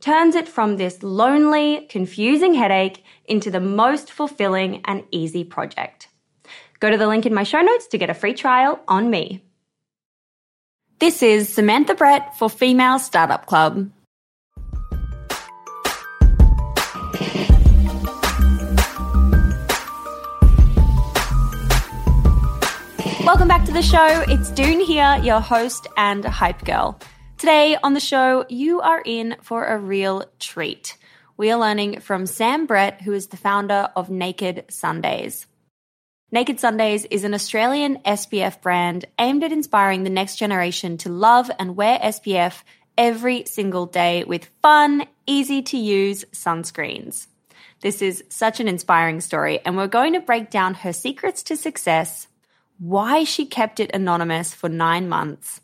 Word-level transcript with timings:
turns 0.00 0.34
it 0.34 0.48
from 0.48 0.76
this 0.76 1.02
lonely, 1.02 1.86
confusing 1.88 2.54
headache 2.54 3.04
into 3.24 3.50
the 3.50 3.60
most 3.60 4.12
fulfilling 4.12 4.82
and 4.84 5.04
easy 5.10 5.44
project. 5.44 6.08
Go 6.80 6.90
to 6.90 6.98
the 6.98 7.06
link 7.06 7.26
in 7.26 7.34
my 7.34 7.42
show 7.42 7.60
notes 7.60 7.86
to 7.88 7.98
get 7.98 8.10
a 8.10 8.14
free 8.14 8.34
trial 8.34 8.80
on 8.86 9.10
me. 9.10 9.42
This 10.98 11.22
is 11.22 11.52
Samantha 11.52 11.94
Brett 11.94 12.36
for 12.38 12.48
Female 12.48 12.98
Startup 12.98 13.44
Club. 13.46 13.90
Welcome 23.24 23.48
back 23.48 23.64
to 23.64 23.72
the 23.72 23.82
show. 23.82 24.24
It's 24.28 24.50
Doone 24.50 24.80
here, 24.80 25.18
your 25.22 25.40
host 25.40 25.88
and 25.96 26.24
hype 26.24 26.64
girl. 26.64 26.98
Today 27.46 27.76
on 27.80 27.94
the 27.94 28.00
show, 28.00 28.44
you 28.48 28.80
are 28.80 29.00
in 29.00 29.36
for 29.40 29.66
a 29.66 29.78
real 29.78 30.24
treat. 30.40 30.96
We 31.36 31.52
are 31.52 31.60
learning 31.60 32.00
from 32.00 32.26
Sam 32.26 32.66
Brett, 32.66 33.02
who 33.02 33.12
is 33.12 33.28
the 33.28 33.36
founder 33.36 33.88
of 33.94 34.10
Naked 34.10 34.64
Sundays. 34.68 35.46
Naked 36.32 36.58
Sundays 36.58 37.04
is 37.04 37.22
an 37.22 37.34
Australian 37.34 37.98
SPF 37.98 38.60
brand 38.62 39.04
aimed 39.16 39.44
at 39.44 39.52
inspiring 39.52 40.02
the 40.02 40.10
next 40.10 40.34
generation 40.34 40.96
to 40.98 41.08
love 41.08 41.48
and 41.56 41.76
wear 41.76 42.00
SPF 42.00 42.64
every 42.98 43.44
single 43.44 43.86
day 43.86 44.24
with 44.24 44.50
fun, 44.60 45.06
easy 45.24 45.62
to 45.62 45.78
use 45.78 46.24
sunscreens. 46.32 47.28
This 47.80 48.02
is 48.02 48.24
such 48.28 48.58
an 48.58 48.66
inspiring 48.66 49.20
story, 49.20 49.60
and 49.64 49.76
we're 49.76 49.86
going 49.86 50.14
to 50.14 50.20
break 50.20 50.50
down 50.50 50.74
her 50.74 50.92
secrets 50.92 51.44
to 51.44 51.56
success 51.56 52.26
why 52.80 53.22
she 53.22 53.46
kept 53.46 53.78
it 53.78 53.94
anonymous 53.94 54.52
for 54.52 54.68
nine 54.68 55.08
months, 55.08 55.60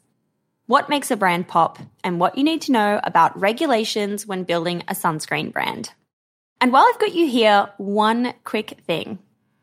what 0.67 0.89
makes 0.89 1.11
a 1.11 1.17
brand 1.17 1.49
pop, 1.49 1.79
and 2.05 2.21
what 2.21 2.39
you 2.39 2.45
need 2.45 2.63
to 2.63 2.73
know 2.73 3.01
about 3.03 3.39
regulations 3.39 4.27
when 4.27 4.45
building 4.45 4.83
a 4.89 4.95
sunscreen 4.95 5.53
brand. 5.53 5.93
And 6.61 6.73
while 6.73 6.87
I've 6.89 7.01
got 7.01 7.15
you 7.15 7.27
here, 7.27 7.69
one 7.79 8.35
quick 8.45 8.81
thing. 8.87 9.19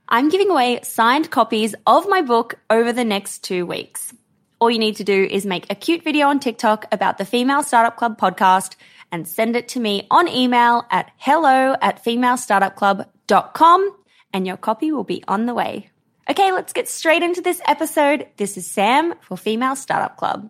I'm 0.10 0.30
giving 0.30 0.50
away 0.50 0.80
signed 0.84 1.32
copies 1.32 1.76
of 1.88 2.10
my 2.10 2.22
book 2.22 2.60
over 2.70 2.92
the 2.92 3.06
next 3.06 3.44
two 3.44 3.66
weeks. 3.66 4.14
All 4.60 4.70
you 4.70 4.80
need 4.80 4.98
to 4.98 5.04
do 5.04 5.24
is 5.24 5.46
make 5.46 5.72
a 5.72 5.76
cute 5.76 6.04
video 6.04 6.28
on 6.28 6.40
TikTok 6.40 6.86
about 6.92 7.18
the 7.18 7.26
Female 7.26 7.64
Startup 7.64 7.96
Club 7.96 8.20
podcast 8.20 8.76
and 9.12 9.28
send 9.28 9.56
it 9.56 9.70
to 9.70 9.80
me 9.80 10.08
on 10.12 10.28
email 10.28 10.86
at 10.92 11.12
hello 11.18 11.76
at 11.82 12.04
femalestartupclub.com 12.04 13.96
and 14.34 14.46
your 14.46 14.58
copy 14.58 14.92
will 14.92 15.04
be 15.04 15.24
on 15.28 15.46
the 15.46 15.54
way. 15.54 15.90
Okay, 16.30 16.52
let's 16.52 16.74
get 16.74 16.90
straight 16.90 17.24
into 17.24 17.42
this 17.42 17.62
episode. 17.66 18.28
This 18.38 18.58
is 18.58 18.70
Sam 18.70 19.16
for 19.22 19.38
Female 19.38 19.76
Startup 19.76 20.16
Club. 20.18 20.50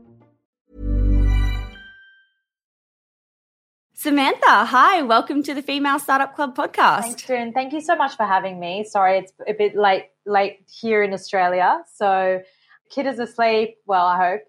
Samantha, 4.01 4.65
hi, 4.65 5.03
welcome 5.03 5.43
to 5.43 5.53
the 5.53 5.61
Female 5.61 5.99
Startup 5.99 6.33
Club 6.35 6.55
podcast. 6.55 7.01
Thanks, 7.01 7.21
Doone. 7.21 7.53
Thank 7.53 7.71
you 7.71 7.81
so 7.81 7.95
much 7.95 8.17
for 8.17 8.25
having 8.25 8.59
me. 8.59 8.83
Sorry, 8.83 9.19
it's 9.19 9.31
a 9.47 9.53
bit 9.53 9.75
late 9.75 10.05
late 10.25 10.65
here 10.67 11.03
in 11.03 11.13
Australia. 11.13 11.83
So 11.93 12.41
kid 12.89 13.05
is 13.05 13.19
asleep. 13.19 13.75
Well, 13.85 14.03
I 14.03 14.17
hope. 14.17 14.41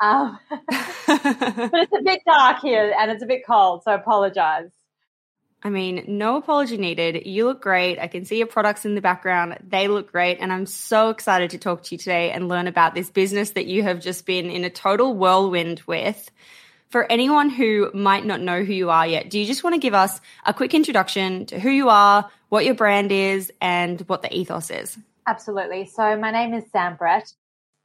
Um, 0.00 0.38
but 0.50 1.74
it's 1.74 1.92
a 1.92 2.02
bit 2.04 2.20
dark 2.24 2.60
here 2.60 2.94
and 2.96 3.10
it's 3.10 3.24
a 3.24 3.26
bit 3.26 3.44
cold, 3.44 3.82
so 3.82 3.92
apologize. 3.92 4.70
I 5.60 5.70
mean, 5.70 6.04
no 6.06 6.36
apology 6.36 6.76
needed. 6.76 7.26
You 7.26 7.46
look 7.46 7.60
great. 7.60 7.98
I 7.98 8.06
can 8.06 8.24
see 8.24 8.38
your 8.38 8.46
products 8.46 8.84
in 8.84 8.94
the 8.94 9.00
background. 9.00 9.58
They 9.66 9.88
look 9.88 10.12
great. 10.12 10.38
And 10.38 10.52
I'm 10.52 10.66
so 10.66 11.10
excited 11.10 11.50
to 11.50 11.58
talk 11.58 11.82
to 11.82 11.96
you 11.96 11.98
today 11.98 12.30
and 12.30 12.46
learn 12.46 12.68
about 12.68 12.94
this 12.94 13.10
business 13.10 13.50
that 13.50 13.66
you 13.66 13.82
have 13.82 13.98
just 13.98 14.24
been 14.24 14.50
in 14.50 14.62
a 14.62 14.70
total 14.70 15.16
whirlwind 15.16 15.82
with. 15.84 16.30
For 16.90 17.06
anyone 17.10 17.50
who 17.50 17.88
might 17.94 18.26
not 18.26 18.40
know 18.40 18.64
who 18.64 18.72
you 18.72 18.90
are 18.90 19.06
yet, 19.06 19.30
do 19.30 19.38
you 19.38 19.46
just 19.46 19.62
want 19.62 19.74
to 19.74 19.80
give 19.80 19.94
us 19.94 20.20
a 20.44 20.52
quick 20.52 20.74
introduction 20.74 21.46
to 21.46 21.60
who 21.60 21.70
you 21.70 21.88
are, 21.88 22.28
what 22.48 22.64
your 22.64 22.74
brand 22.74 23.12
is, 23.12 23.52
and 23.60 24.00
what 24.08 24.22
the 24.22 24.36
ethos 24.36 24.70
is? 24.70 24.98
Absolutely. 25.24 25.86
So, 25.86 26.16
my 26.16 26.32
name 26.32 26.52
is 26.52 26.64
Sam 26.72 26.96
Brett. 26.96 27.32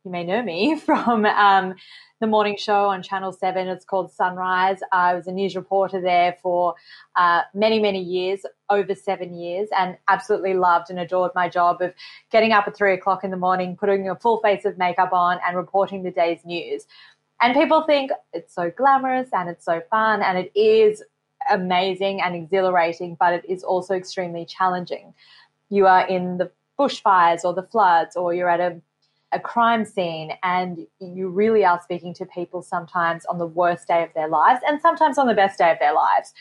You 0.05 0.11
may 0.11 0.23
know 0.23 0.41
me 0.41 0.79
from 0.85 1.23
um, 1.23 1.75
the 2.19 2.25
morning 2.25 2.57
show 2.57 2.85
on 2.89 3.03
Channel 3.03 3.31
7. 3.31 3.67
It's 3.67 3.85
called 3.85 4.11
Sunrise. 4.11 4.79
I 4.91 5.13
was 5.13 5.27
a 5.27 5.31
news 5.31 5.55
reporter 5.55 6.01
there 6.01 6.37
for 6.41 6.73
uh, 7.15 7.41
many, 7.53 7.79
many 7.79 8.01
years, 8.01 8.43
over 8.71 8.95
seven 8.95 9.35
years, 9.35 9.69
and 9.77 9.97
absolutely 10.07 10.55
loved 10.55 10.89
and 10.89 10.99
adored 10.99 11.31
my 11.35 11.47
job 11.47 11.79
of 11.81 11.93
getting 12.31 12.53
up 12.53 12.67
at 12.67 12.75
three 12.75 12.93
o'clock 12.93 13.23
in 13.23 13.29
the 13.29 13.37
morning, 13.37 13.77
putting 13.77 14.09
a 14.09 14.15
full 14.15 14.39
face 14.41 14.65
of 14.65 14.79
makeup 14.79 15.13
on, 15.13 15.39
and 15.45 15.55
reporting 15.55 16.01
the 16.01 16.09
day's 16.09 16.43
news. 16.43 16.87
And 17.41 17.53
people 17.53 17.83
think 17.83 18.11
it's 18.33 18.55
so 18.55 18.71
glamorous 18.71 19.29
and 19.33 19.49
it's 19.49 19.65
so 19.65 19.81
fun, 19.89 20.21
and 20.21 20.37
it 20.37 20.51
is 20.55 21.03
amazing 21.51 22.21
and 22.21 22.35
exhilarating, 22.35 23.15
but 23.19 23.33
it 23.33 23.45
is 23.47 23.63
also 23.63 23.93
extremely 23.93 24.45
challenging. 24.45 25.13
You 25.69 25.85
are 25.85 26.07
in 26.07 26.37
the 26.37 26.49
bushfires 26.79 27.43
or 27.43 27.53
the 27.53 27.63
floods, 27.63 28.15
or 28.15 28.33
you're 28.33 28.49
at 28.49 28.59
a, 28.59 28.81
a 29.31 29.39
crime 29.39 29.85
scene, 29.85 30.31
and 30.43 30.87
you 30.99 31.29
really 31.29 31.65
are 31.65 31.79
speaking 31.81 32.13
to 32.15 32.25
people 32.25 32.61
sometimes 32.61 33.25
on 33.25 33.37
the 33.37 33.47
worst 33.47 33.87
day 33.87 34.03
of 34.03 34.09
their 34.13 34.27
lives 34.27 34.61
and 34.67 34.81
sometimes 34.81 35.17
on 35.17 35.27
the 35.27 35.33
best 35.33 35.57
day 35.57 35.71
of 35.71 35.79
their 35.79 35.93
lives. 35.93 36.33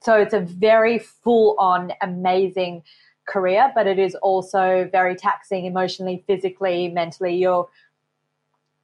So 0.00 0.14
it's 0.14 0.34
a 0.34 0.40
very 0.40 0.98
full 0.98 1.56
on, 1.58 1.92
amazing 2.02 2.82
career, 3.26 3.70
but 3.74 3.86
it 3.86 3.98
is 3.98 4.14
also 4.16 4.88
very 4.90 5.14
taxing 5.14 5.64
emotionally, 5.64 6.24
physically, 6.26 6.88
mentally. 6.88 7.36
You're 7.36 7.68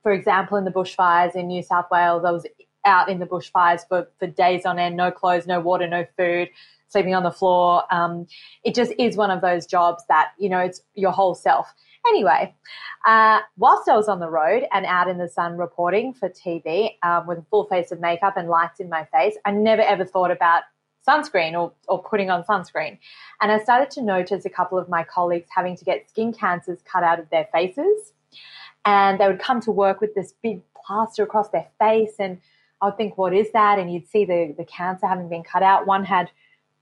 for 0.08 0.14
example, 0.14 0.56
in 0.56 0.64
the 0.64 0.70
bushfires 0.70 1.36
in 1.36 1.48
New 1.48 1.62
South 1.62 1.84
Wales, 1.90 2.24
I 2.24 2.30
was 2.30 2.46
out 2.86 3.10
in 3.10 3.18
the 3.18 3.26
bushfires 3.26 3.86
for, 3.86 4.08
for 4.18 4.26
days 4.26 4.64
on 4.64 4.78
end, 4.78 4.96
no 4.96 5.10
clothes, 5.10 5.46
no 5.46 5.60
water, 5.60 5.86
no 5.86 6.06
food, 6.16 6.48
sleeping 6.88 7.14
on 7.14 7.24
the 7.24 7.30
floor. 7.30 7.82
Um, 7.90 8.26
it 8.64 8.74
just 8.74 8.94
is 8.98 9.18
one 9.18 9.30
of 9.30 9.42
those 9.42 9.66
jobs 9.66 10.02
that, 10.08 10.28
you 10.38 10.48
know, 10.48 10.60
it's 10.60 10.80
your 10.94 11.10
whole 11.10 11.34
self. 11.34 11.74
Anyway, 12.08 12.54
uh, 13.06 13.40
whilst 13.58 13.86
I 13.86 13.96
was 13.96 14.08
on 14.08 14.18
the 14.18 14.30
road 14.30 14.62
and 14.72 14.86
out 14.86 15.08
in 15.08 15.18
the 15.18 15.28
sun 15.28 15.58
reporting 15.58 16.14
for 16.14 16.30
TV 16.30 16.92
um, 17.02 17.26
with 17.26 17.40
a 17.40 17.44
full 17.50 17.66
face 17.66 17.92
of 17.92 18.00
makeup 18.00 18.38
and 18.38 18.48
lights 18.48 18.80
in 18.80 18.88
my 18.88 19.04
face, 19.12 19.34
I 19.44 19.50
never 19.50 19.82
ever 19.82 20.06
thought 20.06 20.30
about 20.30 20.62
sunscreen 21.06 21.52
or, 21.52 21.74
or 21.86 22.02
putting 22.02 22.30
on 22.30 22.44
sunscreen. 22.44 22.96
And 23.42 23.52
I 23.52 23.58
started 23.58 23.90
to 23.90 24.00
notice 24.00 24.46
a 24.46 24.50
couple 24.50 24.78
of 24.78 24.88
my 24.88 25.04
colleagues 25.04 25.50
having 25.54 25.76
to 25.76 25.84
get 25.84 26.08
skin 26.08 26.32
cancers 26.32 26.78
cut 26.90 27.04
out 27.04 27.20
of 27.20 27.28
their 27.28 27.46
faces 27.52 28.14
and 28.88 29.20
they 29.20 29.26
would 29.26 29.38
come 29.38 29.60
to 29.60 29.70
work 29.70 30.00
with 30.00 30.14
this 30.14 30.32
big 30.42 30.62
plaster 30.74 31.22
across 31.22 31.50
their 31.50 31.66
face 31.78 32.14
and 32.18 32.40
I 32.80 32.86
would 32.86 32.96
think, 32.96 33.18
what 33.18 33.34
is 33.34 33.52
that? 33.52 33.78
And 33.78 33.92
you'd 33.92 34.08
see 34.08 34.24
the, 34.24 34.54
the 34.56 34.64
cancer 34.64 35.06
having 35.06 35.28
been 35.28 35.42
cut 35.42 35.62
out. 35.62 35.86
One 35.86 36.04
had 36.04 36.30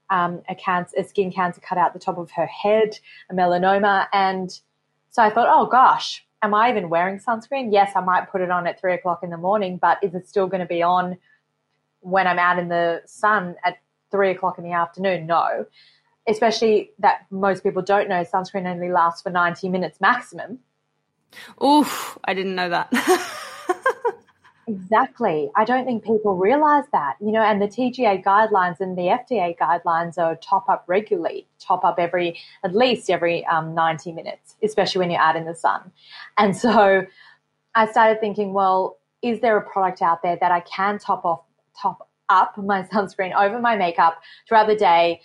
um, 0.09 0.43
a 0.49 0.55
cancer, 0.55 0.95
a 0.99 1.03
skin 1.03 1.33
cancer 1.33 1.61
cut 1.61 1.79
out 1.79 1.95
the 1.95 1.99
top 1.99 2.17
of 2.17 2.31
her 2.33 2.47
head, 2.47 2.97
a 3.29 3.35
melanoma. 3.35 4.07
And 4.13 4.57
so 5.11 5.21
I 5.21 5.31
thought, 5.31 5.49
oh 5.51 5.67
gosh, 5.67 6.25
am 6.43 6.55
I 6.55 6.71
even 6.71 6.91
wearing 6.91 7.19
sunscreen? 7.19 7.73
Yes, 7.73 7.91
I 7.97 8.03
might 8.03 8.31
put 8.31 8.41
it 8.41 8.53
on 8.53 8.69
at 8.69 8.81
three 8.81 8.95
o'clock 8.95 9.25
in 9.25 9.31
the 9.31 9.37
morning, 9.37 9.77
but 9.77 9.99
is 10.01 10.15
it 10.15 10.29
still 10.29 10.47
going 10.47 10.61
to 10.61 10.67
be 10.67 10.83
on 10.85 11.17
when 12.01 12.29
I'm 12.29 12.39
out 12.39 12.61
in 12.61 12.69
the 12.69 13.03
sun 13.07 13.57
at 13.65 13.79
three 14.13 14.31
o'clock 14.31 14.59
in 14.59 14.65
the 14.65 14.73
afternoon? 14.73 15.27
No. 15.27 15.67
Especially 16.29 16.93
that 17.01 17.27
most 17.31 17.65
people 17.65 17.83
don't 17.83 18.09
know 18.09 18.23
sunscreen 18.23 18.71
only 18.71 18.93
lasts 18.93 19.23
for 19.23 19.31
90 19.31 19.71
minutes 19.71 20.01
maximum. 20.01 20.61
Oof, 21.63 22.19
I 22.25 22.35
didn't 22.35 22.55
know 22.55 22.69
that. 22.69 22.93
exactly. 24.67 25.51
I 25.57 25.65
don't 25.65 25.85
think 25.85 26.05
people 26.05 26.37
realize 26.37 26.85
that, 26.93 27.17
you 27.21 27.31
know, 27.31 27.43
and 27.43 27.61
the 27.61 27.67
TGA 27.69 28.25
guidelines 28.25 28.81
and 28.81 28.97
the 28.97 29.03
FDA 29.03 29.57
guidelines 29.57 30.19
are 30.19 30.37
top 30.37 30.69
up 30.69 30.85
regularly, 30.87 31.47
top 31.59 31.85
up 31.85 31.99
every, 31.99 32.39
at 32.65 32.75
least 32.75 33.11
every 33.11 33.45
um, 33.47 33.75
90 33.75 34.13
minutes, 34.13 34.57
especially 34.63 35.01
when 35.01 35.11
you're 35.11 35.21
out 35.21 35.37
in 35.37 35.45
the 35.45 35.55
sun. 35.55 35.93
And 36.37 36.57
so 36.57 37.07
I 37.75 37.91
started 37.91 38.21
thinking, 38.21 38.53
well, 38.53 38.99
is 39.23 39.41
there 39.41 39.57
a 39.57 39.63
product 39.63 40.03
out 40.03 40.23
there 40.23 40.37
that 40.41 40.53
I 40.53 40.61
can 40.61 40.99
top 40.99 41.25
off, 41.25 41.43
top 41.81 42.09
up 42.29 42.57
my 42.59 42.83
sunscreen 42.83 43.35
over 43.35 43.61
my 43.61 43.77
makeup 43.77 44.21
throughout 44.49 44.67
the 44.67 44.77
day 44.77 45.21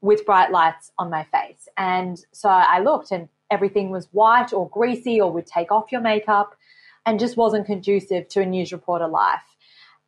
with 0.00 0.24
bright 0.26 0.50
lights 0.50 0.92
on 0.98 1.10
my 1.10 1.24
face? 1.24 1.68
And 1.76 2.18
so 2.32 2.48
I 2.48 2.80
looked 2.80 3.10
and 3.10 3.28
everything 3.50 3.90
was 3.90 4.08
white 4.12 4.52
or 4.52 4.68
greasy 4.68 5.20
or 5.20 5.32
would 5.32 5.46
take 5.46 5.70
off 5.70 5.92
your 5.92 6.00
makeup 6.00 6.56
and 7.04 7.20
just 7.20 7.36
wasn't 7.36 7.66
conducive 7.66 8.28
to 8.28 8.40
a 8.40 8.46
news 8.46 8.72
reporter 8.72 9.06
life. 9.06 9.56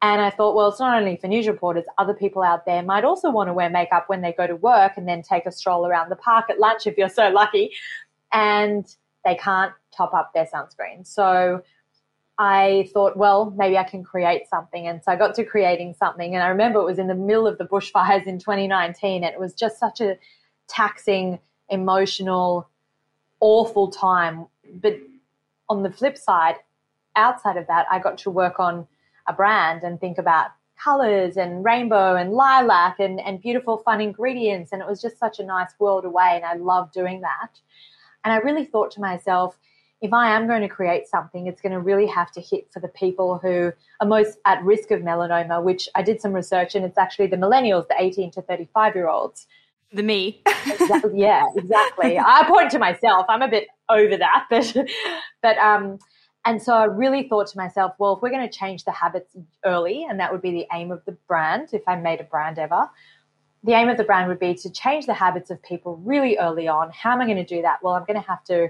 And 0.00 0.20
I 0.20 0.30
thought, 0.30 0.54
well, 0.54 0.68
it's 0.68 0.78
not 0.78 0.96
only 0.96 1.16
for 1.16 1.26
news 1.26 1.48
reporters, 1.48 1.84
other 1.96 2.14
people 2.14 2.42
out 2.42 2.66
there 2.66 2.82
might 2.82 3.04
also 3.04 3.30
want 3.30 3.48
to 3.48 3.52
wear 3.52 3.68
makeup 3.68 4.08
when 4.08 4.20
they 4.20 4.32
go 4.32 4.46
to 4.46 4.54
work 4.54 4.92
and 4.96 5.08
then 5.08 5.22
take 5.22 5.44
a 5.46 5.50
stroll 5.50 5.86
around 5.86 6.08
the 6.08 6.16
park 6.16 6.46
at 6.50 6.60
lunch 6.60 6.86
if 6.86 6.96
you're 6.96 7.08
so 7.08 7.30
lucky. 7.30 7.72
And 8.32 8.86
they 9.24 9.34
can't 9.34 9.72
top 9.96 10.14
up 10.14 10.32
their 10.34 10.46
sunscreen. 10.46 11.06
So 11.06 11.62
I 12.38 12.88
thought, 12.94 13.16
well, 13.16 13.52
maybe 13.56 13.76
I 13.76 13.82
can 13.82 14.04
create 14.04 14.48
something. 14.48 14.86
And 14.86 15.02
so 15.02 15.10
I 15.10 15.16
got 15.16 15.34
to 15.34 15.44
creating 15.44 15.94
something. 15.98 16.34
And 16.34 16.44
I 16.44 16.48
remember 16.48 16.78
it 16.78 16.84
was 16.84 17.00
in 17.00 17.08
the 17.08 17.14
middle 17.16 17.48
of 17.48 17.58
the 17.58 17.64
bushfires 17.64 18.26
in 18.26 18.38
2019. 18.38 19.24
And 19.24 19.34
it 19.34 19.40
was 19.40 19.54
just 19.54 19.80
such 19.80 20.00
a 20.00 20.16
taxing, 20.68 21.40
emotional, 21.68 22.68
awful 23.40 23.90
time. 23.90 24.46
But 24.74 24.98
on 25.68 25.82
the 25.82 25.90
flip 25.90 26.16
side, 26.16 26.56
outside 27.16 27.56
of 27.56 27.66
that, 27.66 27.86
I 27.90 27.98
got 27.98 28.18
to 28.18 28.30
work 28.30 28.60
on 28.60 28.86
a 29.26 29.32
brand 29.32 29.82
and 29.82 30.00
think 30.00 30.18
about 30.18 30.50
colors 30.82 31.36
and 31.36 31.64
rainbow 31.64 32.14
and 32.14 32.32
lilac 32.32 33.00
and, 33.00 33.20
and 33.20 33.40
beautiful 33.40 33.78
fun 33.78 34.00
ingredients. 34.00 34.72
And 34.72 34.80
it 34.80 34.88
was 34.88 35.02
just 35.02 35.18
such 35.18 35.40
a 35.40 35.44
nice 35.44 35.70
world 35.78 36.04
away. 36.04 36.32
And 36.34 36.44
I 36.44 36.54
love 36.54 36.92
doing 36.92 37.20
that. 37.22 37.60
And 38.24 38.32
I 38.32 38.38
really 38.38 38.64
thought 38.64 38.90
to 38.92 39.00
myself, 39.00 39.58
if 40.00 40.12
I 40.12 40.30
am 40.36 40.46
going 40.46 40.62
to 40.62 40.68
create 40.68 41.08
something, 41.08 41.48
it's 41.48 41.60
going 41.60 41.72
to 41.72 41.80
really 41.80 42.06
have 42.06 42.30
to 42.32 42.40
hit 42.40 42.72
for 42.72 42.78
the 42.78 42.88
people 42.88 43.38
who 43.38 43.72
are 44.00 44.06
most 44.06 44.38
at 44.44 44.62
risk 44.62 44.92
of 44.92 45.00
melanoma, 45.00 45.60
which 45.60 45.88
I 45.96 46.02
did 46.02 46.20
some 46.20 46.32
research 46.32 46.76
and 46.76 46.84
it's 46.84 46.98
actually 46.98 47.26
the 47.26 47.36
millennials, 47.36 47.88
the 47.88 47.96
18 47.98 48.30
to 48.32 48.42
35 48.42 48.94
year 48.94 49.08
olds 49.08 49.48
the 49.92 50.02
me. 50.02 50.42
exactly, 50.66 51.20
yeah, 51.20 51.46
exactly. 51.56 52.18
I 52.24 52.44
point 52.46 52.70
to 52.72 52.78
myself. 52.78 53.26
I'm 53.28 53.42
a 53.42 53.48
bit 53.48 53.68
over 53.88 54.16
that, 54.16 54.46
but 54.50 54.76
but 55.42 55.58
um, 55.58 55.98
and 56.44 56.62
so 56.62 56.74
I 56.74 56.84
really 56.84 57.28
thought 57.28 57.48
to 57.48 57.58
myself, 57.58 57.92
well, 57.98 58.16
if 58.16 58.22
we're 58.22 58.30
going 58.30 58.48
to 58.48 58.58
change 58.58 58.84
the 58.84 58.92
habits 58.92 59.36
early, 59.64 60.06
and 60.08 60.20
that 60.20 60.32
would 60.32 60.42
be 60.42 60.50
the 60.50 60.66
aim 60.72 60.90
of 60.90 61.04
the 61.04 61.12
brand, 61.26 61.70
if 61.72 61.82
I 61.86 61.96
made 61.96 62.20
a 62.20 62.24
brand 62.24 62.58
ever, 62.58 62.88
the 63.64 63.72
aim 63.72 63.88
of 63.88 63.96
the 63.96 64.04
brand 64.04 64.28
would 64.28 64.38
be 64.38 64.54
to 64.54 64.70
change 64.70 65.06
the 65.06 65.14
habits 65.14 65.50
of 65.50 65.62
people 65.62 65.96
really 66.04 66.38
early 66.38 66.68
on. 66.68 66.90
How 66.90 67.12
am 67.12 67.20
I 67.20 67.24
going 67.24 67.36
to 67.38 67.44
do 67.44 67.62
that? 67.62 67.82
Well, 67.82 67.94
I'm 67.94 68.04
going 68.04 68.20
to 68.20 68.26
have 68.26 68.44
to 68.44 68.68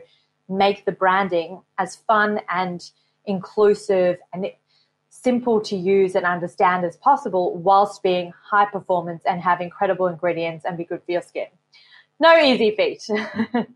make 0.48 0.86
the 0.86 0.92
branding 0.92 1.60
as 1.78 1.96
fun 1.96 2.40
and 2.48 2.90
inclusive 3.26 4.16
and 4.32 4.46
simple 5.10 5.60
to 5.60 5.76
use 5.76 6.14
and 6.14 6.24
understand 6.24 6.84
as 6.84 6.96
possible 6.96 7.56
whilst 7.56 8.02
being 8.02 8.32
high 8.50 8.66
performance 8.66 9.22
and 9.26 9.40
have 9.40 9.60
incredible 9.60 10.06
ingredients 10.06 10.64
and 10.64 10.76
be 10.76 10.84
good 10.84 11.02
for 11.04 11.12
your 11.12 11.22
skin. 11.22 11.46
No 12.20 12.36
easy 12.38 12.74
feat. 12.76 13.02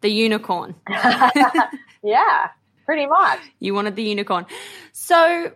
the 0.00 0.08
unicorn. 0.08 0.74
yeah, 2.02 2.48
pretty 2.84 3.06
much. 3.06 3.40
You 3.60 3.74
wanted 3.74 3.96
the 3.96 4.02
unicorn. 4.02 4.46
So 4.92 5.52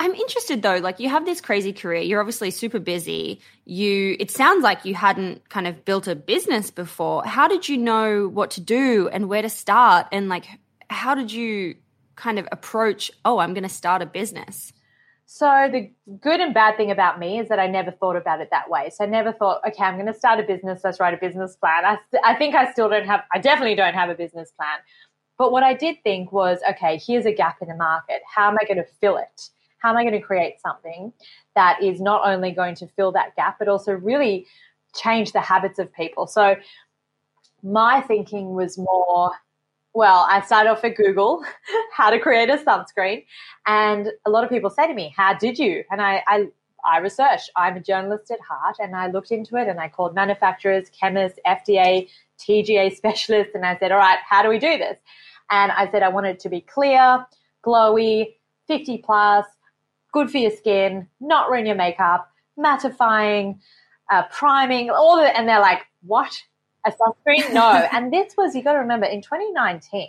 I'm 0.00 0.14
interested 0.14 0.62
though, 0.62 0.76
like 0.76 1.00
you 1.00 1.08
have 1.08 1.24
this 1.24 1.40
crazy 1.40 1.72
career, 1.72 2.02
you're 2.02 2.20
obviously 2.20 2.50
super 2.50 2.78
busy. 2.78 3.40
You 3.64 4.16
it 4.18 4.30
sounds 4.30 4.62
like 4.62 4.84
you 4.84 4.94
hadn't 4.94 5.48
kind 5.48 5.66
of 5.66 5.84
built 5.84 6.06
a 6.06 6.14
business 6.14 6.70
before. 6.70 7.24
How 7.24 7.48
did 7.48 7.68
you 7.68 7.78
know 7.78 8.28
what 8.28 8.52
to 8.52 8.60
do 8.60 9.08
and 9.08 9.28
where 9.28 9.42
to 9.42 9.48
start 9.48 10.06
and 10.12 10.28
like 10.28 10.46
how 10.88 11.14
did 11.14 11.32
you 11.32 11.76
kind 12.16 12.38
of 12.38 12.48
approach, 12.50 13.10
oh, 13.24 13.38
I'm 13.38 13.54
going 13.54 13.62
to 13.62 13.68
start 13.68 14.02
a 14.02 14.06
business? 14.06 14.72
So 15.26 15.68
the 15.70 15.90
good 16.20 16.40
and 16.40 16.54
bad 16.54 16.76
thing 16.76 16.90
about 16.90 17.18
me 17.18 17.40
is 17.40 17.48
that 17.48 17.58
I 17.58 17.66
never 17.66 17.90
thought 17.90 18.16
about 18.16 18.40
it 18.40 18.48
that 18.52 18.70
way. 18.70 18.90
So 18.90 19.04
I 19.04 19.08
never 19.08 19.32
thought, 19.32 19.60
okay, 19.66 19.82
I'm 19.82 19.94
going 19.94 20.06
to 20.06 20.14
start 20.14 20.38
a 20.38 20.44
business. 20.44 20.82
Let's 20.84 21.00
write 21.00 21.14
a 21.14 21.16
business 21.16 21.56
plan. 21.56 21.84
I, 21.84 21.98
I 22.24 22.36
think 22.36 22.54
I 22.54 22.70
still 22.72 22.88
don't 22.88 23.06
have, 23.06 23.22
I 23.32 23.38
definitely 23.38 23.74
don't 23.74 23.94
have 23.94 24.08
a 24.08 24.14
business 24.14 24.52
plan. 24.52 24.78
But 25.36 25.50
what 25.50 25.64
I 25.64 25.74
did 25.74 25.96
think 26.04 26.32
was, 26.32 26.60
okay, 26.70 27.00
here's 27.04 27.26
a 27.26 27.32
gap 27.32 27.56
in 27.60 27.68
the 27.68 27.74
market. 27.74 28.22
How 28.32 28.48
am 28.48 28.56
I 28.60 28.64
going 28.64 28.78
to 28.78 28.86
fill 29.00 29.16
it? 29.16 29.50
How 29.78 29.90
am 29.90 29.96
I 29.96 30.04
going 30.04 30.18
to 30.18 30.24
create 30.24 30.60
something 30.60 31.12
that 31.54 31.82
is 31.82 32.00
not 32.00 32.22
only 32.24 32.52
going 32.52 32.74
to 32.76 32.86
fill 32.86 33.12
that 33.12 33.36
gap, 33.36 33.58
but 33.58 33.68
also 33.68 33.92
really 33.92 34.46
change 34.94 35.32
the 35.32 35.40
habits 35.40 35.78
of 35.78 35.92
people? 35.92 36.26
So 36.26 36.56
my 37.62 38.00
thinking 38.00 38.54
was 38.54 38.78
more, 38.78 39.32
well, 39.96 40.26
I 40.28 40.42
started 40.42 40.68
off 40.68 40.84
at 40.84 40.94
Google, 40.94 41.42
how 41.92 42.10
to 42.10 42.20
create 42.20 42.50
a 42.50 42.58
sunscreen. 42.58 43.24
And 43.66 44.12
a 44.26 44.30
lot 44.30 44.44
of 44.44 44.50
people 44.50 44.68
say 44.68 44.86
to 44.86 44.92
me, 44.92 45.14
how 45.16 45.32
did 45.32 45.58
you? 45.58 45.84
And 45.90 46.02
I, 46.02 46.22
I, 46.28 46.48
I 46.86 46.98
researched. 46.98 47.50
I'm 47.56 47.78
a 47.78 47.80
journalist 47.80 48.30
at 48.30 48.38
heart 48.40 48.76
and 48.78 48.94
I 48.94 49.06
looked 49.06 49.30
into 49.30 49.56
it 49.56 49.68
and 49.68 49.80
I 49.80 49.88
called 49.88 50.14
manufacturers, 50.14 50.90
chemists, 50.90 51.38
FDA, 51.46 52.10
TGA 52.38 52.94
specialists, 52.94 53.54
and 53.54 53.64
I 53.64 53.78
said, 53.78 53.90
all 53.90 53.96
right, 53.96 54.18
how 54.28 54.42
do 54.42 54.50
we 54.50 54.58
do 54.58 54.76
this? 54.76 54.98
And 55.50 55.72
I 55.72 55.90
said, 55.90 56.02
I 56.02 56.10
want 56.10 56.26
it 56.26 56.40
to 56.40 56.50
be 56.50 56.60
clear, 56.60 57.24
glowy, 57.64 58.34
50 58.68 58.98
plus, 58.98 59.46
good 60.12 60.30
for 60.30 60.36
your 60.36 60.50
skin, 60.50 61.08
not 61.20 61.50
ruin 61.50 61.64
your 61.64 61.74
makeup, 61.74 62.30
mattifying, 62.58 63.60
uh, 64.12 64.24
priming, 64.30 64.90
all 64.90 65.16
the, 65.16 65.34
and 65.34 65.48
they're 65.48 65.58
like, 65.58 65.86
what? 66.02 66.38
A 66.86 66.92
sunscreen? 66.92 67.52
No. 67.52 67.88
and 67.92 68.12
this 68.12 68.34
was, 68.36 68.54
you 68.54 68.62
got 68.62 68.74
to 68.74 68.78
remember, 68.78 69.06
in 69.06 69.22
2019, 69.22 70.08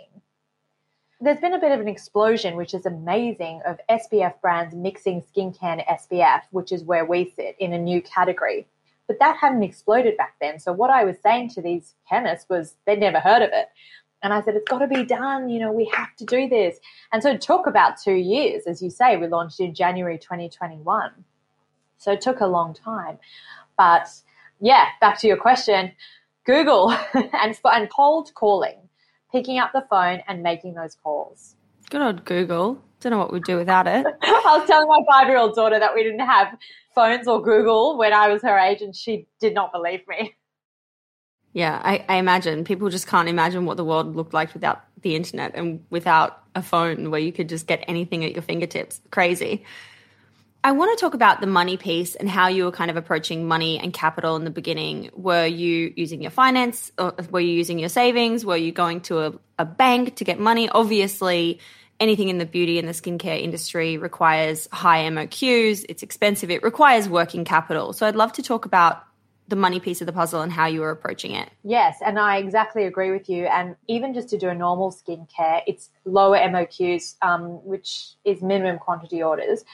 there's 1.20 1.40
been 1.40 1.54
a 1.54 1.58
bit 1.58 1.72
of 1.72 1.80
an 1.80 1.88
explosion, 1.88 2.56
which 2.56 2.74
is 2.74 2.86
amazing, 2.86 3.60
of 3.66 3.80
SPF 3.90 4.40
brands 4.40 4.74
mixing 4.74 5.22
skincare 5.22 5.82
and 5.88 5.98
SPF, 6.00 6.42
which 6.50 6.70
is 6.70 6.84
where 6.84 7.04
we 7.04 7.32
sit 7.34 7.56
in 7.58 7.72
a 7.72 7.78
new 7.78 8.00
category. 8.00 8.66
But 9.08 9.18
that 9.18 9.38
hadn't 9.38 9.62
exploded 9.62 10.16
back 10.16 10.34
then. 10.40 10.60
So 10.60 10.72
what 10.72 10.90
I 10.90 11.04
was 11.04 11.16
saying 11.22 11.50
to 11.50 11.62
these 11.62 11.94
chemists 12.08 12.48
was 12.48 12.76
they'd 12.86 13.00
never 13.00 13.18
heard 13.18 13.42
of 13.42 13.50
it. 13.52 13.68
And 14.22 14.32
I 14.32 14.42
said, 14.42 14.54
it's 14.54 14.68
got 14.68 14.78
to 14.78 14.86
be 14.86 15.04
done. 15.04 15.48
You 15.48 15.60
know, 15.60 15.72
we 15.72 15.90
have 15.94 16.14
to 16.16 16.24
do 16.24 16.48
this. 16.48 16.78
And 17.12 17.22
so 17.22 17.30
it 17.30 17.40
took 17.40 17.66
about 17.66 18.00
two 18.00 18.14
years. 18.14 18.64
As 18.66 18.82
you 18.82 18.90
say, 18.90 19.16
we 19.16 19.26
launched 19.28 19.60
in 19.60 19.74
January 19.74 20.18
2021. 20.18 21.12
So 21.98 22.12
it 22.12 22.20
took 22.20 22.40
a 22.40 22.46
long 22.46 22.74
time. 22.74 23.18
But 23.76 24.08
yeah, 24.60 24.86
back 25.00 25.18
to 25.20 25.26
your 25.26 25.36
question. 25.36 25.92
Google 26.48 26.90
and, 27.14 27.58
and 27.62 27.90
cold 27.90 28.32
calling, 28.34 28.88
picking 29.30 29.58
up 29.58 29.72
the 29.74 29.84
phone 29.90 30.22
and 30.26 30.42
making 30.42 30.74
those 30.74 30.94
calls. 30.94 31.54
Good 31.90 32.00
old 32.00 32.24
Google. 32.24 32.82
Don't 33.00 33.12
know 33.12 33.18
what 33.18 33.32
we'd 33.32 33.44
do 33.44 33.56
without 33.56 33.86
it. 33.86 34.06
I 34.22 34.58
was 34.58 34.66
telling 34.66 34.88
my 34.88 35.00
five 35.06 35.28
year 35.28 35.36
old 35.36 35.54
daughter 35.54 35.78
that 35.78 35.94
we 35.94 36.02
didn't 36.02 36.26
have 36.26 36.56
phones 36.94 37.28
or 37.28 37.42
Google 37.42 37.98
when 37.98 38.14
I 38.14 38.28
was 38.28 38.42
her 38.42 38.58
age, 38.58 38.80
and 38.80 38.96
she 38.96 39.28
did 39.40 39.54
not 39.54 39.72
believe 39.72 40.00
me. 40.08 40.34
Yeah, 41.54 41.80
I, 41.82 42.04
I, 42.10 42.16
imagine 42.16 42.62
people 42.62 42.90
just 42.90 43.06
can't 43.06 43.26
imagine 43.26 43.64
what 43.64 43.78
the 43.78 43.84
world 43.84 44.14
looked 44.14 44.34
like 44.34 44.52
without 44.52 44.84
the 45.00 45.16
internet 45.16 45.52
and 45.54 45.82
without 45.88 46.42
a 46.54 46.62
phone 46.62 47.10
where 47.10 47.18
you 47.18 47.32
could 47.32 47.48
just 47.48 47.66
get 47.66 47.82
anything 47.88 48.22
at 48.22 48.32
your 48.32 48.42
fingertips. 48.42 49.00
Crazy. 49.10 49.64
I 50.64 50.72
want 50.72 50.96
to 50.96 51.00
talk 51.00 51.14
about 51.14 51.40
the 51.40 51.46
money 51.46 51.76
piece 51.76 52.16
and 52.16 52.28
how 52.28 52.48
you 52.48 52.64
were 52.64 52.72
kind 52.72 52.90
of 52.90 52.96
approaching 52.96 53.46
money 53.46 53.78
and 53.78 53.92
capital 53.92 54.34
in 54.34 54.44
the 54.44 54.50
beginning. 54.50 55.10
Were 55.14 55.46
you 55.46 55.92
using 55.96 56.20
your 56.20 56.32
finance? 56.32 56.90
Or 56.98 57.14
were 57.30 57.40
you 57.40 57.52
using 57.52 57.78
your 57.78 57.88
savings? 57.88 58.44
Were 58.44 58.56
you 58.56 58.72
going 58.72 59.02
to 59.02 59.20
a, 59.20 59.32
a 59.60 59.64
bank 59.64 60.16
to 60.16 60.24
get 60.24 60.40
money? 60.40 60.68
Obviously, 60.68 61.60
anything 62.00 62.28
in 62.28 62.38
the 62.38 62.46
beauty 62.46 62.78
and 62.78 62.88
the 62.88 62.92
skincare 62.92 63.40
industry 63.40 63.98
requires 63.98 64.68
high 64.72 65.04
MOQs. 65.04 65.86
It's 65.88 66.02
expensive. 66.02 66.50
It 66.50 66.64
requires 66.64 67.08
working 67.08 67.44
capital. 67.44 67.92
So 67.92 68.06
I'd 68.06 68.16
love 68.16 68.32
to 68.34 68.42
talk 68.42 68.64
about 68.64 69.04
the 69.46 69.56
money 69.56 69.80
piece 69.80 70.02
of 70.02 70.06
the 70.06 70.12
puzzle 70.12 70.42
and 70.42 70.52
how 70.52 70.66
you 70.66 70.80
were 70.80 70.90
approaching 70.90 71.32
it. 71.32 71.48
Yes, 71.64 72.00
and 72.04 72.18
I 72.18 72.36
exactly 72.36 72.84
agree 72.84 73.10
with 73.10 73.30
you. 73.30 73.46
And 73.46 73.76
even 73.86 74.12
just 74.12 74.28
to 74.30 74.38
do 74.38 74.48
a 74.50 74.54
normal 74.54 74.92
skincare, 74.92 75.62
it's 75.66 75.88
lower 76.04 76.36
MOQs, 76.36 77.16
um, 77.22 77.64
which 77.64 78.10
is 78.24 78.42
minimum 78.42 78.78
quantity 78.78 79.22
orders 79.22 79.64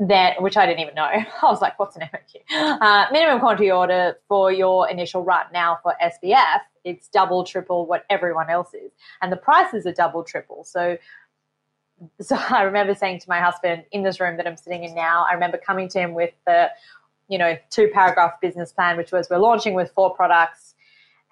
that 0.00 0.42
which 0.42 0.56
I 0.56 0.66
didn't 0.66 0.80
even 0.80 0.94
know. 0.94 1.04
I 1.04 1.24
was 1.42 1.60
like, 1.60 1.78
what's 1.78 1.96
an 1.96 2.02
MOQ? 2.02 2.80
Uh, 2.80 3.06
minimum 3.12 3.40
quantity 3.40 3.70
order 3.70 4.18
for 4.28 4.52
your 4.52 4.88
initial 4.88 5.22
run. 5.22 5.46
Now 5.52 5.78
for 5.82 5.94
SPF, 6.02 6.60
it's 6.84 7.08
double, 7.08 7.44
triple 7.44 7.86
what 7.86 8.04
everyone 8.10 8.50
else 8.50 8.74
is. 8.74 8.90
And 9.22 9.30
the 9.30 9.36
prices 9.36 9.86
are 9.86 9.92
double, 9.92 10.24
triple. 10.24 10.64
So 10.64 10.98
so 12.20 12.36
I 12.36 12.62
remember 12.62 12.94
saying 12.94 13.20
to 13.20 13.28
my 13.28 13.40
husband 13.40 13.84
in 13.92 14.02
this 14.02 14.20
room 14.20 14.36
that 14.36 14.46
I'm 14.46 14.56
sitting 14.56 14.84
in 14.84 14.94
now, 14.94 15.26
I 15.28 15.34
remember 15.34 15.58
coming 15.58 15.88
to 15.90 16.00
him 16.00 16.14
with 16.14 16.32
the, 16.46 16.70
you 17.28 17.38
know, 17.38 17.56
two 17.70 17.88
paragraph 17.92 18.40
business 18.40 18.72
plan, 18.72 18.96
which 18.96 19.12
was 19.12 19.28
we're 19.30 19.38
launching 19.38 19.74
with 19.74 19.90
four 19.92 20.14
products. 20.14 20.74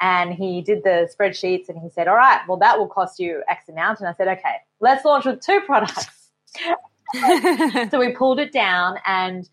And 0.00 0.34
he 0.34 0.62
did 0.62 0.82
the 0.82 1.08
spreadsheets 1.16 1.68
and 1.68 1.78
he 1.78 1.88
said, 1.88 2.08
All 2.08 2.16
right, 2.16 2.40
well, 2.48 2.58
that 2.58 2.78
will 2.78 2.88
cost 2.88 3.20
you 3.20 3.42
X 3.48 3.68
amount. 3.68 4.00
And 4.00 4.08
I 4.08 4.14
said, 4.14 4.26
Okay, 4.28 4.56
let's 4.80 5.04
launch 5.04 5.26
with 5.26 5.40
two 5.40 5.60
products. 5.60 6.30
so 7.90 7.98
we 7.98 8.12
pulled 8.12 8.38
it 8.38 8.52
down 8.52 8.96
and 9.06 9.48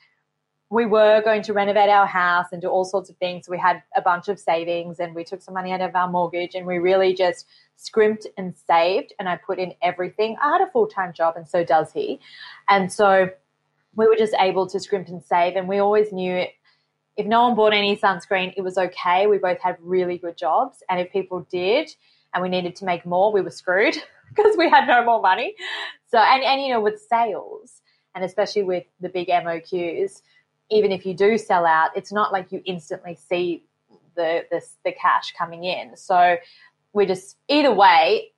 we 0.72 0.86
were 0.86 1.22
going 1.24 1.42
to 1.42 1.54
renovate 1.54 1.90
our 1.90 2.06
house 2.06 2.48
and 2.52 2.62
do 2.62 2.68
all 2.68 2.86
sorts 2.86 3.10
of 3.10 3.18
things. 3.18 3.46
So 3.46 3.52
we 3.52 3.58
had 3.58 3.82
a 3.96 4.02
bunch 4.02 4.28
of 4.28 4.40
savings 4.40 5.00
and 5.00 5.16
we 5.16 5.24
took 5.24 5.42
some 5.42 5.56
money 5.56 5.72
out 5.72 5.82
of 5.82 5.96
our 5.96 6.08
mortgage 6.08 6.54
and 6.54 6.66
we 6.66 6.78
really 6.78 7.14
just 7.14 7.48
scrimped 7.76 8.28
and 8.38 8.56
saved. 8.56 9.14
And 9.20 9.28
I 9.28 9.38
put 9.38 9.58
in 9.58 9.74
everything. 9.82 10.38
I 10.42 10.52
had 10.54 10.62
a 10.62 10.72
full 10.72 10.88
time 10.88 11.12
job 11.12 11.36
and 11.38 11.48
so 11.48 11.64
does 11.64 11.92
he. 11.92 12.20
And 12.70 12.92
so 12.92 13.30
we 13.96 14.08
were 14.08 14.16
just 14.16 14.36
able 14.40 14.68
to 14.68 14.80
scrimp 14.80 15.08
and 15.08 15.24
save. 15.24 15.56
And 15.56 15.68
we 15.68 15.80
always 15.80 16.12
knew 16.12 16.46
if 17.18 17.26
no 17.26 17.44
one 17.44 17.56
bought 17.56 17.74
any 17.74 17.98
sunscreen, 17.98 18.54
it 18.56 18.62
was 18.62 18.78
okay. 18.78 19.26
We 19.26 19.40
both 19.40 19.60
had 19.60 19.76
really 19.82 20.20
good 20.20 20.38
jobs. 20.38 20.84
And 20.88 21.00
if 21.00 21.12
people 21.12 21.48
did 21.52 21.90
and 22.34 22.44
we 22.44 22.50
needed 22.50 22.76
to 22.78 22.86
make 22.86 23.06
more, 23.06 23.34
we 23.34 23.42
were 23.42 23.50
screwed 23.50 23.98
because 24.36 24.56
we 24.58 24.70
had 24.70 24.88
no 24.88 25.04
more 25.04 25.22
money. 25.22 25.56
So, 26.08 26.18
and, 26.18 26.44
and, 26.44 26.62
you 26.62 26.70
know, 26.70 26.82
with 26.82 27.02
sales 27.10 27.82
and 28.16 28.24
especially 28.24 28.64
with 28.64 28.86
the 29.00 29.10
big 29.10 29.28
MOQs, 29.28 30.22
even 30.72 30.92
if 30.92 31.06
you 31.06 31.14
do 31.14 31.38
sell 31.38 31.66
out, 31.66 31.92
it's 31.96 32.12
not 32.12 32.32
like 32.32 32.52
you 32.52 32.62
instantly 32.66 33.16
see 33.16 33.64
the, 34.16 34.46
the, 34.52 34.62
the 34.86 34.92
cash 34.92 35.34
coming 35.38 35.64
in. 35.64 35.96
So 35.96 36.38
we 36.94 37.06
just, 37.06 37.38
either 37.48 37.74
way, 37.74 38.32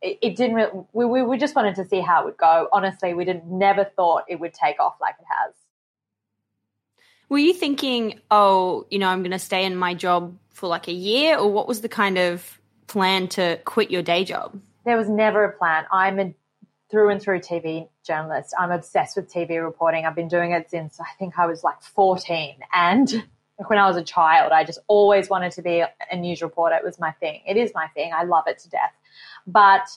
it, 0.00 0.18
it 0.22 0.36
didn't 0.36 0.86
we, 0.92 1.04
we, 1.04 1.22
we 1.22 1.38
just 1.38 1.54
wanted 1.54 1.76
to 1.76 1.84
see 1.84 2.00
how 2.00 2.22
it 2.22 2.24
would 2.26 2.36
go. 2.36 2.68
Honestly, 2.72 3.14
we 3.14 3.24
didn't, 3.24 3.46
never 3.46 3.84
thought 3.84 4.24
it 4.28 4.40
would 4.40 4.54
take 4.54 4.80
off 4.80 4.94
like 5.00 5.14
it 5.18 5.26
has. 5.28 5.54
Were 7.28 7.38
you 7.38 7.54
thinking, 7.54 8.20
oh, 8.30 8.86
you 8.90 8.98
know, 8.98 9.08
I'm 9.08 9.22
going 9.22 9.30
to 9.30 9.38
stay 9.38 9.64
in 9.64 9.74
my 9.74 9.94
job 9.94 10.36
for 10.50 10.68
like 10.68 10.86
a 10.86 10.92
year, 10.92 11.38
or 11.38 11.50
what 11.50 11.66
was 11.66 11.80
the 11.80 11.88
kind 11.88 12.18
of 12.18 12.60
plan 12.88 13.26
to 13.28 13.58
quit 13.64 13.90
your 13.90 14.02
day 14.02 14.24
job? 14.24 14.60
There 14.84 14.96
was 14.96 15.08
never 15.08 15.44
a 15.44 15.52
plan. 15.52 15.84
I'm 15.92 16.18
a 16.18 16.34
through 16.90 17.08
and 17.08 17.22
through 17.22 17.40
TV 17.40 17.88
journalist. 18.06 18.54
I'm 18.58 18.70
obsessed 18.70 19.16
with 19.16 19.32
TV 19.32 19.62
reporting. 19.62 20.04
I've 20.04 20.14
been 20.14 20.28
doing 20.28 20.52
it 20.52 20.70
since 20.70 21.00
I 21.00 21.06
think 21.18 21.38
I 21.38 21.46
was 21.46 21.64
like 21.64 21.82
14. 21.82 22.56
And 22.74 23.24
when 23.66 23.78
I 23.78 23.88
was 23.88 23.96
a 23.96 24.04
child, 24.04 24.52
I 24.52 24.62
just 24.62 24.78
always 24.88 25.30
wanted 25.30 25.52
to 25.52 25.62
be 25.62 25.80
a 25.80 26.16
news 26.16 26.42
reporter. 26.42 26.76
It 26.76 26.84
was 26.84 27.00
my 27.00 27.12
thing. 27.12 27.40
It 27.46 27.56
is 27.56 27.72
my 27.74 27.88
thing. 27.88 28.12
I 28.14 28.24
love 28.24 28.44
it 28.46 28.58
to 28.58 28.68
death. 28.68 28.92
But 29.46 29.88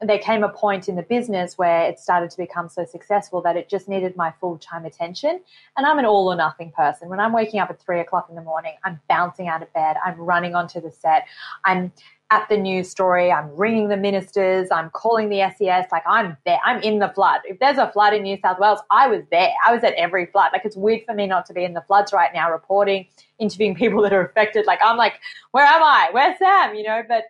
there 0.00 0.18
came 0.18 0.44
a 0.44 0.48
point 0.48 0.88
in 0.88 0.94
the 0.94 1.02
business 1.02 1.58
where 1.58 1.82
it 1.82 1.98
started 1.98 2.30
to 2.30 2.36
become 2.36 2.68
so 2.68 2.84
successful 2.84 3.42
that 3.42 3.56
it 3.56 3.68
just 3.68 3.88
needed 3.88 4.16
my 4.16 4.32
full 4.40 4.56
time 4.56 4.84
attention. 4.84 5.40
And 5.76 5.84
I'm 5.84 5.98
an 5.98 6.06
all 6.06 6.28
or 6.28 6.36
nothing 6.36 6.70
person. 6.70 7.08
When 7.08 7.18
I'm 7.20 7.32
waking 7.32 7.60
up 7.60 7.68
at 7.68 7.80
three 7.80 8.00
o'clock 8.00 8.28
in 8.30 8.36
the 8.36 8.42
morning, 8.42 8.74
I'm 8.84 9.00
bouncing 9.08 9.48
out 9.48 9.60
of 9.62 9.72
bed, 9.72 9.96
I'm 10.04 10.16
running 10.16 10.54
onto 10.54 10.80
the 10.80 10.92
set, 10.92 11.26
I'm 11.64 11.92
at 12.30 12.46
the 12.48 12.56
news 12.56 12.90
story. 12.90 13.32
I'm 13.32 13.54
ringing 13.56 13.88
the 13.88 13.96
ministers. 13.96 14.68
I'm 14.70 14.90
calling 14.90 15.30
the 15.30 15.50
SES. 15.56 15.86
Like 15.90 16.02
I'm 16.06 16.36
there. 16.44 16.58
I'm 16.64 16.80
in 16.82 16.98
the 16.98 17.08
flood. 17.08 17.40
If 17.44 17.58
there's 17.58 17.78
a 17.78 17.90
flood 17.90 18.12
in 18.12 18.22
New 18.22 18.36
South 18.42 18.58
Wales, 18.58 18.80
I 18.90 19.08
was 19.08 19.22
there. 19.30 19.50
I 19.66 19.74
was 19.74 19.82
at 19.82 19.94
every 19.94 20.26
flood. 20.26 20.50
Like 20.52 20.64
it's 20.64 20.76
weird 20.76 21.02
for 21.06 21.14
me 21.14 21.26
not 21.26 21.46
to 21.46 21.54
be 21.54 21.64
in 21.64 21.72
the 21.72 21.82
floods 21.82 22.12
right 22.12 22.30
now, 22.34 22.50
reporting, 22.50 23.06
interviewing 23.38 23.74
people 23.76 24.02
that 24.02 24.12
are 24.12 24.26
affected. 24.26 24.66
Like 24.66 24.80
I'm 24.84 24.96
like, 24.96 25.14
where 25.52 25.64
am 25.64 25.82
I? 25.82 26.08
Where's 26.12 26.38
Sam? 26.38 26.74
You 26.74 26.84
know, 26.84 27.02
but 27.08 27.24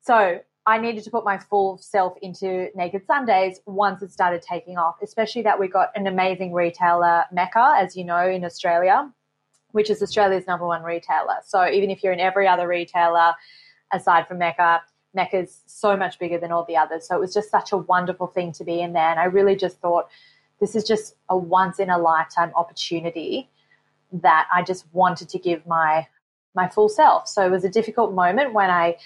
so 0.00 0.40
I 0.64 0.78
needed 0.78 1.04
to 1.04 1.10
put 1.10 1.24
my 1.24 1.38
full 1.38 1.76
self 1.78 2.14
into 2.22 2.68
Naked 2.74 3.04
Sundays 3.06 3.60
once 3.66 4.00
it 4.00 4.12
started 4.12 4.42
taking 4.42 4.78
off, 4.78 4.96
especially 5.02 5.42
that 5.42 5.58
we 5.58 5.68
got 5.68 5.90
an 5.96 6.06
amazing 6.06 6.52
retailer, 6.52 7.24
Mecca, 7.32 7.74
as 7.78 7.96
you 7.96 8.04
know, 8.04 8.26
in 8.28 8.44
Australia, 8.44 9.10
which 9.72 9.90
is 9.90 10.02
Australia's 10.02 10.46
number 10.46 10.66
one 10.66 10.82
retailer. 10.82 11.36
So 11.44 11.68
even 11.68 11.90
if 11.90 12.02
you're 12.02 12.12
in 12.12 12.20
every 12.20 12.46
other 12.46 12.68
retailer, 12.68 13.34
aside 13.92 14.26
from 14.26 14.38
Mecca. 14.38 14.82
Mecca's 15.14 15.60
so 15.66 15.96
much 15.96 16.18
bigger 16.18 16.38
than 16.38 16.52
all 16.52 16.64
the 16.64 16.76
others. 16.76 17.06
So 17.06 17.16
it 17.16 17.20
was 17.20 17.34
just 17.34 17.50
such 17.50 17.72
a 17.72 17.76
wonderful 17.76 18.26
thing 18.26 18.52
to 18.52 18.64
be 18.64 18.80
in 18.80 18.92
there. 18.92 19.10
And 19.10 19.20
I 19.20 19.24
really 19.24 19.56
just 19.56 19.78
thought 19.80 20.08
this 20.60 20.74
is 20.74 20.84
just 20.84 21.16
a 21.28 21.36
once 21.36 21.78
in 21.78 21.90
a 21.90 21.98
lifetime 21.98 22.52
opportunity 22.54 23.50
that 24.12 24.46
I 24.54 24.62
just 24.62 24.86
wanted 24.92 25.28
to 25.30 25.38
give 25.38 25.66
my 25.66 26.06
my 26.54 26.68
full 26.68 26.88
self. 26.88 27.28
So 27.28 27.46
it 27.46 27.50
was 27.50 27.64
a 27.64 27.68
difficult 27.68 28.12
moment 28.12 28.52
when 28.52 28.70
I 28.70 28.96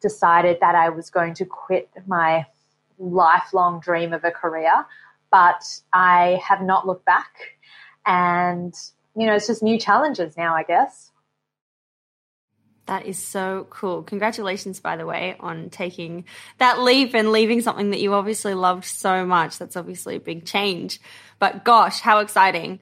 decided 0.00 0.58
that 0.60 0.74
I 0.74 0.90
was 0.90 1.10
going 1.10 1.34
to 1.34 1.44
quit 1.44 1.88
my 2.06 2.46
lifelong 2.98 3.80
dream 3.80 4.12
of 4.12 4.24
a 4.24 4.30
career, 4.30 4.86
but 5.30 5.64
I 5.92 6.40
have 6.46 6.62
not 6.62 6.86
looked 6.86 7.06
back. 7.06 7.32
And, 8.06 8.74
you 9.16 9.26
know, 9.26 9.34
it's 9.34 9.46
just 9.46 9.62
new 9.62 9.78
challenges 9.78 10.36
now, 10.36 10.54
I 10.54 10.62
guess. 10.62 11.09
That 12.90 13.06
is 13.06 13.24
so 13.24 13.68
cool. 13.70 14.02
Congratulations, 14.02 14.80
by 14.80 14.96
the 14.96 15.06
way, 15.06 15.36
on 15.38 15.70
taking 15.70 16.24
that 16.58 16.80
leap 16.80 17.14
and 17.14 17.30
leaving 17.30 17.60
something 17.60 17.90
that 17.90 18.00
you 18.00 18.14
obviously 18.14 18.52
loved 18.52 18.84
so 18.84 19.24
much. 19.24 19.58
That's 19.58 19.76
obviously 19.76 20.16
a 20.16 20.20
big 20.20 20.44
change. 20.44 21.00
But 21.38 21.64
gosh, 21.64 22.00
how 22.00 22.18
exciting. 22.18 22.80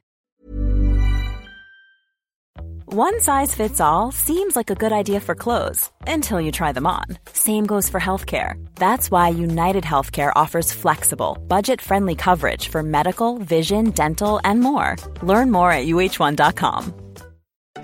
One 2.86 3.20
size 3.20 3.54
fits 3.54 3.82
all 3.82 4.10
seems 4.10 4.56
like 4.56 4.70
a 4.70 4.74
good 4.74 4.92
idea 4.92 5.20
for 5.20 5.34
clothes 5.34 5.90
until 6.06 6.40
you 6.40 6.52
try 6.52 6.72
them 6.72 6.86
on. 6.86 7.04
Same 7.34 7.66
goes 7.66 7.90
for 7.90 8.00
healthcare. 8.00 8.54
That's 8.76 9.10
why 9.10 9.28
United 9.28 9.84
Healthcare 9.84 10.32
offers 10.34 10.72
flexible, 10.72 11.36
budget 11.48 11.82
friendly 11.82 12.14
coverage 12.14 12.68
for 12.68 12.82
medical, 12.82 13.36
vision, 13.36 13.90
dental, 13.90 14.40
and 14.42 14.60
more. 14.60 14.96
Learn 15.20 15.50
more 15.50 15.70
at 15.70 15.84
uh1.com. 15.84 17.07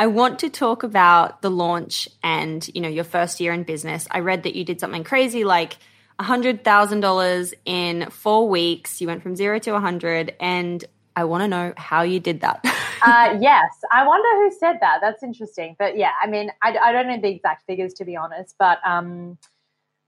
I 0.00 0.06
want 0.06 0.38
to 0.40 0.48
talk 0.48 0.84
about 0.84 1.42
the 1.42 1.50
launch 1.50 2.08
and, 2.22 2.66
you 2.72 2.80
know, 2.80 2.88
your 2.88 3.02
first 3.02 3.40
year 3.40 3.52
in 3.52 3.64
business. 3.64 4.06
I 4.10 4.20
read 4.20 4.44
that 4.44 4.54
you 4.54 4.64
did 4.64 4.78
something 4.78 5.02
crazy 5.02 5.42
like 5.42 5.76
$100,000 6.20 7.54
in 7.64 8.08
4 8.08 8.48
weeks. 8.48 9.00
You 9.00 9.08
went 9.08 9.24
from 9.24 9.34
0 9.34 9.58
to 9.58 9.72
100 9.72 10.36
and 10.38 10.84
I 11.16 11.24
want 11.24 11.42
to 11.42 11.48
know 11.48 11.72
how 11.76 12.02
you 12.02 12.20
did 12.20 12.42
that. 12.42 12.60
uh, 13.02 13.38
yes, 13.40 13.70
I 13.90 14.06
wonder 14.06 14.28
who 14.36 14.56
said 14.56 14.76
that. 14.80 15.00
That's 15.00 15.24
interesting. 15.24 15.74
But 15.80 15.98
yeah, 15.98 16.12
I 16.22 16.28
mean, 16.28 16.52
I, 16.62 16.76
I 16.78 16.92
don't 16.92 17.08
know 17.08 17.20
the 17.20 17.28
exact 17.28 17.66
figures 17.66 17.92
to 17.94 18.04
be 18.04 18.14
honest, 18.14 18.54
but 18.56 18.78
um, 18.86 19.36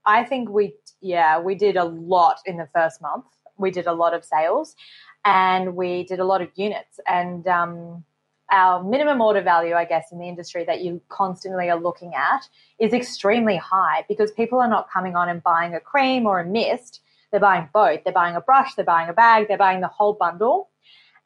I 0.07 0.23
think 0.23 0.51
we, 0.51 0.75
yeah, 1.01 1.41
we 1.41 1.57
did 1.57 1.77
a 1.77 1.85
lot 1.85 2.39
in 2.47 2.59
the 2.59 2.69
first 2.73 3.03
month. 3.03 3.25
We 3.59 3.73
did 3.73 3.89
a 3.89 3.93
lot 3.93 4.15
of 4.15 4.25
sales, 4.25 4.77
and 5.25 5.75
we 5.75 6.05
did 6.05 6.21
a 6.21 6.25
lot 6.25 6.41
of 6.41 6.49
units. 6.55 6.99
And 7.07 7.47
um, 7.47 8.05
our 8.51 8.83
minimum 8.83 9.21
order 9.21 9.43
value, 9.43 9.75
I 9.75 9.85
guess, 9.85 10.13
in 10.13 10.19
the 10.19 10.29
industry 10.29 10.65
that 10.65 10.83
you 10.83 11.01
constantly 11.09 11.71
are 11.71 11.79
looking 11.79 12.15
at 12.15 12.49
is 12.79 12.93
extremely 12.93 13.57
high 13.57 14.05
because 14.09 14.31
people 14.33 14.61
are 14.61 14.69
not 14.69 14.91
coming 14.91 15.17
on 15.17 15.29
and 15.29 15.43
buying 15.43 15.75
a 15.75 15.81
cream 15.81 16.27
or 16.27 16.41
a 16.41 16.45
mist. 16.45 17.01
They're 17.31 17.41
buying 17.41 17.69
both. 17.73 18.03
They're 18.05 18.13
buying 18.13 18.37
a 18.37 18.41
brush, 18.41 18.75
they're 18.75 18.85
buying 18.85 19.09
a 19.09 19.13
bag, 19.13 19.47
they're 19.49 19.59
buying 19.59 19.81
the 19.81 19.89
whole 19.89 20.15
bundle. 20.15 20.71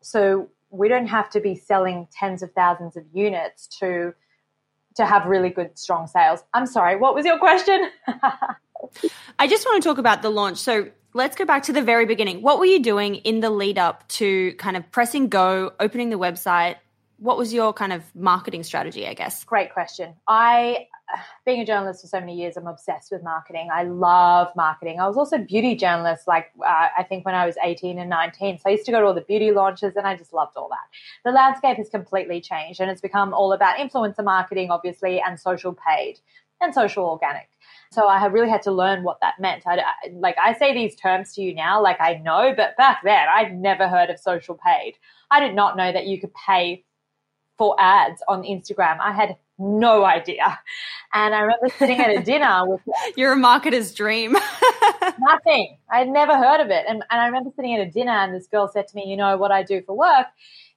So 0.02 0.50
we 0.70 0.88
don't 0.88 1.06
have 1.06 1.30
to 1.30 1.40
be 1.40 1.54
selling 1.54 2.08
tens 2.12 2.42
of 2.42 2.52
thousands 2.52 2.96
of 2.96 3.04
units 3.12 3.66
to 3.78 4.14
to 4.96 5.04
have 5.04 5.26
really 5.26 5.50
good 5.50 5.76
strong 5.76 6.06
sales. 6.06 6.44
I'm 6.52 6.66
sorry, 6.66 6.96
what 6.96 7.16
was 7.16 7.26
your 7.26 7.38
question? 7.38 7.90
I 9.38 9.48
just 9.48 9.66
want 9.66 9.82
to 9.82 9.88
talk 9.88 9.98
about 9.98 10.22
the 10.22 10.30
launch. 10.30 10.58
So 10.58 10.88
let's 11.14 11.34
go 11.34 11.44
back 11.44 11.64
to 11.64 11.72
the 11.72 11.82
very 11.82 12.06
beginning. 12.06 12.42
What 12.42 12.60
were 12.60 12.66
you 12.66 12.80
doing 12.80 13.16
in 13.16 13.40
the 13.40 13.50
lead 13.50 13.78
up 13.78 14.06
to 14.08 14.52
kind 14.54 14.76
of 14.76 14.88
pressing 14.92 15.28
go, 15.28 15.72
opening 15.80 16.10
the 16.10 16.18
website, 16.18 16.76
what 17.24 17.38
was 17.38 17.54
your 17.54 17.72
kind 17.72 17.90
of 17.90 18.02
marketing 18.14 18.62
strategy, 18.62 19.08
I 19.08 19.14
guess? 19.14 19.44
Great 19.44 19.72
question. 19.72 20.12
I, 20.28 20.88
being 21.46 21.62
a 21.62 21.64
journalist 21.64 22.02
for 22.02 22.06
so 22.06 22.20
many 22.20 22.36
years, 22.36 22.58
I'm 22.58 22.66
obsessed 22.66 23.10
with 23.10 23.22
marketing. 23.22 23.70
I 23.72 23.84
love 23.84 24.48
marketing. 24.54 25.00
I 25.00 25.08
was 25.08 25.16
also 25.16 25.36
a 25.36 25.38
beauty 25.38 25.74
journalist, 25.74 26.28
like 26.28 26.50
uh, 26.60 26.88
I 26.98 27.02
think 27.02 27.24
when 27.24 27.34
I 27.34 27.46
was 27.46 27.56
18 27.64 27.98
and 27.98 28.10
19. 28.10 28.58
So 28.58 28.64
I 28.66 28.72
used 28.72 28.84
to 28.84 28.92
go 28.92 29.00
to 29.00 29.06
all 29.06 29.14
the 29.14 29.22
beauty 29.22 29.52
launches 29.52 29.96
and 29.96 30.06
I 30.06 30.16
just 30.16 30.34
loved 30.34 30.58
all 30.58 30.68
that. 30.68 30.84
The 31.24 31.30
landscape 31.30 31.78
has 31.78 31.88
completely 31.88 32.42
changed 32.42 32.78
and 32.80 32.90
it's 32.90 33.00
become 33.00 33.32
all 33.32 33.54
about 33.54 33.78
influencer 33.78 34.22
marketing, 34.22 34.70
obviously, 34.70 35.18
and 35.26 35.40
social 35.40 35.72
paid 35.72 36.20
and 36.60 36.74
social 36.74 37.06
organic. 37.06 37.48
So 37.90 38.06
I 38.06 38.26
really 38.26 38.50
had 38.50 38.60
to 38.62 38.70
learn 38.70 39.02
what 39.02 39.20
that 39.22 39.40
meant. 39.40 39.62
I, 39.66 39.80
like 40.12 40.36
I 40.36 40.52
say 40.52 40.74
these 40.74 40.94
terms 40.94 41.32
to 41.34 41.40
you 41.40 41.54
now, 41.54 41.82
like 41.82 42.02
I 42.02 42.16
know, 42.16 42.52
but 42.54 42.76
back 42.76 43.00
then 43.02 43.28
I'd 43.34 43.58
never 43.58 43.88
heard 43.88 44.10
of 44.10 44.18
social 44.18 44.60
paid. 44.62 44.98
I 45.30 45.40
did 45.40 45.54
not 45.54 45.78
know 45.78 45.90
that 45.90 46.06
you 46.06 46.20
could 46.20 46.34
pay 46.34 46.84
for 47.58 47.76
ads 47.78 48.22
on 48.28 48.42
Instagram. 48.42 48.98
I 49.00 49.12
had 49.12 49.36
no 49.58 50.04
idea. 50.04 50.58
And 51.12 51.34
I 51.34 51.40
remember 51.40 51.68
sitting 51.78 52.00
at 52.00 52.10
a 52.10 52.22
dinner 52.24 52.62
with 52.66 52.80
You're 53.16 53.32
a 53.32 53.36
marketer's 53.36 53.94
dream. 53.94 54.32
nothing. 55.20 55.78
I 55.90 55.98
had 55.98 56.08
never 56.08 56.36
heard 56.36 56.60
of 56.60 56.70
it. 56.70 56.84
And, 56.88 57.04
and 57.10 57.20
I 57.20 57.26
remember 57.26 57.50
sitting 57.54 57.74
at 57.74 57.86
a 57.86 57.90
dinner 57.90 58.12
and 58.12 58.34
this 58.34 58.46
girl 58.46 58.68
said 58.68 58.88
to 58.88 58.96
me, 58.96 59.04
you 59.06 59.16
know, 59.16 59.36
what 59.36 59.52
I 59.52 59.62
do 59.62 59.82
for 59.82 59.96
work 59.96 60.26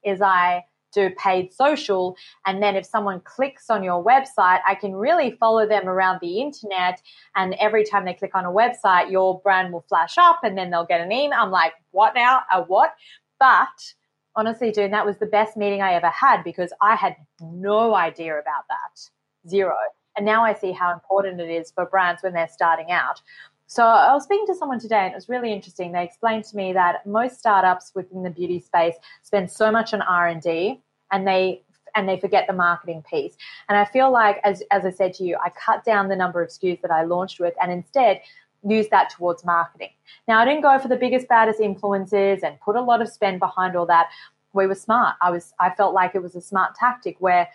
is 0.04 0.22
I 0.22 0.64
do 0.94 1.10
paid 1.18 1.54
social. 1.54 2.16
And 2.46 2.62
then 2.62 2.76
if 2.76 2.86
someone 2.86 3.22
clicks 3.22 3.70
on 3.70 3.84
your 3.84 4.04
website, 4.04 4.60
I 4.66 4.76
can 4.80 4.94
really 4.94 5.32
follow 5.32 5.68
them 5.68 5.88
around 5.88 6.20
the 6.22 6.40
internet. 6.40 7.02
And 7.36 7.56
every 7.56 7.84
time 7.84 8.06
they 8.06 8.14
click 8.14 8.36
on 8.36 8.46
a 8.46 8.52
website, 8.52 9.12
your 9.12 9.40
brand 9.42 9.74
will 9.74 9.86
flash 9.90 10.18
up 10.18 10.40
and 10.44 10.58
then 10.58 10.70
they'll 10.70 10.86
get 10.86 11.02
an 11.02 11.12
email. 11.12 11.40
I'm 11.40 11.52
like, 11.52 11.74
what 11.92 12.16
now? 12.16 12.42
A 12.52 12.64
what? 12.64 12.94
But 13.40 13.94
honestly, 14.38 14.72
Doone, 14.72 14.92
that 14.92 15.06
was 15.06 15.18
the 15.18 15.26
best 15.26 15.58
meeting 15.58 15.82
I 15.82 15.94
ever 15.94 16.10
had 16.10 16.44
because 16.44 16.72
I 16.82 16.96
had 16.96 17.16
no 17.42 17.96
idea 17.96 18.34
about 18.34 18.64
that. 18.70 19.10
Zero. 19.50 19.76
And 20.16 20.26
now 20.26 20.46
I 20.46 20.54
see 20.54 20.72
how 20.72 20.94
important 20.94 21.42
it 21.42 21.50
is 21.50 21.72
for 21.72 21.86
brands 21.86 22.24
when 22.24 22.34
they're 22.34 22.48
starting 22.48 22.92
out. 22.92 23.22
So 23.66 23.84
I 23.84 24.14
was 24.14 24.24
speaking 24.24 24.48
to 24.48 24.56
someone 24.56 24.80
today 24.80 25.00
and 25.00 25.12
it 25.12 25.16
was 25.16 25.28
really 25.28 25.52
interesting. 25.52 25.92
They 25.92 26.04
explained 26.04 26.46
to 26.46 26.56
me 26.56 26.72
that 26.74 27.06
most 27.06 27.40
startups 27.40 27.92
within 27.94 28.24
the 28.24 28.30
beauty 28.30 28.60
space 28.62 28.96
spend 29.24 29.52
so 29.52 29.72
much 29.72 29.94
on 29.94 30.02
R&D 30.02 30.82
and 31.12 31.28
they 31.28 31.64
and 31.96 32.08
they 32.08 32.20
forget 32.20 32.46
the 32.46 32.54
marketing 32.54 33.04
piece. 33.10 33.36
And 33.70 33.78
I 33.78 33.84
feel 33.84 34.12
like 34.12 34.40
as 34.44 34.62
as 34.72 34.86
I 34.86 34.92
said 34.92 35.14
to 35.16 35.24
you, 35.24 35.38
I 35.44 35.50
cut 35.50 35.84
down 35.84 36.08
the 36.08 36.16
number 36.16 36.42
of 36.42 36.50
SKUs 36.50 36.82
that 36.82 36.92
I 36.92 37.04
launched 37.04 37.40
with 37.40 37.56
and 37.62 37.72
instead 37.72 38.22
use 38.64 38.88
that 38.90 39.10
towards 39.10 39.46
marketing. 39.46 39.90
Now 40.28 40.40
I 40.40 40.46
didn't 40.46 40.62
go 40.62 40.78
for 40.80 40.88
the 40.88 40.96
biggest 40.96 41.28
baddest 41.28 41.60
influencers 41.60 42.44
and 42.44 42.60
put 42.62 42.76
a 42.76 42.82
lot 42.82 43.02
of 43.02 43.10
spend 43.10 43.40
behind 43.40 43.76
all 43.76 43.86
that. 43.88 44.10
We 44.54 44.68
were 44.68 44.76
smart. 44.76 45.16
I 45.22 45.32
was 45.32 45.54
I 45.60 45.70
felt 45.72 45.94
like 45.94 46.16
it 46.16 46.22
was 46.22 46.36
a 46.36 46.42
smart 46.42 46.76
tactic 46.76 47.18
where 47.20 47.48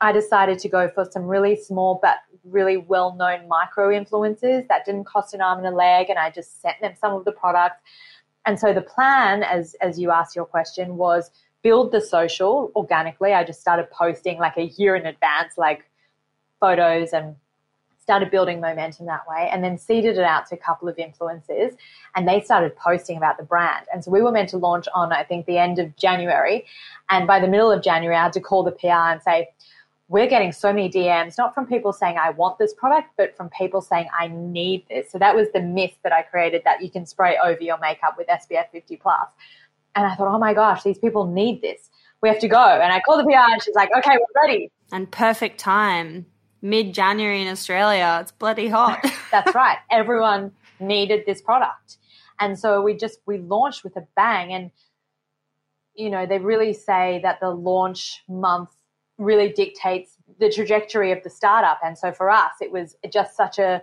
I 0.00 0.12
decided 0.12 0.58
to 0.58 0.68
go 0.68 0.88
for 0.88 1.06
some 1.10 1.24
really 1.24 1.56
small 1.56 1.98
but 2.02 2.18
really 2.44 2.76
well 2.76 3.14
known 3.14 3.48
micro 3.48 3.88
influencers 3.88 4.68
that 4.68 4.84
didn't 4.84 5.04
cost 5.04 5.32
an 5.34 5.40
arm 5.40 5.58
and 5.58 5.66
a 5.66 5.70
leg, 5.70 6.10
and 6.10 6.18
I 6.18 6.30
just 6.30 6.60
sent 6.60 6.80
them 6.80 6.94
some 7.00 7.14
of 7.14 7.24
the 7.24 7.32
products. 7.32 7.80
And 8.44 8.58
so 8.58 8.74
the 8.74 8.82
plan, 8.82 9.42
as 9.42 9.74
as 9.80 9.98
you 9.98 10.10
asked 10.10 10.36
your 10.36 10.44
question, 10.44 10.96
was 10.96 11.30
build 11.62 11.92
the 11.92 12.00
social 12.00 12.70
organically. 12.76 13.32
I 13.32 13.44
just 13.44 13.60
started 13.60 13.90
posting 13.90 14.38
like 14.38 14.58
a 14.58 14.64
year 14.64 14.94
in 14.96 15.06
advance, 15.06 15.56
like 15.56 15.84
photos 16.60 17.12
and 17.12 17.36
started 18.04 18.30
building 18.30 18.60
momentum 18.60 19.06
that 19.06 19.26
way 19.26 19.48
and 19.50 19.64
then 19.64 19.78
seeded 19.78 20.18
it 20.18 20.24
out 20.24 20.46
to 20.46 20.54
a 20.54 20.58
couple 20.58 20.86
of 20.90 20.96
influencers 20.96 21.74
and 22.14 22.28
they 22.28 22.38
started 22.38 22.76
posting 22.76 23.16
about 23.16 23.38
the 23.38 23.42
brand. 23.42 23.86
And 23.90 24.04
so 24.04 24.10
we 24.10 24.20
were 24.20 24.30
meant 24.30 24.50
to 24.50 24.58
launch 24.58 24.86
on, 24.94 25.10
I 25.10 25.24
think, 25.24 25.46
the 25.46 25.56
end 25.56 25.78
of 25.78 25.96
January. 25.96 26.66
And 27.08 27.26
by 27.26 27.40
the 27.40 27.48
middle 27.48 27.72
of 27.72 27.82
January, 27.82 28.14
I 28.14 28.24
had 28.24 28.34
to 28.34 28.42
call 28.42 28.62
the 28.62 28.72
PR 28.72 28.88
and 28.88 29.22
say, 29.22 29.48
we're 30.08 30.26
getting 30.26 30.52
so 30.52 30.70
many 30.70 30.90
DMs, 30.90 31.38
not 31.38 31.54
from 31.54 31.66
people 31.66 31.94
saying, 31.94 32.18
I 32.18 32.28
want 32.28 32.58
this 32.58 32.74
product, 32.74 33.08
but 33.16 33.34
from 33.38 33.48
people 33.48 33.80
saying, 33.80 34.06
I 34.18 34.28
need 34.28 34.84
this. 34.90 35.10
So 35.10 35.18
that 35.18 35.34
was 35.34 35.48
the 35.54 35.62
myth 35.62 35.94
that 36.02 36.12
I 36.12 36.20
created 36.20 36.60
that 36.66 36.82
you 36.82 36.90
can 36.90 37.06
spray 37.06 37.38
over 37.42 37.62
your 37.62 37.78
makeup 37.78 38.16
with 38.18 38.26
SPF 38.26 38.70
50 38.70 38.96
plus. 38.96 39.28
And 39.94 40.06
I 40.06 40.14
thought, 40.14 40.28
oh 40.28 40.38
my 40.38 40.52
gosh, 40.52 40.82
these 40.82 40.98
people 40.98 41.26
need 41.26 41.62
this. 41.62 41.88
We 42.20 42.28
have 42.28 42.38
to 42.40 42.48
go. 42.48 42.62
And 42.62 42.92
I 42.92 43.00
called 43.00 43.20
the 43.20 43.24
PR 43.24 43.50
and 43.50 43.62
she's 43.62 43.74
like, 43.74 43.88
okay, 43.96 44.18
we're 44.18 44.42
ready. 44.42 44.70
And 44.92 45.10
perfect 45.10 45.58
time. 45.58 46.26
Mid 46.64 46.94
January 46.94 47.42
in 47.42 47.48
Australia. 47.48 48.18
It's 48.22 48.32
bloody 48.32 48.68
hot. 48.68 49.04
That's 49.30 49.54
right. 49.54 49.76
Everyone 49.90 50.50
needed 50.80 51.24
this 51.26 51.42
product. 51.42 51.98
And 52.40 52.58
so 52.58 52.80
we 52.80 52.94
just, 52.94 53.18
we 53.26 53.36
launched 53.36 53.84
with 53.84 53.98
a 53.98 54.06
bang. 54.16 54.54
And, 54.54 54.70
you 55.94 56.08
know, 56.08 56.24
they 56.24 56.38
really 56.38 56.72
say 56.72 57.20
that 57.22 57.38
the 57.40 57.50
launch 57.50 58.22
month 58.30 58.70
really 59.18 59.52
dictates 59.52 60.16
the 60.40 60.50
trajectory 60.50 61.12
of 61.12 61.22
the 61.22 61.28
startup. 61.28 61.80
And 61.84 61.98
so 61.98 62.12
for 62.12 62.30
us, 62.30 62.52
it 62.62 62.72
was 62.72 62.96
just 63.12 63.36
such 63.36 63.58
a, 63.58 63.82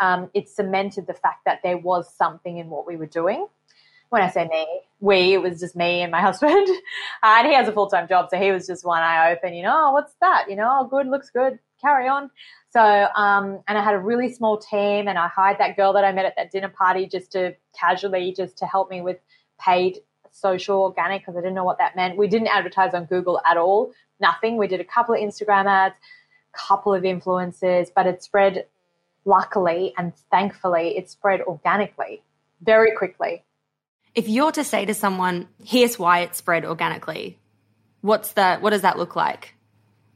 um, 0.00 0.30
it 0.32 0.48
cemented 0.48 1.06
the 1.06 1.12
fact 1.12 1.44
that 1.44 1.60
there 1.62 1.76
was 1.76 2.10
something 2.16 2.56
in 2.56 2.70
what 2.70 2.86
we 2.86 2.96
were 2.96 3.04
doing. 3.04 3.46
When 4.08 4.22
I 4.22 4.30
say 4.30 4.48
me, 4.48 4.66
we, 5.00 5.34
it 5.34 5.42
was 5.42 5.60
just 5.60 5.76
me 5.76 6.00
and 6.00 6.10
my 6.10 6.20
husband. 6.22 6.66
Uh, 7.22 7.36
and 7.36 7.46
he 7.46 7.52
has 7.52 7.68
a 7.68 7.72
full 7.72 7.88
time 7.88 8.08
job, 8.08 8.30
so 8.30 8.38
he 8.38 8.52
was 8.52 8.66
just 8.66 8.86
one 8.86 9.02
eye 9.02 9.32
open, 9.32 9.52
you 9.52 9.62
know, 9.62 9.88
oh, 9.88 9.92
what's 9.92 10.14
that? 10.22 10.46
You 10.48 10.56
know, 10.56 10.80
oh, 10.80 10.88
good, 10.88 11.06
looks 11.08 11.28
good, 11.28 11.58
carry 11.82 12.08
on. 12.08 12.30
So, 12.70 12.80
um, 12.80 13.60
and 13.68 13.76
I 13.76 13.82
had 13.82 13.94
a 13.94 13.98
really 13.98 14.32
small 14.32 14.56
team, 14.56 15.08
and 15.08 15.18
I 15.18 15.28
hired 15.28 15.58
that 15.58 15.76
girl 15.76 15.92
that 15.92 16.04
I 16.04 16.12
met 16.12 16.24
at 16.24 16.36
that 16.36 16.50
dinner 16.50 16.70
party 16.70 17.06
just 17.06 17.32
to 17.32 17.54
casually, 17.78 18.32
just 18.34 18.56
to 18.58 18.66
help 18.66 18.90
me 18.90 19.02
with 19.02 19.18
paid 19.60 19.98
social 20.30 20.80
organic 20.82 21.20
because 21.20 21.36
I 21.36 21.40
didn't 21.40 21.54
know 21.54 21.64
what 21.64 21.78
that 21.78 21.94
meant. 21.94 22.16
We 22.16 22.28
didn't 22.28 22.48
advertise 22.48 22.94
on 22.94 23.04
Google 23.04 23.40
at 23.44 23.56
all 23.56 23.92
nothing. 24.22 24.56
We 24.56 24.68
did 24.68 24.80
a 24.80 24.84
couple 24.84 25.14
of 25.14 25.20
Instagram 25.20 25.66
ads, 25.66 25.96
couple 26.52 26.94
of 26.94 27.02
influencers, 27.02 27.88
but 27.94 28.06
it 28.06 28.22
spread 28.22 28.66
luckily 29.24 29.92
and 29.98 30.14
thankfully 30.30 30.96
it 30.96 31.10
spread 31.10 31.42
organically 31.42 32.22
very 32.62 32.96
quickly. 32.96 33.44
If 34.14 34.28
you're 34.28 34.52
to 34.52 34.64
say 34.64 34.86
to 34.86 34.94
someone, 34.94 35.48
here's 35.62 35.98
why 35.98 36.20
it 36.20 36.34
spread 36.34 36.64
organically, 36.64 37.38
what's 38.00 38.32
that 38.32 38.62
what 38.62 38.70
does 38.70 38.82
that 38.82 38.98
look 38.98 39.16
like? 39.16 39.54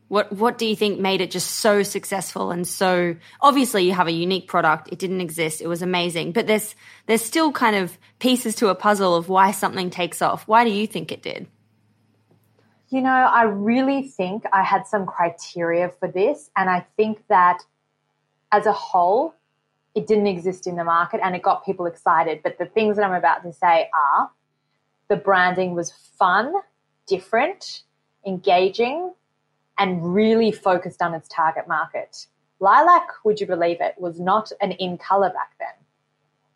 What 0.08 0.32
what 0.32 0.58
do 0.58 0.66
you 0.66 0.76
think 0.76 1.00
made 1.00 1.20
it 1.20 1.30
just 1.30 1.50
so 1.50 1.82
successful 1.82 2.52
and 2.52 2.66
so 2.66 3.16
obviously 3.40 3.84
you 3.84 3.92
have 3.92 4.06
a 4.06 4.12
unique 4.12 4.46
product, 4.46 4.88
it 4.92 4.98
didn't 4.98 5.20
exist, 5.20 5.60
it 5.60 5.66
was 5.66 5.82
amazing, 5.82 6.32
but 6.32 6.46
there's 6.46 6.74
there's 7.06 7.24
still 7.24 7.50
kind 7.50 7.76
of 7.76 7.98
pieces 8.18 8.54
to 8.56 8.68
a 8.68 8.74
puzzle 8.74 9.14
of 9.14 9.28
why 9.28 9.50
something 9.50 9.90
takes 9.90 10.22
off. 10.22 10.46
Why 10.46 10.64
do 10.64 10.70
you 10.70 10.86
think 10.86 11.10
it 11.10 11.22
did? 11.22 11.48
You 12.88 13.00
know, 13.00 13.10
I 13.10 13.42
really 13.42 14.02
think 14.02 14.44
I 14.52 14.62
had 14.62 14.86
some 14.86 15.06
criteria 15.06 15.88
for 15.88 16.06
this, 16.06 16.50
and 16.56 16.70
I 16.70 16.86
think 16.96 17.26
that 17.28 17.62
as 18.52 18.66
a 18.66 18.72
whole, 18.72 19.34
it 19.96 20.06
didn't 20.06 20.28
exist 20.28 20.66
in 20.66 20.76
the 20.76 20.84
market 20.84 21.20
and 21.22 21.34
it 21.34 21.42
got 21.42 21.64
people 21.64 21.86
excited. 21.86 22.42
But 22.44 22.58
the 22.58 22.66
things 22.66 22.96
that 22.96 23.04
I'm 23.04 23.14
about 23.14 23.42
to 23.42 23.52
say 23.52 23.88
are 23.92 24.30
the 25.08 25.16
branding 25.16 25.74
was 25.74 25.90
fun, 26.18 26.52
different, 27.06 27.82
engaging, 28.24 29.12
and 29.78 30.14
really 30.14 30.52
focused 30.52 31.02
on 31.02 31.14
its 31.14 31.28
target 31.28 31.68
market. 31.68 32.26
Lilac, 32.60 33.08
would 33.24 33.40
you 33.40 33.46
believe 33.46 33.80
it, 33.80 33.94
was 33.98 34.18
not 34.18 34.50
an 34.60 34.72
in 34.72 34.96
color 34.98 35.28
back 35.28 35.52
then. 35.58 35.68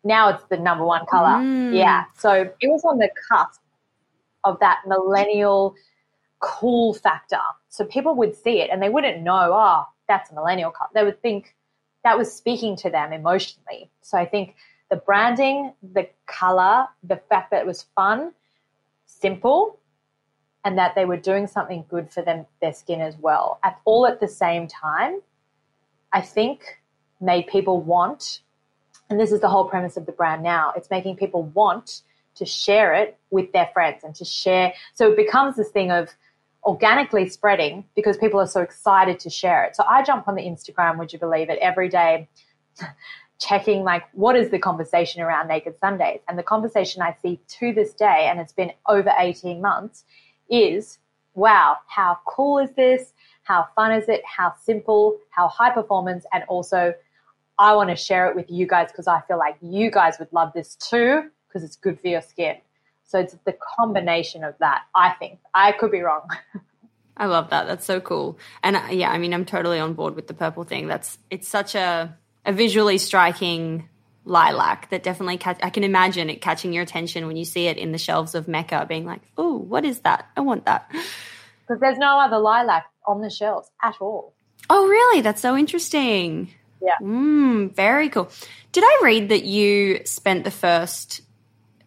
Now 0.03 0.29
it's 0.29 0.43
the 0.45 0.57
number 0.57 0.83
one 0.83 1.05
color. 1.05 1.39
Mm. 1.43 1.77
Yeah. 1.77 2.05
So 2.17 2.31
it 2.59 2.67
was 2.67 2.83
on 2.83 2.97
the 2.97 3.09
cusp 3.29 3.61
of 4.43 4.59
that 4.59 4.81
millennial 4.87 5.75
cool 6.39 6.93
factor. 6.93 7.37
So 7.69 7.85
people 7.85 8.15
would 8.15 8.35
see 8.35 8.61
it 8.61 8.69
and 8.71 8.81
they 8.81 8.89
wouldn't 8.89 9.21
know, 9.21 9.51
oh, 9.53 9.85
that's 10.07 10.31
a 10.31 10.33
millennial 10.33 10.71
color. 10.71 10.89
They 10.93 11.03
would 11.03 11.21
think 11.21 11.55
that 12.03 12.17
was 12.17 12.33
speaking 12.33 12.75
to 12.77 12.89
them 12.89 13.13
emotionally. 13.13 13.91
So 14.01 14.17
I 14.17 14.25
think 14.25 14.55
the 14.89 14.95
branding, 14.95 15.73
the 15.93 16.09
color, 16.25 16.87
the 17.03 17.17
fact 17.17 17.51
that 17.51 17.61
it 17.61 17.67
was 17.67 17.85
fun, 17.95 18.33
simple, 19.05 19.79
and 20.63 20.77
that 20.77 20.95
they 20.95 21.05
were 21.05 21.17
doing 21.17 21.47
something 21.47 21.85
good 21.89 22.11
for 22.11 22.21
them, 22.21 22.45
their 22.61 22.73
skin 22.73 23.01
as 23.01 23.15
well, 23.17 23.59
at 23.63 23.79
all 23.85 24.05
at 24.05 24.19
the 24.19 24.27
same 24.27 24.67
time, 24.67 25.21
I 26.13 26.21
think 26.21 26.79
made 27.19 27.47
people 27.47 27.81
want, 27.81 28.41
and 29.09 29.19
this 29.19 29.31
is 29.31 29.41
the 29.41 29.47
whole 29.47 29.67
premise 29.67 29.97
of 29.97 30.05
the 30.05 30.11
brand 30.11 30.43
now, 30.43 30.73
it's 30.75 30.89
making 30.89 31.15
people 31.15 31.43
want 31.43 32.01
to 32.35 32.45
share 32.45 32.93
it 32.93 33.17
with 33.29 33.51
their 33.51 33.69
friends 33.73 34.03
and 34.03 34.15
to 34.15 34.25
share. 34.25 34.73
So 34.93 35.11
it 35.11 35.17
becomes 35.17 35.55
this 35.55 35.69
thing 35.69 35.91
of 35.91 36.09
organically 36.63 37.27
spreading 37.27 37.85
because 37.95 38.17
people 38.17 38.39
are 38.39 38.47
so 38.47 38.61
excited 38.61 39.19
to 39.19 39.29
share 39.29 39.63
it. 39.65 39.75
So 39.75 39.83
I 39.87 40.03
jump 40.03 40.27
on 40.27 40.35
the 40.35 40.43
Instagram, 40.43 40.97
would 40.99 41.11
you 41.11 41.19
believe 41.19 41.49
it, 41.49 41.59
every 41.59 41.89
day, 41.89 42.29
checking 43.39 43.83
like 43.83 44.03
what 44.13 44.35
is 44.35 44.51
the 44.51 44.59
conversation 44.59 45.21
around 45.21 45.47
Naked 45.47 45.75
Sundays. 45.79 46.19
And 46.27 46.37
the 46.37 46.43
conversation 46.43 47.01
I 47.01 47.15
see 47.21 47.39
to 47.59 47.73
this 47.73 47.93
day, 47.93 48.27
and 48.29 48.39
it's 48.39 48.53
been 48.53 48.71
over 48.87 49.11
18 49.17 49.59
months, 49.59 50.05
is 50.51 50.99
wow, 51.33 51.77
how 51.87 52.17
cool 52.27 52.59
is 52.59 52.71
this? 52.75 53.13
How 53.43 53.67
fun 53.75 53.93
is 53.93 54.09
it? 54.09 54.21
How 54.25 54.53
simple, 54.61 55.17
how 55.29 55.47
high 55.47 55.71
performance, 55.71 56.25
and 56.33 56.43
also 56.47 56.93
I 57.57 57.75
want 57.75 57.89
to 57.89 57.95
share 57.95 58.29
it 58.29 58.35
with 58.35 58.49
you 58.49 58.67
guys 58.67 58.91
because 58.91 59.07
I 59.07 59.21
feel 59.27 59.37
like 59.37 59.55
you 59.61 59.91
guys 59.91 60.17
would 60.19 60.31
love 60.31 60.51
this 60.53 60.75
too 60.75 61.29
because 61.47 61.63
it's 61.63 61.75
good 61.75 61.99
for 61.99 62.07
your 62.07 62.21
skin. 62.21 62.57
So 63.05 63.19
it's 63.19 63.35
the 63.45 63.55
combination 63.77 64.43
of 64.43 64.55
that, 64.59 64.83
I 64.95 65.11
think. 65.11 65.39
I 65.53 65.73
could 65.73 65.91
be 65.91 66.01
wrong. 66.01 66.27
I 67.17 67.25
love 67.25 67.49
that. 67.49 67.67
That's 67.67 67.85
so 67.85 67.99
cool. 67.99 68.39
And 68.63 68.77
uh, 68.77 68.87
yeah, 68.89 69.11
I 69.11 69.17
mean, 69.17 69.33
I'm 69.33 69.45
totally 69.45 69.79
on 69.79 69.93
board 69.93 70.15
with 70.15 70.27
the 70.27 70.33
purple 70.33 70.63
thing. 70.63 70.87
That's 70.87 71.17
it's 71.29 71.47
such 71.47 71.75
a 71.75 72.17
a 72.45 72.53
visually 72.53 72.97
striking 72.97 73.87
lilac 74.25 74.89
that 74.89 75.03
definitely 75.03 75.37
catch, 75.37 75.59
I 75.63 75.69
can 75.69 75.83
imagine 75.83 76.29
it 76.29 76.41
catching 76.41 76.73
your 76.73 76.83
attention 76.83 77.27
when 77.27 77.37
you 77.37 77.45
see 77.45 77.67
it 77.67 77.77
in 77.77 77.91
the 77.91 77.97
shelves 77.97 78.35
of 78.35 78.47
Mecca 78.47 78.85
being 78.87 79.05
like, 79.05 79.21
"Oh, 79.37 79.57
what 79.57 79.85
is 79.85 79.99
that? 80.01 80.29
I 80.35 80.41
want 80.41 80.65
that." 80.65 80.89
Because 81.67 81.79
there's 81.79 81.97
no 81.99 82.19
other 82.19 82.37
lilac 82.37 82.85
on 83.05 83.21
the 83.21 83.29
shelves 83.29 83.71
at 83.81 83.95
all. 84.01 84.33
Oh, 84.69 84.87
really? 84.87 85.21
That's 85.21 85.41
so 85.41 85.55
interesting. 85.55 86.53
Yeah. 86.81 86.97
Mm, 87.01 87.73
very 87.73 88.09
cool. 88.09 88.29
Did 88.73 88.83
I 88.85 88.99
read 89.03 89.29
that 89.29 89.45
you 89.45 90.01
spent 90.05 90.43
the 90.43 90.51
first 90.51 91.21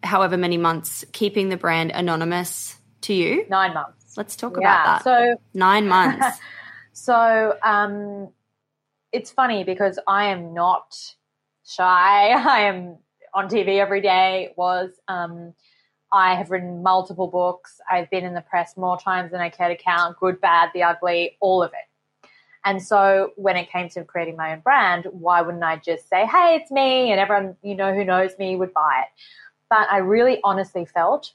however 0.01 0.37
many 0.37 0.57
months 0.57 1.05
keeping 1.11 1.49
the 1.49 1.57
brand 1.57 1.91
anonymous 1.91 2.79
to 3.01 3.13
you? 3.13 3.45
Nine 3.49 3.73
months. 3.73 4.17
Let's 4.17 4.35
talk 4.35 4.53
yeah, 4.59 4.59
about 4.59 4.85
that. 4.85 5.03
So 5.03 5.41
nine 5.53 5.87
months. 5.87 6.39
so 6.93 7.57
um, 7.61 8.29
it's 9.11 9.31
funny 9.31 9.63
because 9.63 9.99
I 10.07 10.27
am 10.27 10.53
not 10.53 10.95
shy. 11.65 12.29
I 12.31 12.61
am 12.61 12.97
on 13.33 13.47
TV 13.47 13.79
every 13.79 14.01
day. 14.01 14.53
Was 14.55 14.91
um, 15.07 15.53
I 16.11 16.35
have 16.35 16.51
written 16.51 16.81
multiple 16.83 17.27
books. 17.27 17.81
I've 17.89 18.09
been 18.09 18.23
in 18.23 18.33
the 18.33 18.41
press 18.41 18.77
more 18.77 18.97
times 18.97 19.31
than 19.31 19.41
I 19.41 19.49
care 19.49 19.69
to 19.69 19.75
count. 19.75 20.17
Good, 20.17 20.39
bad, 20.39 20.69
the 20.73 20.83
ugly, 20.83 21.37
all 21.41 21.61
of 21.61 21.71
it. 21.71 22.29
And 22.63 22.81
so 22.81 23.31
when 23.35 23.57
it 23.57 23.69
came 23.69 23.89
to 23.89 24.03
creating 24.03 24.35
my 24.35 24.53
own 24.53 24.59
brand, 24.61 25.07
why 25.11 25.41
wouldn't 25.41 25.63
I 25.63 25.75
just 25.77 26.09
say, 26.09 26.25
"Hey, 26.25 26.55
it's 26.55 26.71
me," 26.71 27.11
and 27.11 27.19
everyone 27.19 27.55
you 27.61 27.75
know 27.75 27.93
who 27.93 28.03
knows 28.03 28.31
me 28.39 28.55
would 28.55 28.73
buy 28.73 29.03
it? 29.03 29.09
But 29.69 29.87
I 29.91 29.97
really 29.97 30.39
honestly 30.43 30.85
felt 30.85 31.33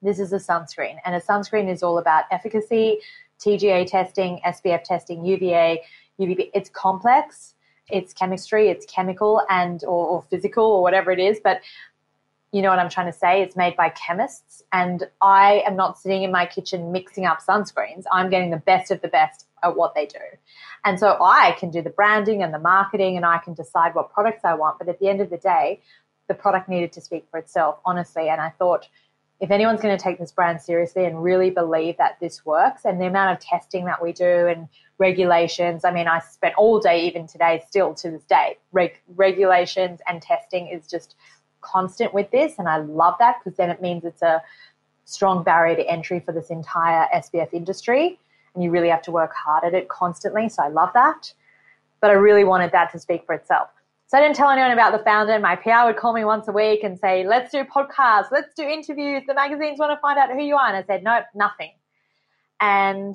this 0.00 0.18
is 0.18 0.32
a 0.32 0.36
sunscreen, 0.36 0.96
and 1.04 1.14
a 1.14 1.20
sunscreen 1.20 1.68
is 1.68 1.82
all 1.82 1.98
about 1.98 2.24
efficacy, 2.30 3.00
TGA 3.40 3.86
testing, 3.86 4.40
SPF 4.46 4.84
testing, 4.84 5.24
UVA, 5.24 5.82
UVB. 6.18 6.50
It's 6.54 6.70
complex. 6.70 7.54
It's 7.90 8.12
chemistry, 8.12 8.68
it's 8.68 8.86
chemical 8.86 9.42
and 9.48 9.82
or, 9.84 10.06
or 10.06 10.24
physical 10.30 10.64
or 10.64 10.82
whatever 10.82 11.10
it 11.10 11.18
is, 11.18 11.40
but 11.42 11.60
you 12.52 12.62
know 12.62 12.70
what 12.70 12.78
I'm 12.78 12.88
trying 12.88 13.12
to 13.12 13.18
say? 13.18 13.42
It's 13.42 13.56
made 13.56 13.76
by 13.76 13.90
chemists, 13.90 14.62
and 14.72 15.04
I 15.20 15.62
am 15.66 15.76
not 15.76 15.98
sitting 15.98 16.22
in 16.22 16.32
my 16.32 16.46
kitchen 16.46 16.92
mixing 16.92 17.26
up 17.26 17.40
sunscreens. 17.46 18.04
I'm 18.10 18.30
getting 18.30 18.50
the 18.50 18.56
best 18.56 18.90
of 18.90 19.02
the 19.02 19.08
best 19.08 19.46
at 19.62 19.76
what 19.76 19.94
they 19.94 20.06
do. 20.06 20.18
And 20.84 20.98
so 20.98 21.18
I 21.20 21.56
can 21.58 21.70
do 21.70 21.82
the 21.82 21.90
branding 21.90 22.42
and 22.42 22.54
the 22.54 22.58
marketing, 22.58 23.16
and 23.16 23.26
I 23.26 23.38
can 23.38 23.52
decide 23.52 23.94
what 23.94 24.12
products 24.12 24.44
I 24.44 24.54
want. 24.54 24.78
But 24.78 24.88
at 24.88 24.98
the 24.98 25.08
end 25.08 25.20
of 25.20 25.28
the 25.28 25.36
day, 25.36 25.82
the 26.26 26.34
product 26.34 26.68
needed 26.68 26.92
to 26.92 27.00
speak 27.02 27.26
for 27.30 27.38
itself, 27.38 27.80
honestly. 27.84 28.28
And 28.30 28.40
I 28.40 28.50
thought, 28.50 28.88
if 29.40 29.50
anyone's 29.50 29.82
going 29.82 29.96
to 29.96 30.02
take 30.02 30.18
this 30.18 30.32
brand 30.32 30.62
seriously 30.62 31.04
and 31.04 31.22
really 31.22 31.50
believe 31.50 31.98
that 31.98 32.18
this 32.18 32.46
works, 32.46 32.86
and 32.86 32.98
the 32.98 33.06
amount 33.06 33.32
of 33.36 33.44
testing 33.44 33.84
that 33.84 34.02
we 34.02 34.12
do 34.12 34.46
and 34.46 34.68
regulations, 34.98 35.84
I 35.84 35.92
mean, 35.92 36.08
I 36.08 36.20
spent 36.20 36.54
all 36.56 36.80
day, 36.80 37.06
even 37.06 37.26
today, 37.26 37.62
still 37.66 37.94
to 37.94 38.10
this 38.10 38.24
day, 38.24 38.58
reg- 38.72 39.00
regulations 39.16 40.00
and 40.08 40.20
testing 40.20 40.68
is 40.68 40.86
just 40.86 41.14
constant 41.60 42.12
with 42.12 42.30
this. 42.30 42.58
And 42.58 42.68
I 42.68 42.78
love 42.78 43.14
that 43.18 43.36
because 43.38 43.56
then 43.56 43.70
it 43.70 43.80
means 43.80 44.04
it's 44.04 44.22
a 44.22 44.42
strong 45.04 45.42
barrier 45.42 45.76
to 45.76 45.88
entry 45.88 46.20
for 46.20 46.32
this 46.32 46.50
entire 46.50 47.06
SPF 47.14 47.52
industry. 47.52 48.18
And 48.54 48.64
you 48.64 48.70
really 48.70 48.88
have 48.88 49.02
to 49.02 49.12
work 49.12 49.32
hard 49.34 49.64
at 49.64 49.74
it 49.74 49.88
constantly. 49.88 50.48
So 50.48 50.62
I 50.62 50.68
love 50.68 50.90
that. 50.94 51.32
But 52.00 52.10
I 52.10 52.14
really 52.14 52.44
wanted 52.44 52.72
that 52.72 52.92
to 52.92 52.98
speak 52.98 53.24
for 53.24 53.34
itself. 53.34 53.68
So 54.08 54.16
I 54.16 54.22
didn't 54.22 54.36
tell 54.36 54.48
anyone 54.48 54.70
about 54.70 54.96
the 54.96 55.04
founder. 55.04 55.38
My 55.38 55.54
PR 55.54 55.84
would 55.84 55.98
call 55.98 56.14
me 56.14 56.24
once 56.24 56.48
a 56.48 56.52
week 56.52 56.82
and 56.82 56.98
say, 56.98 57.26
let's 57.26 57.52
do 57.52 57.62
podcasts, 57.64 58.30
let's 58.32 58.54
do 58.54 58.62
interviews. 58.62 59.22
The 59.26 59.34
magazines 59.34 59.78
want 59.78 59.92
to 59.92 60.00
find 60.00 60.18
out 60.18 60.30
who 60.30 60.42
you 60.42 60.56
are. 60.56 60.66
And 60.66 60.76
I 60.76 60.82
said, 60.82 61.04
nope, 61.04 61.24
nothing. 61.34 61.72
And 62.58 63.14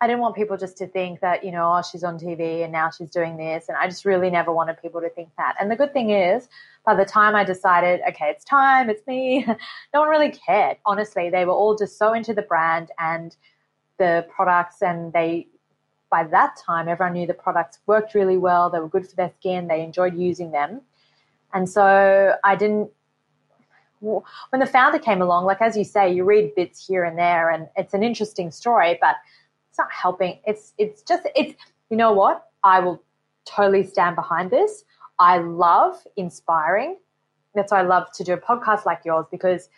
I 0.00 0.06
didn't 0.06 0.20
want 0.20 0.36
people 0.36 0.58
just 0.58 0.76
to 0.78 0.86
think 0.86 1.20
that, 1.20 1.42
you 1.42 1.50
know, 1.50 1.72
oh, 1.72 1.82
she's 1.82 2.04
on 2.04 2.18
TV 2.18 2.62
and 2.62 2.70
now 2.70 2.90
she's 2.90 3.10
doing 3.10 3.38
this. 3.38 3.68
And 3.68 3.78
I 3.78 3.86
just 3.88 4.04
really 4.04 4.28
never 4.28 4.52
wanted 4.52 4.80
people 4.82 5.00
to 5.00 5.08
think 5.08 5.30
that. 5.38 5.54
And 5.58 5.70
the 5.70 5.76
good 5.76 5.94
thing 5.94 6.10
is, 6.10 6.48
by 6.84 6.94
the 6.94 7.04
time 7.06 7.34
I 7.34 7.44
decided, 7.44 8.00
okay, 8.08 8.26
it's 8.26 8.44
time, 8.44 8.90
it's 8.90 9.06
me, 9.06 9.44
no 9.94 10.00
one 10.00 10.08
really 10.08 10.30
cared. 10.30 10.76
Honestly, 10.84 11.30
they 11.30 11.46
were 11.46 11.54
all 11.54 11.76
just 11.76 11.98
so 11.98 12.12
into 12.12 12.34
the 12.34 12.42
brand 12.42 12.90
and 12.98 13.34
the 13.98 14.26
products, 14.28 14.82
and 14.82 15.14
they, 15.14 15.46
by 16.10 16.24
that 16.24 16.56
time, 16.56 16.88
everyone 16.88 17.14
knew 17.14 17.26
the 17.26 17.32
products 17.32 17.78
worked 17.86 18.14
really 18.14 18.36
well. 18.36 18.68
They 18.68 18.78
were 18.78 18.88
good 18.88 19.08
for 19.08 19.16
their 19.16 19.32
skin. 19.38 19.66
They 19.66 19.82
enjoyed 19.82 20.14
using 20.14 20.50
them. 20.50 20.82
And 21.54 21.68
so 21.68 22.34
I 22.44 22.54
didn't 22.54 22.90
when 24.00 24.60
the 24.60 24.66
founder 24.66 24.98
came 24.98 25.22
along, 25.22 25.46
like 25.46 25.62
as 25.62 25.74
you 25.76 25.82
say, 25.82 26.12
you 26.12 26.22
read 26.22 26.54
bits 26.54 26.86
here 26.86 27.02
and 27.02 27.18
there, 27.18 27.50
and 27.50 27.66
it's 27.76 27.94
an 27.94 28.02
interesting 28.02 28.50
story, 28.50 28.98
but 29.00 29.16
it's 29.76 29.78
not 29.78 29.92
helping. 29.92 30.38
It's 30.46 30.72
it's 30.78 31.02
just 31.02 31.28
it's 31.36 31.54
you 31.90 31.96
know 31.98 32.12
what? 32.12 32.48
I 32.64 32.80
will 32.80 33.02
totally 33.44 33.84
stand 33.84 34.16
behind 34.16 34.50
this. 34.50 34.84
I 35.18 35.38
love 35.38 36.02
inspiring. 36.16 36.96
That's 37.54 37.72
why 37.72 37.80
I 37.80 37.82
love 37.82 38.10
to 38.12 38.24
do 38.24 38.32
a 38.32 38.38
podcast 38.38 38.86
like 38.86 39.02
yours 39.04 39.26
because 39.30 39.68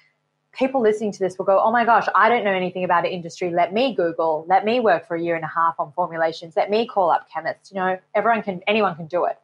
people 0.52 0.80
listening 0.80 1.12
to 1.12 1.18
this 1.18 1.36
will 1.36 1.44
go, 1.44 1.60
Oh 1.60 1.72
my 1.72 1.84
gosh, 1.84 2.06
I 2.14 2.28
don't 2.28 2.44
know 2.44 2.52
anything 2.52 2.84
about 2.84 3.02
the 3.02 3.12
industry. 3.12 3.50
Let 3.50 3.72
me 3.72 3.94
Google, 3.94 4.46
let 4.48 4.64
me 4.64 4.78
work 4.78 5.06
for 5.06 5.16
a 5.16 5.20
year 5.20 5.34
and 5.34 5.44
a 5.44 5.48
half 5.48 5.74
on 5.80 5.92
formulations, 5.92 6.54
let 6.56 6.70
me 6.70 6.86
call 6.86 7.10
up 7.10 7.28
chemists. 7.32 7.72
You 7.72 7.76
know, 7.78 7.98
everyone 8.14 8.42
can 8.42 8.62
anyone 8.68 8.94
can 8.94 9.06
do 9.06 9.24
it. 9.24 9.36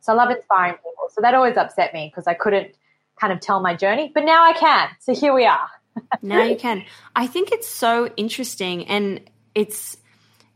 So 0.00 0.12
I 0.12 0.16
love 0.16 0.30
inspiring 0.30 0.74
people. 0.74 1.10
So 1.10 1.20
that 1.20 1.34
always 1.34 1.56
upset 1.56 1.94
me 1.94 2.10
because 2.12 2.26
I 2.26 2.34
couldn't 2.34 2.74
kind 3.20 3.32
of 3.32 3.38
tell 3.38 3.60
my 3.60 3.76
journey, 3.76 4.10
but 4.12 4.24
now 4.24 4.44
I 4.44 4.52
can. 4.52 4.88
So 4.98 5.14
here 5.14 5.32
we 5.32 5.46
are. 5.46 5.68
now 6.22 6.42
you 6.42 6.56
can. 6.56 6.84
I 7.14 7.26
think 7.26 7.52
it's 7.52 7.68
so 7.68 8.12
interesting 8.16 8.86
and 8.86 9.20
it's 9.54 9.96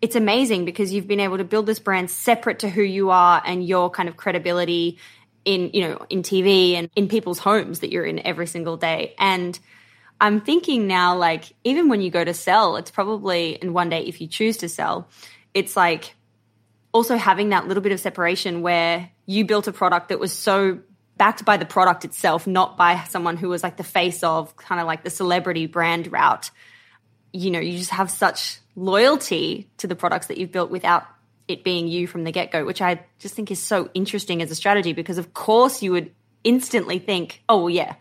it's 0.02 0.16
amazing 0.16 0.64
because 0.64 0.92
you've 0.92 1.06
been 1.06 1.20
able 1.20 1.38
to 1.38 1.44
build 1.44 1.66
this 1.66 1.78
brand 1.78 2.10
separate 2.10 2.60
to 2.60 2.68
who 2.68 2.82
you 2.82 3.10
are 3.10 3.42
and 3.44 3.66
your 3.66 3.90
kind 3.90 4.08
of 4.08 4.16
credibility 4.16 4.98
in 5.44 5.70
you 5.72 5.82
know 5.82 6.06
in 6.10 6.22
TV 6.22 6.74
and 6.74 6.90
in 6.96 7.08
people's 7.08 7.38
homes 7.38 7.80
that 7.80 7.90
you're 7.90 8.04
in 8.04 8.18
every 8.26 8.46
single 8.46 8.76
day. 8.76 9.14
And 9.18 9.58
I'm 10.20 10.40
thinking 10.40 10.86
now 10.86 11.16
like 11.16 11.52
even 11.64 11.88
when 11.88 12.00
you 12.00 12.10
go 12.10 12.24
to 12.24 12.34
sell 12.34 12.76
it's 12.76 12.90
probably 12.90 13.60
and 13.60 13.74
one 13.74 13.88
day 13.88 14.04
if 14.04 14.20
you 14.20 14.26
choose 14.26 14.58
to 14.58 14.68
sell 14.68 15.08
it's 15.54 15.76
like 15.76 16.14
also 16.92 17.16
having 17.16 17.50
that 17.50 17.68
little 17.68 17.82
bit 17.82 17.92
of 17.92 18.00
separation 18.00 18.62
where 18.62 19.10
you 19.26 19.44
built 19.44 19.68
a 19.68 19.72
product 19.72 20.08
that 20.08 20.18
was 20.18 20.32
so 20.32 20.80
backed 21.18 21.44
by 21.44 21.56
the 21.56 21.66
product 21.66 22.04
itself 22.04 22.46
not 22.46 22.76
by 22.76 23.02
someone 23.04 23.36
who 23.36 23.48
was 23.48 23.62
like 23.62 23.76
the 23.76 23.84
face 23.84 24.22
of 24.22 24.56
kind 24.56 24.80
of 24.80 24.86
like 24.86 25.04
the 25.04 25.10
celebrity 25.10 25.66
brand 25.66 26.10
route 26.10 26.50
you 27.36 27.50
know 27.50 27.60
you 27.60 27.78
just 27.78 27.90
have 27.90 28.10
such 28.10 28.58
loyalty 28.74 29.68
to 29.78 29.86
the 29.86 29.96
products 29.96 30.26
that 30.26 30.38
you've 30.38 30.52
built 30.52 30.70
without 30.70 31.06
it 31.48 31.62
being 31.64 31.88
you 31.88 32.06
from 32.06 32.24
the 32.24 32.32
get 32.32 32.50
go, 32.50 32.64
which 32.64 32.82
I 32.82 33.00
just 33.18 33.34
think 33.34 33.50
is 33.50 33.62
so 33.62 33.88
interesting 33.94 34.42
as 34.42 34.50
a 34.50 34.54
strategy 34.54 34.92
because, 34.92 35.18
of 35.18 35.32
course, 35.34 35.82
you 35.82 35.92
would 35.92 36.12
instantly 36.44 36.98
think, 36.98 37.42
oh, 37.48 37.58
well, 37.58 37.70
yeah, 37.70 37.94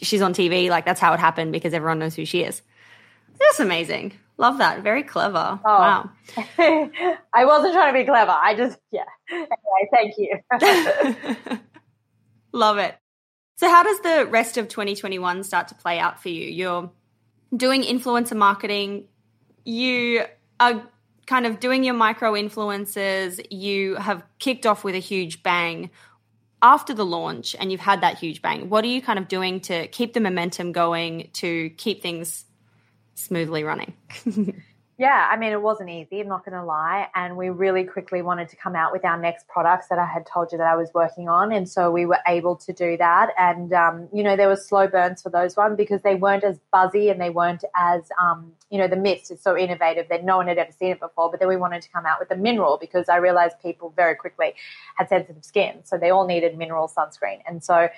she's 0.00 0.22
on 0.22 0.32
TV. 0.32 0.70
Like, 0.70 0.84
that's 0.84 1.00
how 1.00 1.12
it 1.12 1.20
happened 1.20 1.52
because 1.52 1.74
everyone 1.74 1.98
knows 1.98 2.14
who 2.14 2.24
she 2.24 2.42
is. 2.42 2.62
That's 3.38 3.60
amazing. 3.60 4.12
Love 4.38 4.58
that. 4.58 4.82
Very 4.82 5.02
clever. 5.02 5.60
Oh. 5.64 5.78
Wow. 5.78 6.10
I 7.34 7.44
wasn't 7.44 7.74
trying 7.74 7.92
to 7.92 7.98
be 7.98 8.04
clever. 8.04 8.32
I 8.32 8.54
just, 8.56 8.78
yeah. 8.90 9.04
Anyway, 9.30 9.48
thank 9.92 10.14
you. 10.18 11.58
Love 12.52 12.78
it. 12.78 12.96
So, 13.56 13.68
how 13.68 13.82
does 13.82 14.00
the 14.00 14.26
rest 14.26 14.56
of 14.56 14.68
2021 14.68 15.44
start 15.44 15.68
to 15.68 15.74
play 15.74 15.98
out 15.98 16.22
for 16.22 16.30
you? 16.30 16.46
You're 16.46 16.90
doing 17.56 17.82
influencer 17.82 18.36
marketing 18.36 19.08
you 19.64 20.24
are 20.60 20.82
kind 21.26 21.46
of 21.46 21.60
doing 21.60 21.84
your 21.84 21.94
micro 21.94 22.36
influences, 22.36 23.40
you 23.50 23.96
have 23.96 24.22
kicked 24.38 24.66
off 24.66 24.84
with 24.84 24.94
a 24.94 24.98
huge 24.98 25.42
bang 25.42 25.90
after 26.60 26.94
the 26.94 27.04
launch 27.04 27.56
and 27.58 27.70
you've 27.72 27.80
had 27.80 28.00
that 28.00 28.18
huge 28.18 28.42
bang. 28.42 28.68
What 28.68 28.84
are 28.84 28.88
you 28.88 29.02
kind 29.02 29.18
of 29.18 29.28
doing 29.28 29.60
to 29.62 29.88
keep 29.88 30.14
the 30.14 30.20
momentum 30.20 30.72
going 30.72 31.30
to 31.34 31.70
keep 31.70 32.02
things 32.02 32.44
smoothly 33.14 33.64
running? 33.64 33.94
Yeah, 35.02 35.28
I 35.28 35.36
mean, 35.36 35.50
it 35.50 35.60
wasn't 35.60 35.90
easy, 35.90 36.20
I'm 36.20 36.28
not 36.28 36.44
going 36.44 36.56
to 36.56 36.62
lie. 36.62 37.08
And 37.16 37.36
we 37.36 37.48
really 37.50 37.82
quickly 37.82 38.22
wanted 38.22 38.48
to 38.50 38.54
come 38.54 38.76
out 38.76 38.92
with 38.92 39.04
our 39.04 39.18
next 39.18 39.48
products 39.48 39.88
that 39.88 39.98
I 39.98 40.06
had 40.06 40.24
told 40.24 40.52
you 40.52 40.58
that 40.58 40.68
I 40.68 40.76
was 40.76 40.94
working 40.94 41.28
on. 41.28 41.50
And 41.50 41.68
so 41.68 41.90
we 41.90 42.06
were 42.06 42.20
able 42.28 42.54
to 42.54 42.72
do 42.72 42.96
that. 42.98 43.30
And, 43.36 43.72
um, 43.72 44.08
you 44.12 44.22
know, 44.22 44.36
there 44.36 44.46
were 44.46 44.54
slow 44.54 44.86
burns 44.86 45.20
for 45.20 45.28
those 45.28 45.56
ones 45.56 45.76
because 45.76 46.02
they 46.02 46.14
weren't 46.14 46.44
as 46.44 46.60
buzzy 46.70 47.08
and 47.08 47.20
they 47.20 47.30
weren't 47.30 47.64
as, 47.74 48.02
um, 48.16 48.52
you 48.70 48.78
know, 48.78 48.86
the 48.86 48.94
mist 48.94 49.32
is 49.32 49.42
so 49.42 49.58
innovative 49.58 50.08
that 50.08 50.22
no 50.22 50.36
one 50.36 50.46
had 50.46 50.58
ever 50.58 50.70
seen 50.70 50.92
it 50.92 51.00
before. 51.00 51.32
But 51.32 51.40
then 51.40 51.48
we 51.48 51.56
wanted 51.56 51.82
to 51.82 51.88
come 51.88 52.06
out 52.06 52.20
with 52.20 52.28
the 52.28 52.36
mineral 52.36 52.78
because 52.80 53.08
I 53.08 53.16
realized 53.16 53.56
people 53.60 53.92
very 53.96 54.14
quickly 54.14 54.54
had 54.94 55.08
sensitive 55.08 55.44
skin. 55.44 55.80
So 55.82 55.98
they 55.98 56.10
all 56.10 56.28
needed 56.28 56.56
mineral 56.56 56.86
sunscreen. 56.86 57.40
And 57.44 57.64
so 57.64 57.88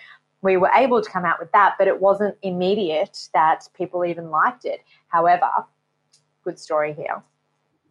we 0.40 0.57
were 0.57 0.71
able 0.75 1.03
to 1.03 1.11
come 1.11 1.27
out 1.27 1.38
with 1.38 1.53
that, 1.53 1.75
but 1.79 1.87
it 1.87 2.01
wasn't 2.01 2.38
immediate 2.40 3.29
that 3.35 3.69
people 3.77 4.07
even 4.07 4.31
liked 4.31 4.64
it. 4.64 4.81
However, 5.09 5.51
good 6.44 6.59
story 6.59 6.92
here. 6.94 7.22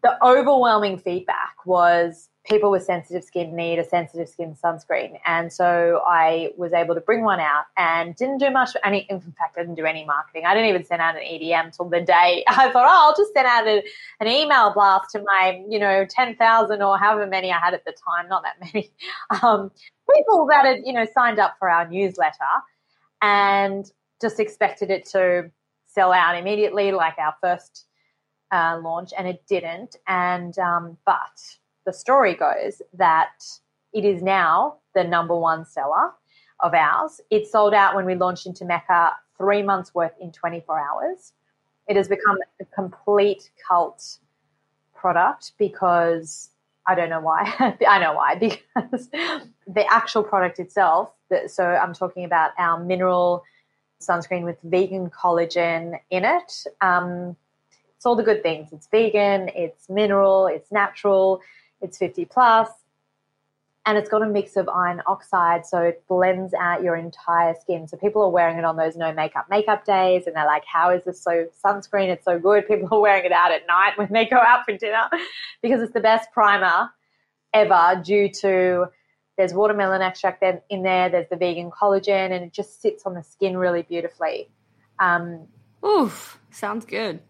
The 0.03 0.23
overwhelming 0.23 0.99
feedback 0.99 1.65
was 1.65 2.29
people 2.45 2.69
with 2.69 2.83
sensitive 2.83 3.23
skin 3.23 3.55
need 3.55 3.79
a 3.79 3.85
sensitive 3.85 4.27
skin 4.27 4.55
sunscreen. 4.61 5.17
And 5.25 5.51
so 5.51 6.01
I 6.05 6.49
was 6.57 6.73
able 6.73 6.93
to 6.93 6.99
bring 6.99 7.23
one 7.23 7.39
out 7.39 7.65
and 7.77 8.15
didn't 8.15 8.39
do 8.39 8.49
much. 8.49 8.71
Any, 8.83 9.07
in 9.09 9.21
fact, 9.21 9.57
I 9.57 9.61
didn't 9.61 9.75
do 9.75 9.85
any 9.85 10.03
marketing. 10.03 10.43
I 10.45 10.53
didn't 10.53 10.69
even 10.69 10.83
send 10.83 11.01
out 11.01 11.15
an 11.15 11.21
EDM 11.21 11.75
till 11.75 11.87
the 11.87 12.01
day 12.01 12.43
I 12.49 12.69
thought, 12.71 12.85
oh, 12.85 13.07
I'll 13.07 13.15
just 13.15 13.33
send 13.33 13.47
out 13.47 13.65
a, 13.65 13.81
an 14.19 14.27
email 14.27 14.73
blast 14.73 15.11
to 15.11 15.23
my, 15.23 15.63
you 15.69 15.79
know, 15.79 16.05
10,000 16.09 16.81
or 16.81 16.97
however 16.97 17.25
many 17.27 17.51
I 17.51 17.59
had 17.59 17.73
at 17.73 17.85
the 17.85 17.93
time, 17.93 18.27
not 18.27 18.43
that 18.43 18.59
many, 18.59 18.91
um, 19.41 19.71
people 20.13 20.45
that 20.47 20.65
had, 20.65 20.81
you 20.85 20.91
know, 20.91 21.05
signed 21.13 21.39
up 21.39 21.55
for 21.57 21.69
our 21.69 21.87
newsletter 21.87 22.33
and 23.21 23.89
just 24.21 24.39
expected 24.39 24.89
it 24.89 25.05
to 25.05 25.49
sell 25.85 26.11
out 26.11 26.35
immediately 26.35 26.91
like 26.91 27.17
our 27.19 27.35
first 27.39 27.85
uh, 28.53 28.79
launch, 28.81 29.11
and 29.17 29.27
it 29.27 29.43
didn't. 29.47 29.97
And 30.07 30.57
um, 30.59 30.97
but 31.05 31.57
the 31.85 31.93
story 31.93 32.35
goes 32.35 32.81
that 32.93 33.43
it 33.93 34.05
is 34.05 34.21
now 34.21 34.75
the 34.93 35.03
number 35.03 35.35
one 35.35 35.65
seller 35.65 36.11
of 36.61 36.73
ours. 36.73 37.19
It 37.29 37.47
sold 37.47 37.73
out 37.73 37.95
when 37.95 38.05
we 38.05 38.15
launched 38.15 38.45
into 38.45 38.63
Mecca 38.63 39.11
three 39.37 39.63
months 39.63 39.93
worth 39.93 40.13
in 40.21 40.31
24 40.31 40.79
hours. 40.79 41.33
It 41.87 41.97
has 41.97 42.07
become 42.07 42.37
a 42.61 42.65
complete 42.65 43.49
cult 43.67 44.19
product 44.95 45.53
because 45.57 46.51
I 46.87 46.95
don't 46.95 47.09
know 47.09 47.19
why. 47.19 47.53
I 47.87 47.99
know 47.99 48.13
why 48.13 48.35
because 48.35 49.09
the 49.67 49.85
actual 49.89 50.23
product 50.23 50.59
itself. 50.59 51.11
So 51.47 51.65
I'm 51.65 51.93
talking 51.93 52.25
about 52.25 52.51
our 52.57 52.79
mineral 52.79 53.43
sunscreen 54.01 54.43
with 54.43 54.57
vegan 54.63 55.09
collagen 55.09 55.99
in 56.09 56.25
it. 56.25 56.65
Um, 56.81 57.35
it's 58.03 58.05
all 58.05 58.17
the 58.17 58.23
good 58.23 58.43
things. 58.43 58.73
It's 58.73 58.85
vegan, 58.87 59.49
it's 59.55 59.89
mineral, 59.89 60.47
it's 60.47 60.73
natural, 60.73 61.39
it's 61.79 61.97
50 61.97 62.25
plus, 62.25 62.67
and 63.85 63.97
it's 63.97 64.09
got 64.09 64.21
a 64.21 64.25
mix 64.25 64.57
of 64.57 64.67
iron 64.67 65.01
oxide, 65.07 65.65
so 65.65 65.77
it 65.77 66.03
blends 66.09 66.53
out 66.53 66.83
your 66.83 66.97
entire 66.97 67.55
skin. 67.61 67.87
So 67.87 67.95
people 67.95 68.21
are 68.21 68.29
wearing 68.29 68.57
it 68.57 68.65
on 68.65 68.75
those 68.75 68.97
no 68.97 69.13
makeup 69.13 69.45
makeup 69.49 69.85
days, 69.85 70.27
and 70.27 70.35
they're 70.35 70.45
like, 70.45 70.65
"How 70.65 70.89
is 70.89 71.05
this 71.05 71.23
so 71.23 71.47
sunscreen? 71.63 72.09
It's 72.09 72.25
so 72.25 72.37
good." 72.37 72.67
People 72.67 72.89
are 72.91 72.99
wearing 72.99 73.23
it 73.23 73.31
out 73.31 73.53
at 73.53 73.65
night 73.67 73.97
when 73.97 74.09
they 74.11 74.25
go 74.25 74.35
out 74.35 74.65
for 74.65 74.75
dinner 74.75 75.09
because 75.61 75.81
it's 75.81 75.93
the 75.93 76.01
best 76.01 76.29
primer 76.33 76.89
ever 77.53 78.01
due 78.03 78.27
to 78.41 78.87
there's 79.37 79.53
watermelon 79.53 80.01
extract 80.01 80.43
in 80.69 80.83
there, 80.83 81.07
there's 81.07 81.29
the 81.29 81.37
vegan 81.37 81.71
collagen, 81.71 82.33
and 82.33 82.43
it 82.43 82.51
just 82.51 82.81
sits 82.81 83.05
on 83.05 83.13
the 83.13 83.23
skin 83.23 83.55
really 83.55 83.83
beautifully. 83.83 84.49
Um, 84.99 85.47
Oof, 85.85 86.41
sounds 86.51 86.83
good. 86.83 87.21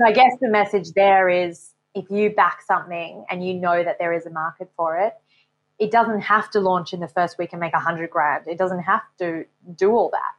So 0.00 0.06
I 0.06 0.12
guess 0.12 0.32
the 0.40 0.48
message 0.48 0.92
there 0.92 1.28
is 1.28 1.72
if 1.94 2.10
you 2.10 2.30
back 2.30 2.62
something 2.66 3.22
and 3.28 3.46
you 3.46 3.52
know 3.52 3.84
that 3.84 3.98
there 3.98 4.14
is 4.14 4.24
a 4.24 4.30
market 4.30 4.70
for 4.74 4.96
it, 4.98 5.12
it 5.78 5.90
doesn't 5.90 6.22
have 6.22 6.48
to 6.52 6.60
launch 6.60 6.94
in 6.94 7.00
the 7.00 7.08
first 7.08 7.36
week 7.36 7.50
and 7.52 7.60
make 7.60 7.74
a 7.74 7.78
hundred 7.78 8.08
grand. 8.08 8.46
It 8.48 8.56
doesn't 8.56 8.80
have 8.80 9.02
to 9.18 9.44
do 9.76 9.90
all 9.90 10.08
that. 10.10 10.32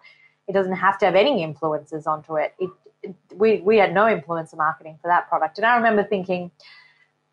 It 0.47 0.53
doesn't 0.53 0.73
have 0.73 0.97
to 0.99 1.05
have 1.05 1.13
any 1.13 1.43
influences 1.43 2.07
onto 2.07 2.37
it. 2.37 2.55
it, 2.57 2.71
it 3.03 3.15
we, 3.35 3.61
we 3.61 3.77
had 3.77 3.93
no 3.93 4.05
influencer 4.05 4.57
marketing 4.57 4.97
for 4.99 5.09
that 5.09 5.29
product. 5.29 5.59
And 5.59 5.67
I 5.67 5.75
remember 5.75 6.03
thinking, 6.03 6.49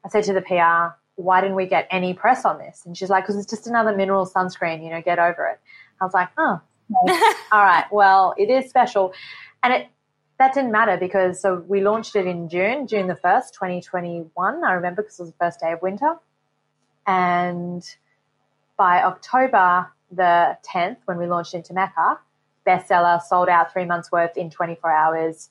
I 0.05 0.11
said 0.11 0.25
to 0.25 0.35
the 0.35 0.43
PR, 0.43 0.99
why 1.15 1.41
didn't 1.41 1.57
we 1.57 1.65
get 1.65 1.89
any 1.91 2.13
press 2.13 2.45
on 2.45 2.59
this? 2.59 2.83
And 2.85 2.95
she's 2.95 3.09
like, 3.09 3.25
because 3.25 3.37
it's 3.37 3.49
just 3.51 3.67
another 3.67 3.97
mineral 3.97 4.27
sunscreen, 4.27 4.85
you 4.85 4.91
know, 4.91 5.01
get 5.01 5.19
over 5.19 5.47
it. 5.47 5.61
I 5.99 6.05
was 6.05 6.13
like, 6.13 6.29
oh, 6.37 6.61
all 7.53 7.65
right, 7.65 7.87
well, 7.91 8.35
it 8.37 8.51
is 8.51 8.69
special. 8.69 9.15
And 9.63 9.73
it, 9.73 9.89
that 10.39 10.55
didn't 10.55 10.71
matter 10.71 10.97
because 10.97 11.41
so 11.41 11.65
we 11.67 11.81
launched 11.81 12.15
it 12.15 12.27
in 12.27 12.49
June, 12.49 12.87
June 12.87 13.09
the 13.09 13.15
1st, 13.15 13.53
2021. 13.53 14.65
I 14.65 14.73
remember 14.73 15.03
because 15.03 15.19
it 15.19 15.23
was 15.23 15.31
the 15.33 15.37
first 15.39 15.61
day 15.61 15.73
of 15.73 15.83
winter. 15.83 16.15
And 17.07 17.83
by 18.77 19.03
October 19.03 19.89
the 20.13 20.57
10th, 20.65 20.99
when 21.07 21.19
we 21.19 21.27
launched 21.27 21.55
into 21.55 21.75
Mecca, 21.75 22.21
bestseller, 22.67 23.21
sold 23.21 23.49
out 23.49 23.73
three 23.73 23.85
months 23.85 24.13
worth 24.13 24.37
in 24.37 24.51
24 24.51 24.91
hours, 24.91 25.51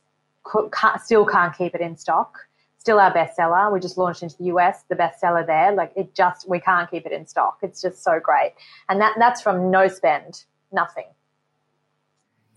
can't, 0.71 1.01
still 1.01 1.25
can't 1.25 1.55
keep 1.55 1.75
it 1.75 1.81
in 1.81 1.97
stock. 1.97 2.47
Still 2.77 2.99
our 2.99 3.13
bestseller. 3.13 3.73
We 3.73 3.81
just 3.81 3.97
launched 3.97 4.23
into 4.23 4.37
the 4.37 4.45
US, 4.45 4.83
the 4.87 4.95
bestseller 4.95 5.45
there. 5.45 5.73
Like 5.73 5.91
it 5.97 6.13
just, 6.13 6.47
we 6.47 6.61
can't 6.61 6.89
keep 6.89 7.05
it 7.05 7.11
in 7.11 7.25
stock. 7.25 7.57
It's 7.61 7.81
just 7.81 8.01
so 8.01 8.21
great. 8.23 8.53
And 8.87 9.01
that, 9.01 9.15
that's 9.19 9.41
from 9.41 9.69
no 9.69 9.89
spend, 9.89 10.45
nothing. 10.71 11.07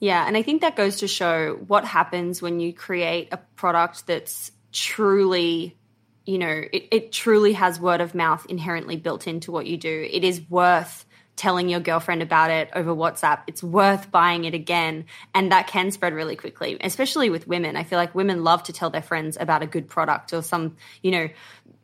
Yeah, 0.01 0.27
and 0.27 0.37
I 0.37 0.43
think 0.43 0.63
that 0.63 0.77
goes 0.77 0.97
to 0.97 1.09
show 1.09 1.57
what 1.67 1.85
happens 1.85 2.41
when 2.41 2.59
you 2.59 2.73
create 2.73 3.29
a 3.33 3.37
product 3.37 4.07
that's 4.07 4.51
truly, 4.73 5.77
you 6.25 6.39
know, 6.39 6.63
it, 6.73 6.89
it 6.91 7.13
truly 7.13 7.53
has 7.53 7.79
word 7.79 8.01
of 8.01 8.15
mouth 8.15 8.47
inherently 8.49 8.97
built 8.97 9.27
into 9.27 9.53
what 9.53 9.67
you 9.67 9.77
do. 9.77 10.09
It 10.11 10.25
is 10.25 10.41
worth 10.49 11.05
telling 11.37 11.69
your 11.69 11.81
girlfriend 11.81 12.23
about 12.23 12.51
it 12.51 12.71
over 12.75 12.95
WhatsApp. 12.95 13.43
It's 13.47 13.63
worth 13.63 14.11
buying 14.11 14.45
it 14.45 14.55
again. 14.55 15.05
And 15.35 15.53
that 15.53 15.67
can 15.67 15.91
spread 15.91 16.15
really 16.15 16.37
quickly, 16.37 16.79
especially 16.81 17.29
with 17.29 17.47
women. 17.47 17.77
I 17.77 17.85
feel 17.85 17.99
like 17.99 18.15
women 18.15 18.43
love 18.43 18.63
to 18.65 18.73
tell 18.73 18.91
their 18.91 19.03
friends 19.03 19.37
about 19.39 19.63
a 19.63 19.67
good 19.67 19.89
product 19.89 20.33
or 20.33 20.43
some, 20.43 20.77
you 21.03 21.11
know, 21.11 21.29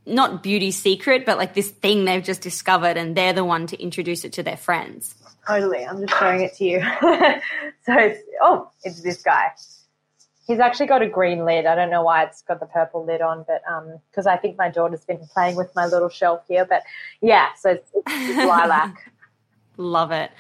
not 0.07 0.43
beauty 0.43 0.71
secret, 0.71 1.27
but 1.27 1.37
like 1.37 1.53
this 1.53 1.71
thing 1.71 2.05
they've 2.05 2.23
just 2.23 2.41
discovered 2.41 2.97
and 2.97 3.17
they're 3.17 3.33
the 3.33 3.45
one 3.45 3.67
to 3.69 3.83
introduce 3.83 4.25
it 4.25 4.35
to 4.35 4.43
their 4.43 4.57
friends. 4.57 5.15
Totally. 5.47 5.85
I'm 5.85 6.01
just 6.01 6.19
showing 6.19 6.41
it 6.41 6.55
to 6.55 6.65
you. 6.65 6.81
so 7.85 7.99
it's, 7.99 8.21
oh, 8.43 8.71
it's 8.83 9.03
this 9.03 9.23
guy. 9.23 9.51
He's 10.47 10.61
actually 10.61 10.87
got 10.87 11.03
a 11.03 11.09
green 11.09 11.45
lid. 11.45 11.67
I 11.67 11.75
don't 11.75 11.91
know 11.91 12.03
why 12.03 12.25
it's 12.25 12.43
got 12.43 12.61
the 12.61 12.67
purple 12.67 13.05
lid 13.05 13.21
on, 13.21 13.45
but 13.47 13.63
um, 13.69 13.99
because 14.11 14.27
I 14.27 14.37
think 14.37 14.57
my 14.57 14.71
daughter's 14.71 15.05
been 15.05 15.21
playing 15.33 15.57
with 15.57 15.75
my 15.75 15.87
little 15.87 16.09
shelf 16.09 16.43
here. 16.49 16.65
But 16.65 16.83
yeah, 17.21 17.49
so 17.59 17.71
it's, 17.71 17.91
it's 18.07 18.37
lilac. 18.47 19.13
Love 19.77 20.13
it. 20.13 20.31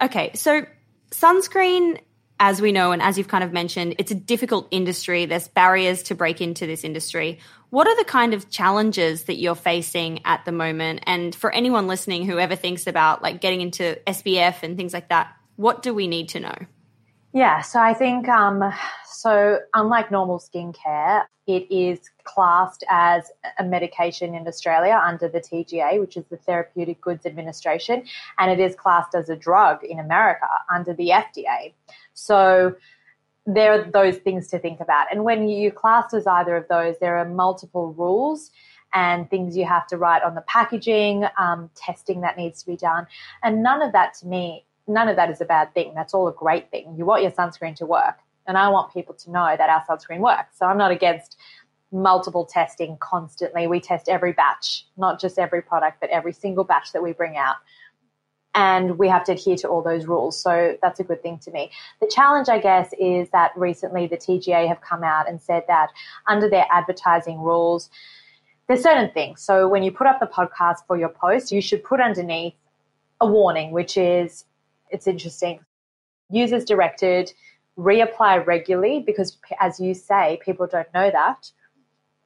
Okay, 0.00 0.32
so 0.34 0.66
sunscreen 1.10 2.00
as 2.40 2.60
we 2.60 2.72
know, 2.72 2.90
and 2.90 3.00
as 3.00 3.18
you've 3.18 3.28
kind 3.28 3.44
of 3.44 3.52
mentioned, 3.52 3.94
it's 3.98 4.10
a 4.10 4.16
difficult 4.16 4.66
industry. 4.72 5.26
There's 5.26 5.46
barriers 5.46 6.02
to 6.04 6.16
break 6.16 6.40
into 6.40 6.66
this 6.66 6.82
industry. 6.82 7.38
What 7.72 7.88
are 7.88 7.96
the 7.96 8.04
kind 8.04 8.34
of 8.34 8.50
challenges 8.50 9.24
that 9.24 9.36
you're 9.36 9.54
facing 9.54 10.20
at 10.26 10.44
the 10.44 10.52
moment? 10.52 11.00
And 11.06 11.34
for 11.34 11.50
anyone 11.52 11.86
listening 11.86 12.26
who 12.26 12.38
ever 12.38 12.54
thinks 12.54 12.86
about 12.86 13.22
like 13.22 13.40
getting 13.40 13.62
into 13.62 13.98
SPF 14.06 14.62
and 14.62 14.76
things 14.76 14.92
like 14.92 15.08
that, 15.08 15.34
what 15.56 15.80
do 15.80 15.94
we 15.94 16.06
need 16.06 16.28
to 16.28 16.40
know? 16.40 16.54
Yeah, 17.32 17.62
so 17.62 17.80
I 17.80 17.94
think 17.94 18.28
um, 18.28 18.62
so. 19.06 19.60
Unlike 19.72 20.10
normal 20.10 20.38
skincare, 20.38 21.22
it 21.46 21.66
is 21.72 22.10
classed 22.24 22.84
as 22.90 23.30
a 23.58 23.64
medication 23.64 24.34
in 24.34 24.46
Australia 24.46 25.00
under 25.02 25.30
the 25.30 25.40
TGA, 25.40 25.98
which 25.98 26.18
is 26.18 26.26
the 26.26 26.36
Therapeutic 26.36 27.00
Goods 27.00 27.24
Administration, 27.24 28.04
and 28.38 28.50
it 28.50 28.62
is 28.62 28.76
classed 28.76 29.14
as 29.14 29.30
a 29.30 29.36
drug 29.36 29.82
in 29.82 29.98
America 29.98 30.46
under 30.70 30.92
the 30.92 31.08
FDA. 31.08 31.72
So 32.12 32.74
there 33.46 33.72
are 33.72 33.90
those 33.90 34.16
things 34.18 34.48
to 34.48 34.58
think 34.58 34.80
about. 34.80 35.06
And 35.10 35.24
when 35.24 35.48
you 35.48 35.72
class 35.72 36.14
as 36.14 36.26
either 36.26 36.56
of 36.56 36.68
those, 36.68 36.96
there 37.00 37.16
are 37.16 37.28
multiple 37.28 37.92
rules 37.94 38.50
and 38.94 39.28
things 39.30 39.56
you 39.56 39.64
have 39.64 39.86
to 39.88 39.96
write 39.96 40.22
on 40.22 40.34
the 40.34 40.42
packaging, 40.42 41.24
um, 41.38 41.70
testing 41.74 42.20
that 42.20 42.36
needs 42.36 42.62
to 42.62 42.66
be 42.70 42.76
done. 42.76 43.06
And 43.42 43.62
none 43.62 43.82
of 43.82 43.92
that 43.92 44.14
to 44.20 44.26
me, 44.26 44.64
none 44.86 45.08
of 45.08 45.16
that 45.16 45.30
is 45.30 45.40
a 45.40 45.44
bad 45.44 45.72
thing. 45.74 45.92
That's 45.94 46.14
all 46.14 46.28
a 46.28 46.32
great 46.32 46.70
thing. 46.70 46.94
You 46.96 47.04
want 47.04 47.22
your 47.22 47.32
sunscreen 47.32 47.74
to 47.76 47.86
work. 47.86 48.18
And 48.46 48.58
I 48.58 48.68
want 48.68 48.92
people 48.92 49.14
to 49.14 49.30
know 49.30 49.54
that 49.56 49.70
our 49.70 49.84
sunscreen 49.88 50.18
works. 50.18 50.58
So 50.58 50.66
I'm 50.66 50.78
not 50.78 50.90
against 50.90 51.36
multiple 51.92 52.44
testing 52.44 52.96
constantly. 53.00 53.66
We 53.66 53.80
test 53.80 54.08
every 54.08 54.32
batch, 54.32 54.86
not 54.96 55.20
just 55.20 55.38
every 55.38 55.62
product, 55.62 56.00
but 56.00 56.10
every 56.10 56.32
single 56.32 56.64
batch 56.64 56.92
that 56.92 57.02
we 57.02 57.12
bring 57.12 57.36
out 57.36 57.56
and 58.54 58.98
we 58.98 59.08
have 59.08 59.24
to 59.24 59.32
adhere 59.32 59.56
to 59.56 59.68
all 59.68 59.82
those 59.82 60.06
rules. 60.06 60.38
So 60.40 60.76
that's 60.82 61.00
a 61.00 61.04
good 61.04 61.22
thing 61.22 61.38
to 61.40 61.50
me. 61.50 61.70
The 62.00 62.06
challenge, 62.06 62.48
I 62.48 62.58
guess, 62.58 62.92
is 62.98 63.30
that 63.30 63.52
recently 63.56 64.06
the 64.06 64.16
TGA 64.16 64.68
have 64.68 64.80
come 64.80 65.02
out 65.02 65.28
and 65.28 65.40
said 65.40 65.64
that 65.68 65.88
under 66.26 66.48
their 66.48 66.66
advertising 66.70 67.38
rules, 67.40 67.88
there's 68.68 68.82
certain 68.82 69.10
things. 69.12 69.42
So 69.42 69.68
when 69.68 69.82
you 69.82 69.90
put 69.90 70.06
up 70.06 70.20
the 70.20 70.26
podcast 70.26 70.86
for 70.86 70.96
your 70.96 71.08
post, 71.08 71.50
you 71.50 71.60
should 71.60 71.82
put 71.82 72.00
underneath 72.00 72.54
a 73.20 73.26
warning, 73.26 73.70
which 73.70 73.96
is 73.96 74.44
it's 74.90 75.06
interesting. 75.06 75.60
Users 76.30 76.64
directed, 76.64 77.32
reapply 77.78 78.46
regularly 78.46 79.00
because, 79.00 79.38
as 79.60 79.80
you 79.80 79.94
say, 79.94 80.38
people 80.44 80.66
don't 80.66 80.92
know 80.92 81.10
that 81.10 81.50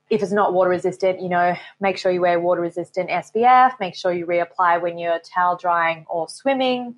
if 0.09 0.23
it's 0.23 0.33
not 0.33 0.53
water 0.53 0.71
resistant, 0.71 1.21
you 1.21 1.29
know, 1.29 1.55
make 1.81 1.99
sure 1.99 2.13
you 2.13 2.21
wear 2.21 2.39
water 2.39 2.61
resistant 2.61 3.11
SPF, 3.11 3.73
make 3.81 3.95
sure 3.95 4.13
you 4.13 4.27
reapply 4.27 4.81
when 4.81 4.99
you're 4.99 5.19
towel 5.19 5.57
drying 5.57 6.05
or 6.09 6.29
swimming, 6.29 6.95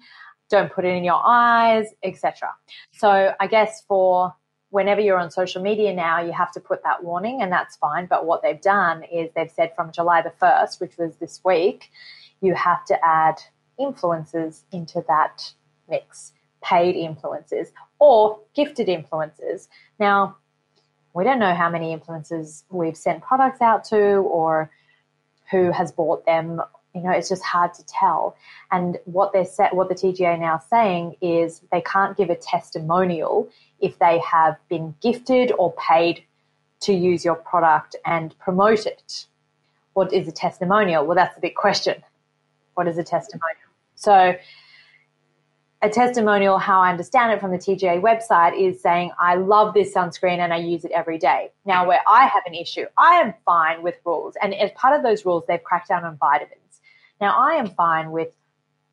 don't 0.51 0.73
put 0.73 0.85
it 0.85 0.95
in 0.95 1.05
your 1.05 1.21
eyes, 1.25 1.87
etc. 2.03 2.55
So 2.93 3.35
I 3.39 3.47
guess 3.47 3.83
for 3.87 4.35
whenever 4.71 5.01
you're 5.01 5.19
on 5.19 5.31
social 5.31 5.63
media 5.63 5.95
now, 5.95 6.21
you 6.21 6.33
have 6.33 6.53
to 6.53 6.61
put 6.61 6.83
that 6.83 7.03
warning 7.03 7.41
and 7.41 7.51
that's 7.51 7.77
fine. 7.77 8.07
But 8.07 8.27
what 8.27 8.43
they've 8.43 8.61
done 8.61 9.03
is 9.05 9.31
they've 9.35 9.51
said 9.51 9.75
from 9.75 9.91
July 9.93 10.23
the 10.23 10.33
1st, 10.43 10.81
which 10.81 10.99
was 10.99 11.17
this 11.17 11.41
week, 11.45 11.91
you 12.41 12.55
have 12.55 12.85
to 12.87 13.05
add 13.05 13.41
influencers 13.81 14.63
into 14.73 15.03
that 15.09 15.53
mix, 15.89 16.33
paid 16.63 16.95
influencers 16.95 17.69
or 17.99 18.41
gifted 18.55 18.89
influencers. 18.89 19.69
Now, 19.99 20.37
we 21.19 21.25
don't 21.25 21.41
know 21.41 21.53
how 21.53 21.69
many 21.69 21.97
influencers 21.97 22.63
we've 22.71 22.97
sent 22.97 23.23
products 23.23 23.61
out 23.61 23.83
to 23.83 24.19
or 24.19 24.71
who 25.51 25.73
has 25.73 25.91
bought 25.91 26.25
them. 26.27 26.63
You 26.95 27.03
know, 27.03 27.11
it's 27.11 27.29
just 27.29 27.43
hard 27.43 27.75
to 27.75 27.85
tell. 27.87 28.37
And 28.71 28.99
what 29.05 29.33
they're 29.33 29.45
set, 29.45 29.75
what 29.75 29.89
the 29.89 29.97
TGA 29.97 30.39
now 30.39 30.63
saying 30.71 31.17
is 31.21 31.61
they 31.73 31.81
can't 31.81 32.17
give 32.17 32.31
a 32.31 32.37
testimonial 32.37 33.49
if 33.81 33.99
they 33.99 34.21
have 34.21 34.59
been 34.69 34.95
gifted 35.03 35.51
or 35.59 35.73
paid 35.73 36.23
to 36.83 36.93
use 36.93 37.25
your 37.25 37.35
product 37.35 37.97
and 38.07 38.39
promote 38.39 38.87
it. 38.87 39.27
What 39.95 40.13
is 40.13 40.29
a 40.29 40.33
testimonial? 40.33 41.05
Well, 41.05 41.17
that's 41.17 41.37
a 41.37 41.41
big 41.41 41.57
question. 41.57 42.05
What 42.75 42.87
is 42.87 42.97
a 42.97 43.03
testimonial? 43.03 43.59
So 43.97 44.37
a 45.81 45.89
testimonial, 45.89 46.59
how 46.59 46.81
I 46.81 46.91
understand 46.91 47.33
it 47.33 47.41
from 47.41 47.53
the 47.53 47.59
TGA 47.59 48.01
website, 48.01 48.59
is 48.59 48.83
saying, 48.83 49.13
I 49.21 49.37
love 49.37 49.75
this 49.75 49.95
sunscreen 49.95 50.39
and 50.39 50.53
I 50.53 50.57
use 50.57 50.85
it 50.85 50.91
every 50.91 51.19
day. 51.19 51.51
Now, 51.65 51.87
where 51.87 52.01
I 52.09 52.27
have 52.27 52.43
an 52.47 52.55
issue, 52.55 52.87
I 52.97 53.21
am 53.21 53.35
fine 53.45 53.83
with 53.83 53.95
rules. 54.05 54.35
And 54.43 54.55
as 54.55 54.73
part 54.73 54.97
of 54.97 55.05
those 55.05 55.25
rules, 55.25 55.45
they've 55.47 55.63
cracked 55.63 55.89
down 55.89 56.05
on 56.05 56.17
vitamins. 56.17 56.81
Now, 57.21 57.37
I 57.39 57.55
am 57.55 57.69
fine 57.69 58.11
with 58.11 58.29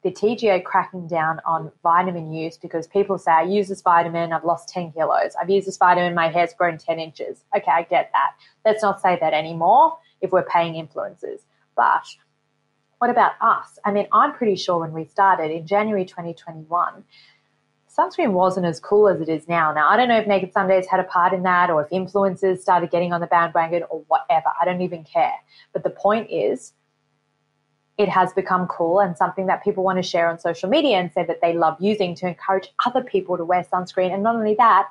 the 0.04 0.12
TGA 0.12 0.64
cracking 0.64 1.08
down 1.08 1.40
on 1.48 1.72
vitamin 1.82 2.32
use 2.32 2.58
because 2.58 2.86
people 2.86 3.18
say, 3.18 3.32
I 3.32 3.42
use 3.42 3.68
this 3.68 3.82
vitamin, 3.82 4.32
I've 4.32 4.46
lost 4.46 4.70
10 4.70 4.92
kilos. 4.92 5.34
I've 5.42 5.50
used 5.50 5.68
this 5.68 5.78
vitamin, 5.78 6.14
my 6.14 6.28
hair's 6.28 6.54
grown 6.54 6.78
10 6.78 7.00
inches. 7.00 7.44
Okay, 7.58 7.72
I 7.72 7.82
get 7.82 8.12
that. 8.14 8.34
Let's 8.64 8.84
not 8.84 9.02
say 9.02 9.18
that 9.20 9.34
anymore 9.34 9.98
if 10.22 10.32
we're 10.32 10.44
paying 10.44 10.76
influencers. 10.76 11.40
But 11.76 12.06
what 13.00 13.10
about 13.10 13.34
us? 13.42 13.78
I 13.84 13.92
mean, 13.92 14.08
I'm 14.12 14.34
pretty 14.34 14.56
sure 14.56 14.80
when 14.80 14.94
we 14.94 15.06
started 15.06 15.52
in 15.52 15.68
January 15.68 16.06
2021, 16.06 17.04
sunscreen 17.96 18.32
wasn't 18.32 18.66
as 18.66 18.80
cool 18.80 19.08
as 19.08 19.22
it 19.22 19.30
is 19.30 19.48
now. 19.48 19.74
Now, 19.74 19.90
I 19.90 19.98
don't 19.98 20.08
know 20.08 20.18
if 20.18 20.28
Naked 20.28 20.54
Sundays 20.54 20.88
had 20.88 21.00
a 21.00 21.04
part 21.04 21.34
in 21.34 21.44
that 21.44 21.70
or 21.70 21.84
if 21.84 21.90
influencers 21.90 22.60
started 22.60 22.92
getting 22.92 23.14
on 23.14 23.22
the 23.22 23.28
bandwagon 23.28 23.84
or 23.90 24.04
whatever. 24.08 24.48
I 24.60 24.66
don't 24.66 24.82
even 24.82 25.04
care. 25.04 25.36
But 25.74 25.84
the 25.84 25.90
point 25.90 26.30
is, 26.30 26.74
it 27.98 28.10
has 28.10 28.34
become 28.34 28.68
cool 28.68 29.00
and 29.00 29.16
something 29.16 29.46
that 29.46 29.64
people 29.64 29.82
want 29.82 29.98
to 29.98 30.04
share 30.04 30.30
on 30.30 30.38
social 30.38 30.70
media 30.70 30.98
and 30.98 31.12
say 31.14 31.26
that 31.26 31.40
they 31.42 31.54
love 31.54 31.78
using 31.80 32.14
to 32.16 32.28
encourage 32.28 32.68
other 32.86 33.02
people 33.02 33.38
to 33.38 33.46
wear 33.46 33.64
sunscreen. 33.64 34.14
And 34.14 34.22
not 34.22 34.36
only 34.36 34.56
that, 34.56 34.90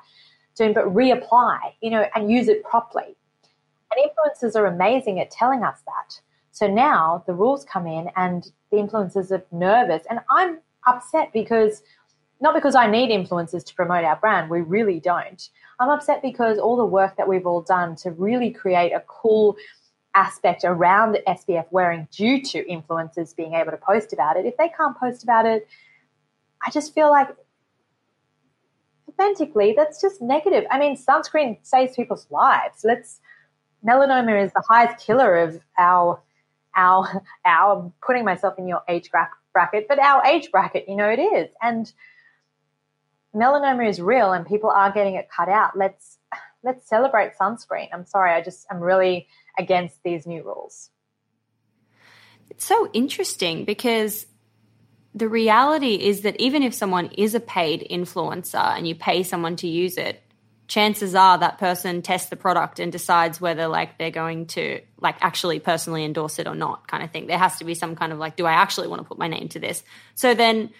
but 0.57 0.85
reapply, 0.85 1.59
you 1.81 1.91
know, 1.91 2.05
and 2.15 2.31
use 2.31 2.47
it 2.47 2.63
properly. 2.63 3.15
And 3.91 4.09
influencers 4.09 4.55
are 4.55 4.65
amazing 4.65 5.19
at 5.19 5.29
telling 5.29 5.63
us 5.63 5.79
that. 5.85 6.19
So 6.55 6.67
now 6.67 7.21
the 7.27 7.33
rules 7.33 7.65
come 7.65 7.85
in 7.85 8.09
and 8.15 8.49
the 8.71 8.77
influencers 8.77 9.29
are 9.29 9.43
nervous. 9.51 10.03
And 10.09 10.21
I'm 10.29 10.59
upset 10.87 11.33
because 11.33 11.83
not 12.39 12.55
because 12.55 12.75
I 12.75 12.89
need 12.89 13.09
influencers 13.09 13.65
to 13.65 13.75
promote 13.75 14.05
our 14.05 14.15
brand, 14.15 14.49
we 14.49 14.61
really 14.61 15.01
don't. 15.01 15.49
I'm 15.81 15.89
upset 15.89 16.21
because 16.21 16.57
all 16.57 16.77
the 16.77 16.85
work 16.85 17.17
that 17.17 17.27
we've 17.27 17.45
all 17.45 17.61
done 17.61 17.97
to 17.97 18.11
really 18.11 18.51
create 18.51 18.93
a 18.93 19.03
cool 19.05 19.57
aspect 20.15 20.63
around 20.63 21.17
SPF 21.27 21.65
wearing 21.71 22.07
due 22.09 22.41
to 22.43 22.63
influencers 22.63 23.35
being 23.35 23.53
able 23.53 23.71
to 23.71 23.77
post 23.77 24.13
about 24.13 24.37
it, 24.37 24.45
if 24.45 24.55
they 24.55 24.69
can't 24.69 24.97
post 24.97 25.23
about 25.23 25.45
it, 25.45 25.67
I 26.65 26.71
just 26.71 26.93
feel 26.93 27.11
like 27.11 27.35
authentically 29.09 29.73
that's 29.75 29.99
just 29.99 30.21
negative. 30.21 30.63
I 30.71 30.79
mean, 30.79 30.95
sunscreen 30.95 31.57
saves 31.63 31.97
people's 31.97 32.27
lives. 32.29 32.85
Let's 32.85 33.19
melanoma 33.85 34.41
is 34.41 34.53
the 34.53 34.63
highest 34.69 35.05
killer 35.05 35.35
of 35.35 35.59
our 35.77 36.21
our 36.75 37.23
our 37.45 37.91
putting 38.05 38.25
myself 38.25 38.57
in 38.57 38.67
your 38.67 38.81
age 38.87 39.09
bracket, 39.53 39.87
but 39.87 39.99
our 39.99 40.25
age 40.25 40.51
bracket, 40.51 40.85
you 40.87 40.95
know, 40.95 41.09
it 41.09 41.19
is. 41.19 41.49
And 41.61 41.91
melanoma 43.35 43.87
is 43.87 43.99
real 44.01 44.31
and 44.31 44.45
people 44.45 44.69
are 44.69 44.91
getting 44.91 45.15
it 45.15 45.27
cut 45.35 45.49
out. 45.49 45.77
Let's 45.77 46.17
let's 46.63 46.87
celebrate 46.87 47.33
sunscreen. 47.39 47.89
I'm 47.93 48.05
sorry, 48.05 48.31
I 48.33 48.41
just 48.41 48.65
I'm 48.69 48.79
really 48.79 49.27
against 49.57 50.01
these 50.03 50.25
new 50.25 50.43
rules. 50.43 50.89
It's 52.49 52.65
so 52.65 52.89
interesting 52.93 53.65
because 53.65 54.25
the 55.13 55.29
reality 55.29 55.95
is 55.95 56.21
that 56.21 56.39
even 56.39 56.61
if 56.61 56.73
someone 56.73 57.07
is 57.17 57.35
a 57.35 57.39
paid 57.39 57.87
influencer 57.89 58.77
and 58.77 58.87
you 58.87 58.95
pay 58.95 59.23
someone 59.23 59.55
to 59.57 59.67
use 59.67 59.97
it, 59.97 60.21
chances 60.67 61.13
are 61.13 61.37
that 61.37 61.57
person 61.57 62.01
tests 62.01 62.29
the 62.29 62.35
product 62.35 62.79
and 62.79 62.91
decides 62.91 63.39
whether 63.39 63.67
like 63.67 63.97
they're 63.97 64.11
going 64.11 64.47
to 64.47 64.81
like 64.99 65.15
actually 65.21 65.59
personally 65.59 66.03
endorse 66.03 66.39
it 66.39 66.47
or 66.47 66.55
not 66.55 66.87
kind 66.87 67.03
of 67.03 67.11
thing. 67.11 67.27
There 67.27 67.37
has 67.37 67.57
to 67.57 67.65
be 67.65 67.75
some 67.75 67.95
kind 67.95 68.11
of 68.11 68.19
like 68.19 68.35
do 68.35 68.45
I 68.45 68.53
actually 68.53 68.87
want 68.87 69.01
to 69.01 69.07
put 69.07 69.17
my 69.17 69.27
name 69.27 69.47
to 69.49 69.59
this? 69.59 69.83
So 70.15 70.33
then 70.33 70.71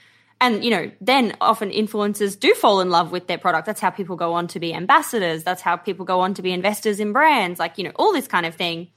and 0.42 0.64
you 0.64 0.72
know 0.72 0.92
then 1.02 1.36
often 1.40 1.70
influencers 1.70 2.40
do 2.40 2.54
fall 2.56 2.82
in 2.82 2.90
love 2.90 3.12
with 3.12 3.28
their 3.28 3.38
product. 3.38 3.66
That's 3.68 3.80
how 3.80 3.92
people 3.92 4.16
go 4.16 4.34
on 4.34 4.48
to 4.48 4.60
be 4.60 4.74
ambassadors. 4.74 5.44
That's 5.44 5.62
how 5.62 5.78
people 5.78 6.06
go 6.06 6.22
on 6.22 6.34
to 6.36 6.42
be 6.42 6.52
investors 6.52 7.00
in 7.00 7.14
brands 7.14 7.60
like 7.60 7.78
you 7.78 7.84
know 7.84 7.92
all 7.96 8.12
this 8.12 8.28
kind 8.28 8.46
of 8.46 8.56
thing. 8.56 8.90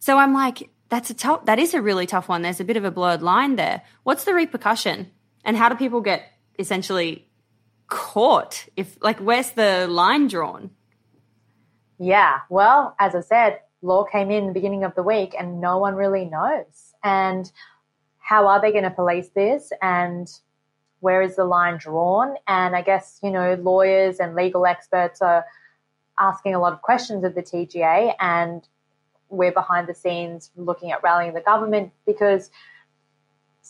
So 0.00 0.18
i'm 0.18 0.34
like 0.34 0.68
that's 0.90 1.08
a 1.08 1.14
tough 1.14 1.46
that 1.46 1.58
is 1.58 1.72
a 1.72 1.80
really 1.80 2.06
tough 2.06 2.28
one. 2.28 2.42
There's 2.42 2.60
a 2.60 2.64
bit 2.64 2.76
of 2.76 2.84
a 2.84 2.90
blurred 2.90 3.22
line 3.22 3.56
there. 3.56 3.82
What's 4.02 4.24
the 4.24 4.34
repercussion? 4.34 5.10
And 5.44 5.56
how 5.56 5.68
do 5.68 5.76
people 5.76 6.00
get 6.00 6.30
essentially 6.58 7.26
caught 7.88 8.66
if 8.76 8.96
like 9.02 9.18
where's 9.18 9.50
the 9.50 9.86
line 9.88 10.28
drawn? 10.28 10.70
Yeah 11.98 12.40
well 12.48 12.96
as 12.98 13.14
i 13.14 13.20
said 13.20 13.60
law 13.84 14.02
came 14.02 14.30
in 14.30 14.46
the 14.46 14.52
beginning 14.52 14.82
of 14.82 14.94
the 14.94 15.02
week 15.02 15.34
and 15.38 15.60
no 15.60 15.78
one 15.78 15.94
really 15.94 16.24
knows. 16.24 16.94
And 17.04 17.50
how 18.18 18.46
are 18.48 18.60
they 18.60 18.72
going 18.72 18.84
to 18.84 18.90
police 18.90 19.28
this? 19.28 19.70
And 19.82 20.26
where 21.00 21.20
is 21.20 21.36
the 21.36 21.44
line 21.44 21.76
drawn? 21.76 22.36
And 22.48 22.74
I 22.74 22.80
guess, 22.80 23.20
you 23.22 23.30
know, 23.30 23.54
lawyers 23.60 24.18
and 24.18 24.34
legal 24.34 24.64
experts 24.64 25.20
are 25.20 25.44
asking 26.18 26.54
a 26.54 26.60
lot 26.60 26.72
of 26.72 26.80
questions 26.80 27.24
of 27.24 27.34
the 27.34 27.42
TGA 27.42 28.14
and 28.18 28.66
we're 29.28 29.52
behind 29.52 29.86
the 29.86 29.94
scenes 29.94 30.50
looking 30.56 30.90
at 30.90 31.02
rallying 31.02 31.34
the 31.34 31.40
government 31.40 31.92
because 32.06 32.50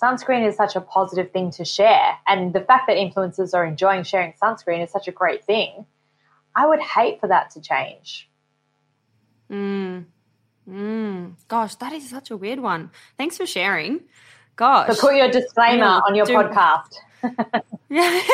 sunscreen 0.01 0.47
is 0.47 0.57
such 0.57 0.77
a 0.77 0.81
positive 0.81 1.31
thing 1.33 1.51
to 1.53 1.65
share. 1.65 2.19
And 2.27 2.53
the 2.53 2.61
fact 2.61 2.87
that 2.89 2.97
influencers 2.97 3.55
are 3.55 3.65
enjoying 3.65 4.03
sharing 4.03 4.33
sunscreen 4.33 4.83
is 4.83 4.91
such 4.91 5.09
a 5.09 5.13
great 5.13 5.45
thing. 5.45 5.87
I 6.57 6.67
would 6.67 6.81
hate 6.81 7.21
for 7.21 7.29
that 7.29 7.51
to 7.51 7.61
change. 7.61 8.29
Mm. 9.51 10.07
Mm. 10.69 11.35
Gosh, 11.49 11.75
that 11.77 11.93
is 11.93 12.09
such 12.09 12.31
a 12.31 12.37
weird 12.37 12.61
one. 12.61 12.91
Thanks 13.19 13.37
for 13.37 13.47
sharing. 13.47 14.01
Gosh. 14.57 14.95
So 14.95 15.09
put 15.09 15.17
your 15.17 15.31
disclaimer 15.31 15.85
on 16.07 16.15
your 16.15 16.27
do- 16.27 16.35
podcast. 16.35 16.97
Yeah. 17.91 18.21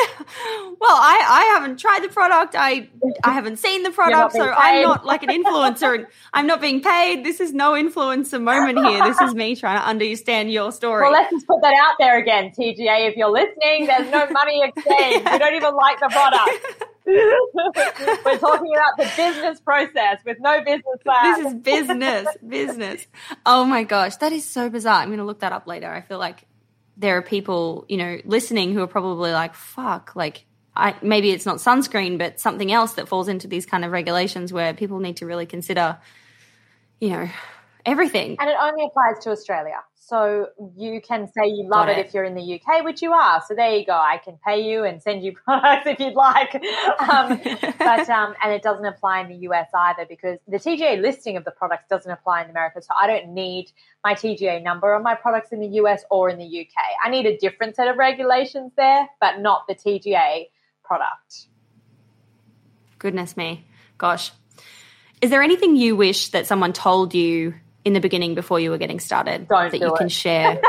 Well, 0.81 0.95
I, 0.95 1.25
I 1.29 1.43
haven't 1.53 1.77
tried 1.77 2.03
the 2.03 2.09
product. 2.09 2.55
I 2.57 2.89
I 3.23 3.33
haven't 3.33 3.57
seen 3.59 3.83
the 3.83 3.91
product, 3.91 4.33
so 4.33 4.45
paid. 4.45 4.53
I'm 4.57 4.81
not 4.81 5.05
like 5.05 5.21
an 5.21 5.29
influencer 5.29 5.93
and 5.93 6.07
I'm 6.33 6.47
not 6.47 6.59
being 6.59 6.81
paid. 6.81 7.23
This 7.23 7.39
is 7.39 7.53
no 7.53 7.73
influencer 7.73 8.41
moment 8.41 8.79
here. 8.79 9.03
This 9.03 9.21
is 9.21 9.35
me 9.35 9.55
trying 9.55 9.77
to 9.79 9.85
understand 9.85 10.51
your 10.51 10.71
story. 10.71 11.03
Well, 11.03 11.11
let's 11.11 11.29
just 11.31 11.45
put 11.45 11.61
that 11.61 11.75
out 11.75 11.97
there 11.99 12.17
again, 12.17 12.51
TGA. 12.57 13.09
If 13.09 13.15
you're 13.15 13.29
listening, 13.29 13.85
there's 13.85 14.09
no 14.09 14.27
money 14.31 14.63
exchange. 14.63 15.23
We 15.31 15.37
don't 15.37 15.55
even 15.55 15.75
like 15.75 15.99
the 15.99 16.09
product. 16.09 16.85
We're 18.25 18.37
talking 18.37 18.73
about 18.75 18.97
the 18.97 19.11
business 19.15 19.59
process 19.59 20.19
with 20.25 20.37
no 20.39 20.63
business 20.63 20.97
plan. 21.03 21.43
This 21.43 21.53
is 21.53 21.59
business, 21.59 22.27
business. 22.47 23.07
Oh 23.45 23.65
my 23.65 23.83
gosh, 23.83 24.15
that 24.17 24.31
is 24.31 24.45
so 24.45 24.69
bizarre. 24.69 25.01
I'm 25.01 25.09
going 25.09 25.19
to 25.19 25.25
look 25.25 25.39
that 25.41 25.51
up 25.51 25.67
later. 25.67 25.91
I 25.91 26.01
feel 26.01 26.19
like 26.19 26.45
there 26.97 27.17
are 27.17 27.21
people, 27.21 27.85
you 27.87 27.97
know, 27.97 28.19
listening 28.25 28.73
who 28.73 28.81
are 28.81 28.87
probably 28.87 29.31
like, 29.31 29.55
fuck, 29.55 30.15
like, 30.15 30.45
I, 30.75 30.95
maybe 31.01 31.31
it's 31.31 31.45
not 31.45 31.57
sunscreen, 31.57 32.17
but 32.17 32.39
something 32.39 32.71
else 32.71 32.93
that 32.93 33.07
falls 33.07 33.27
into 33.27 33.47
these 33.47 33.65
kind 33.65 33.83
of 33.83 33.91
regulations 33.91 34.53
where 34.53 34.73
people 34.73 34.99
need 34.99 35.17
to 35.17 35.25
really 35.25 35.45
consider, 35.45 35.97
you 36.99 37.09
know, 37.09 37.29
everything. 37.85 38.37
And 38.39 38.49
it 38.49 38.55
only 38.59 38.85
applies 38.85 39.23
to 39.23 39.31
Australia. 39.31 39.77
So 40.11 40.47
you 40.75 40.99
can 40.99 41.27
say 41.27 41.47
you 41.47 41.69
love 41.69 41.87
it. 41.87 41.97
it. 41.97 42.05
if 42.05 42.13
you're 42.13 42.25
in 42.25 42.35
the 42.35 42.59
UK, 42.59 42.83
which 42.83 43.01
you 43.01 43.13
are. 43.13 43.41
So 43.47 43.55
there 43.55 43.77
you 43.77 43.85
go. 43.85 43.93
I 43.93 44.17
can 44.17 44.37
pay 44.45 44.61
you 44.61 44.83
and 44.83 45.01
send 45.01 45.23
you 45.23 45.31
products 45.45 45.87
if 45.87 45.99
you'd 45.99 46.15
like. 46.15 46.53
Um, 46.99 47.39
but 47.79 48.09
um, 48.09 48.33
and 48.43 48.51
it 48.51 48.61
doesn't 48.61 48.85
apply 48.85 49.21
in 49.21 49.29
the 49.29 49.47
US 49.47 49.69
either 49.73 50.05
because 50.09 50.37
the 50.49 50.57
TGA 50.57 51.01
listing 51.01 51.37
of 51.37 51.45
the 51.45 51.51
products 51.51 51.85
doesn't 51.89 52.11
apply 52.11 52.43
in 52.43 52.49
America. 52.49 52.81
So 52.81 52.93
I 52.99 53.07
don't 53.07 53.29
need 53.29 53.71
my 54.03 54.13
TGA 54.13 54.61
number 54.61 54.93
on 54.93 55.01
my 55.01 55.15
products 55.15 55.53
in 55.53 55.61
the 55.61 55.79
US 55.79 56.03
or 56.11 56.29
in 56.29 56.37
the 56.37 56.59
UK. 56.61 56.83
I 57.05 57.09
need 57.09 57.25
a 57.25 57.37
different 57.37 57.77
set 57.77 57.87
of 57.87 57.95
regulations 57.95 58.73
there, 58.75 59.07
but 59.21 59.39
not 59.39 59.65
the 59.67 59.75
TGA 59.75 60.49
product. 60.83 61.45
Goodness 62.99 63.37
me. 63.37 63.65
Gosh. 63.97 64.33
Is 65.21 65.29
there 65.29 65.41
anything 65.41 65.75
you 65.75 65.95
wish 65.95 66.29
that 66.29 66.47
someone 66.47 66.73
told 66.73 67.13
you 67.13 67.53
in 67.85 67.93
the 67.93 67.99
beginning 67.99 68.35
before 68.35 68.59
you 68.59 68.69
were 68.69 68.77
getting 68.77 68.99
started 68.99 69.47
Don't 69.47 69.71
that 69.71 69.79
you 69.79 69.93
it. 69.93 69.97
can 69.97 70.09
share? 70.09 70.61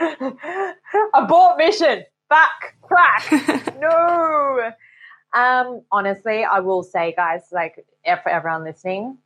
Abort 1.14 1.58
mission. 1.58 2.04
Back. 2.28 2.76
Crack. 2.82 3.76
no. 3.80 4.72
Um, 5.34 5.82
honestly, 5.90 6.44
I 6.44 6.60
will 6.60 6.82
say, 6.82 7.12
guys, 7.16 7.42
like 7.52 7.84
for 8.22 8.28
everyone 8.28 8.64
listening, 8.64 9.18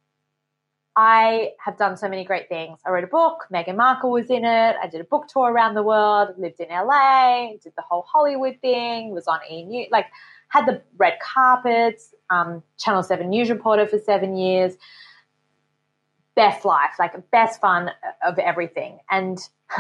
I 0.97 1.51
have 1.65 1.79
done 1.79 1.97
so 1.97 2.09
many 2.09 2.25
great 2.25 2.49
things. 2.49 2.81
I 2.85 2.91
wrote 2.91 3.05
a 3.05 3.09
book. 3.09 3.47
Meghan 3.53 3.77
Markle 3.77 4.11
was 4.11 4.29
in 4.29 4.45
it. 4.45 4.77
I 4.83 4.89
did 4.91 5.01
a 5.01 5.05
book 5.05 5.29
tour 5.29 5.51
around 5.51 5.75
the 5.75 5.83
world. 5.83 6.31
Lived 6.37 6.61
in 6.61 6.69
LA. 6.69 7.53
Did 7.63 7.73
the 7.77 7.83
whole 7.83 8.05
Hollywood 8.11 8.59
thing. 8.61 9.11
Was 9.11 9.27
on 9.29 9.41
E 9.49 9.65
News. 9.65 9.89
Like 9.91 10.07
had 10.49 10.67
the 10.67 10.83
red 10.97 11.15
carpets. 11.23 12.13
Um, 12.29 12.63
Channel 12.79 13.03
Seven 13.03 13.31
news 13.31 13.51
reporter 13.51 13.87
for 13.87 13.99
seven 13.99 14.37
years 14.37 14.77
best 16.41 16.65
life, 16.65 16.93
like 16.99 17.13
best 17.31 17.61
fun 17.61 17.91
of 18.27 18.39
everything. 18.39 18.99
And 19.11 19.39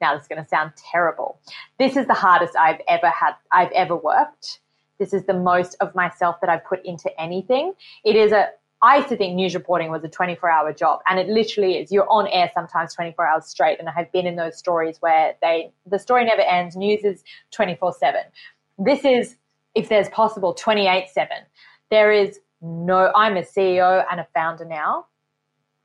now 0.00 0.14
this 0.14 0.22
is 0.22 0.28
going 0.28 0.42
to 0.42 0.48
sound 0.48 0.72
terrible. 0.76 1.38
This 1.78 1.96
is 1.96 2.08
the 2.08 2.14
hardest 2.14 2.56
I've 2.56 2.80
ever 2.88 3.08
had, 3.08 3.34
I've 3.52 3.70
ever 3.70 3.94
worked. 3.94 4.58
This 4.98 5.14
is 5.14 5.26
the 5.26 5.34
most 5.34 5.76
of 5.80 5.94
myself 5.94 6.40
that 6.40 6.50
I've 6.50 6.64
put 6.64 6.84
into 6.84 7.08
anything. 7.20 7.74
It 8.04 8.16
is 8.16 8.32
a, 8.32 8.48
I 8.82 8.96
used 8.96 9.10
to 9.10 9.16
think 9.16 9.36
news 9.36 9.54
reporting 9.54 9.92
was 9.92 10.02
a 10.02 10.08
24 10.08 10.50
hour 10.50 10.72
job 10.72 11.02
and 11.08 11.20
it 11.20 11.28
literally 11.28 11.74
is. 11.74 11.92
You're 11.92 12.10
on 12.10 12.26
air 12.26 12.50
sometimes 12.52 12.94
24 12.94 13.24
hours 13.24 13.46
straight. 13.46 13.78
And 13.78 13.88
I 13.88 13.92
have 13.92 14.10
been 14.10 14.26
in 14.26 14.34
those 14.34 14.58
stories 14.58 14.96
where 14.98 15.36
they, 15.40 15.70
the 15.86 16.00
story 16.00 16.24
never 16.24 16.42
ends. 16.42 16.74
News 16.74 17.04
is 17.04 17.22
24 17.52 17.92
seven. 17.92 18.22
This 18.76 19.04
is, 19.04 19.36
if 19.76 19.88
there's 19.88 20.08
possible, 20.08 20.52
28 20.52 21.10
seven. 21.10 21.38
There 21.90 22.10
is 22.10 22.40
no, 22.60 23.12
I'm 23.14 23.36
a 23.36 23.42
CEO 23.42 24.04
and 24.10 24.18
a 24.18 24.26
founder 24.34 24.64
now 24.64 25.06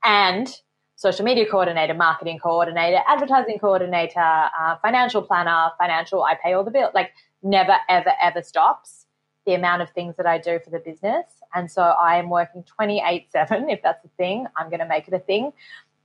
and 0.04 0.48
social 0.96 1.24
media 1.24 1.46
coordinator, 1.50 1.94
marketing 1.94 2.40
coordinator, 2.40 3.00
advertising 3.08 3.60
coordinator, 3.60 4.20
uh, 4.20 4.76
financial 4.82 5.22
planner, 5.22 5.70
financial, 5.78 6.24
I 6.24 6.36
pay 6.44 6.54
all 6.54 6.64
the 6.64 6.72
bills. 6.72 6.92
Like 6.94 7.12
never, 7.44 7.78
ever, 7.88 8.14
ever 8.22 8.42
stops 8.42 9.06
the 9.46 9.54
amount 9.54 9.82
of 9.82 9.90
things 9.92 10.18
that 10.18 10.26
I 10.26 10.40
do 10.40 10.60
for 10.64 10.72
the 10.72 10.80
business. 10.80 11.26
And 11.54 11.72
so 11.72 11.82
I 11.82 12.18
am 12.18 12.30
working 12.30 12.64
28 12.64 13.32
7. 13.32 13.70
If 13.70 13.82
that's 13.84 14.04
a 14.04 14.10
thing, 14.18 14.48
I'm 14.58 14.70
going 14.70 14.80
to 14.80 14.88
make 14.88 15.08
it 15.08 15.14
a 15.14 15.20
thing. 15.20 15.54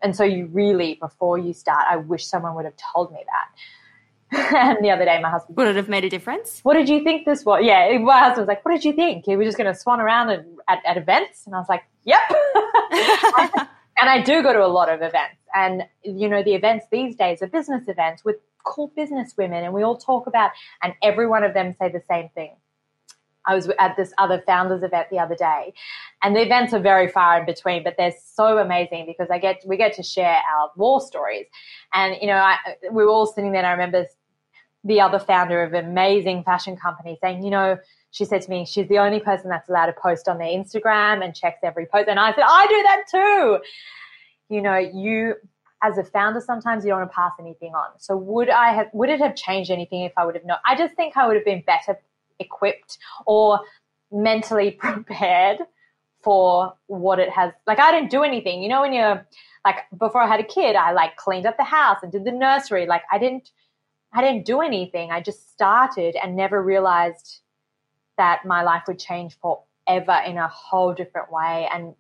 And 0.03 0.15
so 0.15 0.25
you 0.25 0.47
really, 0.47 0.95
before 0.95 1.39
you 1.39 1.53
start, 1.53 1.85
I 1.91 1.97
wish 1.97 2.27
someone 2.27 2.55
would 2.55 2.65
have 2.65 2.77
told 2.95 3.13
me 3.13 3.25
that. 3.27 3.49
and 4.55 4.79
the 4.85 4.91
other 4.91 5.05
day, 5.05 5.21
my 5.21 5.31
husband 5.31 5.57
would 5.57 5.69
it 5.69 5.77
have 5.77 5.89
made 5.89 6.05
a 6.05 6.11
difference? 6.11 6.61
What 6.63 6.75
did 6.75 6.89
you 6.89 7.03
think 7.03 7.25
this 7.25 7.45
was? 7.45 7.61
Yeah, 7.65 7.99
my 7.99 8.19
husband 8.19 8.47
was 8.47 8.49
like, 8.49 8.65
"What 8.65 8.73
did 8.73 8.85
you 8.85 8.93
think? 8.95 9.27
You 9.27 9.37
were 9.37 9.45
just 9.45 9.59
going 9.59 9.73
to 9.73 9.79
swan 9.79 10.01
around 10.01 10.31
and, 10.31 10.59
at, 10.69 10.79
at 10.87 10.97
events?" 10.97 11.45
And 11.45 11.55
I 11.55 11.59
was 11.59 11.69
like, 11.69 11.83
"Yep." 12.05 12.21
and 14.03 14.11
I 14.11 14.21
do 14.21 14.43
go 14.43 14.53
to 14.53 14.65
a 14.65 14.67
lot 14.67 14.89
of 14.89 15.01
events. 15.01 15.39
And, 15.55 15.85
you 16.03 16.29
know, 16.29 16.43
the 16.43 16.55
events 16.55 16.87
these 16.91 17.15
days 17.15 17.41
are 17.41 17.47
business 17.47 17.87
events 17.87 18.25
with 18.25 18.35
cool 18.65 18.93
business 18.97 19.35
women. 19.39 19.63
And 19.63 19.73
we 19.73 19.85
all 19.85 19.97
talk 19.97 20.27
about, 20.27 20.51
and 20.83 20.93
every 21.05 21.29
one 21.29 21.45
of 21.45 21.55
them 21.55 21.73
say 21.81 21.89
the 21.89 22.03
same 22.11 22.29
thing. 22.35 22.57
I 23.47 23.55
was 23.55 23.71
at 23.79 23.97
this 23.97 24.13
other 24.19 24.43
founders 24.45 24.83
event 24.83 25.07
the 25.11 25.21
other 25.21 25.37
day, 25.37 25.73
and 26.23 26.35
the 26.35 26.43
events 26.43 26.73
are 26.73 26.81
very 26.81 27.09
far 27.09 27.41
in 27.41 27.47
between, 27.47 27.85
but 27.85 27.95
they're 27.97 28.15
so 28.35 28.59
amazing 28.59 29.05
because 29.07 29.31
I 29.31 29.39
get 29.39 29.63
we 29.67 29.77
get 29.77 29.95
to 29.95 30.03
share 30.05 30.37
our 30.37 30.71
war 30.77 31.01
stories, 31.01 31.47
and 31.93 32.17
you 32.21 32.29
know 32.29 32.35
I, 32.37 32.57
we 32.93 33.05
were 33.05 33.11
all 33.11 33.27
sitting 33.27 33.51
there. 33.51 33.63
and 33.63 33.67
I 33.67 33.73
remember 33.73 34.07
the 34.85 35.01
other 35.01 35.19
founder 35.19 35.65
of 35.65 35.73
an 35.73 35.87
amazing 35.87 36.45
fashion 36.45 36.77
company 36.77 37.19
saying, 37.21 37.43
you 37.43 37.51
know, 37.51 37.79
she 38.13 38.25
said 38.25 38.43
to 38.43 38.51
me, 38.51 38.65
she's 38.65 38.89
the 38.89 38.99
only 38.99 39.19
person 39.19 39.49
that's 39.49 39.69
allowed 39.69 39.87
to 39.87 39.95
post 39.95 40.29
on 40.29 40.39
their 40.39 40.47
Instagram 40.47 41.25
and 41.25 41.35
checks 41.35 41.59
every 41.63 41.87
post, 41.87 42.09
and 42.09 42.21
I 42.21 42.33
said, 42.33 42.45
I 42.47 42.67
do 42.67 42.83
that 42.83 43.05
too. 43.11 43.59
You 44.55 44.63
know, 44.63 44.77
you 44.77 45.35
as 45.83 45.99
a 45.99 46.05
founder, 46.05 46.41
sometimes 46.41 46.85
you 46.85 46.91
don't 46.91 47.01
want 47.01 47.11
to 47.11 47.15
pass 47.15 47.33
anything 47.41 47.75
on. 47.75 47.99
So 47.99 48.17
would 48.17 48.49
I 48.49 48.73
have, 48.73 48.87
would 48.93 49.09
it 49.09 49.19
have 49.19 49.35
changed 49.35 49.71
anything 49.71 50.03
if 50.03 50.13
I 50.17 50.25
would 50.25 50.37
have 50.37 50.45
known? 50.45 50.59
I 50.65 50.77
just 50.77 50.95
think 50.95 51.17
I 51.17 51.27
would 51.27 51.35
have 51.35 51.45
been 51.45 51.63
better 51.67 51.99
equipped 52.39 52.99
or 53.27 53.61
mentally 54.13 54.71
prepared 54.81 55.59
for 56.23 56.75
what 56.87 57.19
it 57.19 57.31
has. 57.31 57.53
Like 57.67 57.81
I 57.81 57.91
didn't 57.91 58.11
do 58.11 58.23
anything. 58.23 58.63
You 58.63 58.69
know, 58.69 58.83
when 58.83 58.93
you're 58.93 59.27
like 59.65 59.77
before 59.99 60.23
I 60.23 60.29
had 60.29 60.39
a 60.39 60.45
kid, 60.45 60.77
I 60.77 60.93
like 60.93 61.17
cleaned 61.17 61.47
up 61.47 61.57
the 61.57 61.65
house 61.65 61.99
and 62.03 62.13
did 62.13 62.25
the 62.25 62.33
nursery. 62.33 62.87
Like 62.87 63.03
I 63.11 63.19
didn't, 63.19 63.51
I 64.13 64.21
didn't 64.21 64.47
do 64.47 64.61
anything. 64.61 65.11
I 65.11 65.21
just 65.21 65.53
started 65.53 66.17
and 66.23 66.37
never 66.37 66.63
realized 66.63 67.41
that 68.19 68.45
my 68.45 68.63
life 68.63 68.83
would 68.87 68.99
change 68.99 69.37
forever 69.41 70.21
in 70.27 70.39
a 70.39 70.49
whole 70.49 70.95
different 70.95 71.33
way. 71.33 71.69
And 71.73 71.95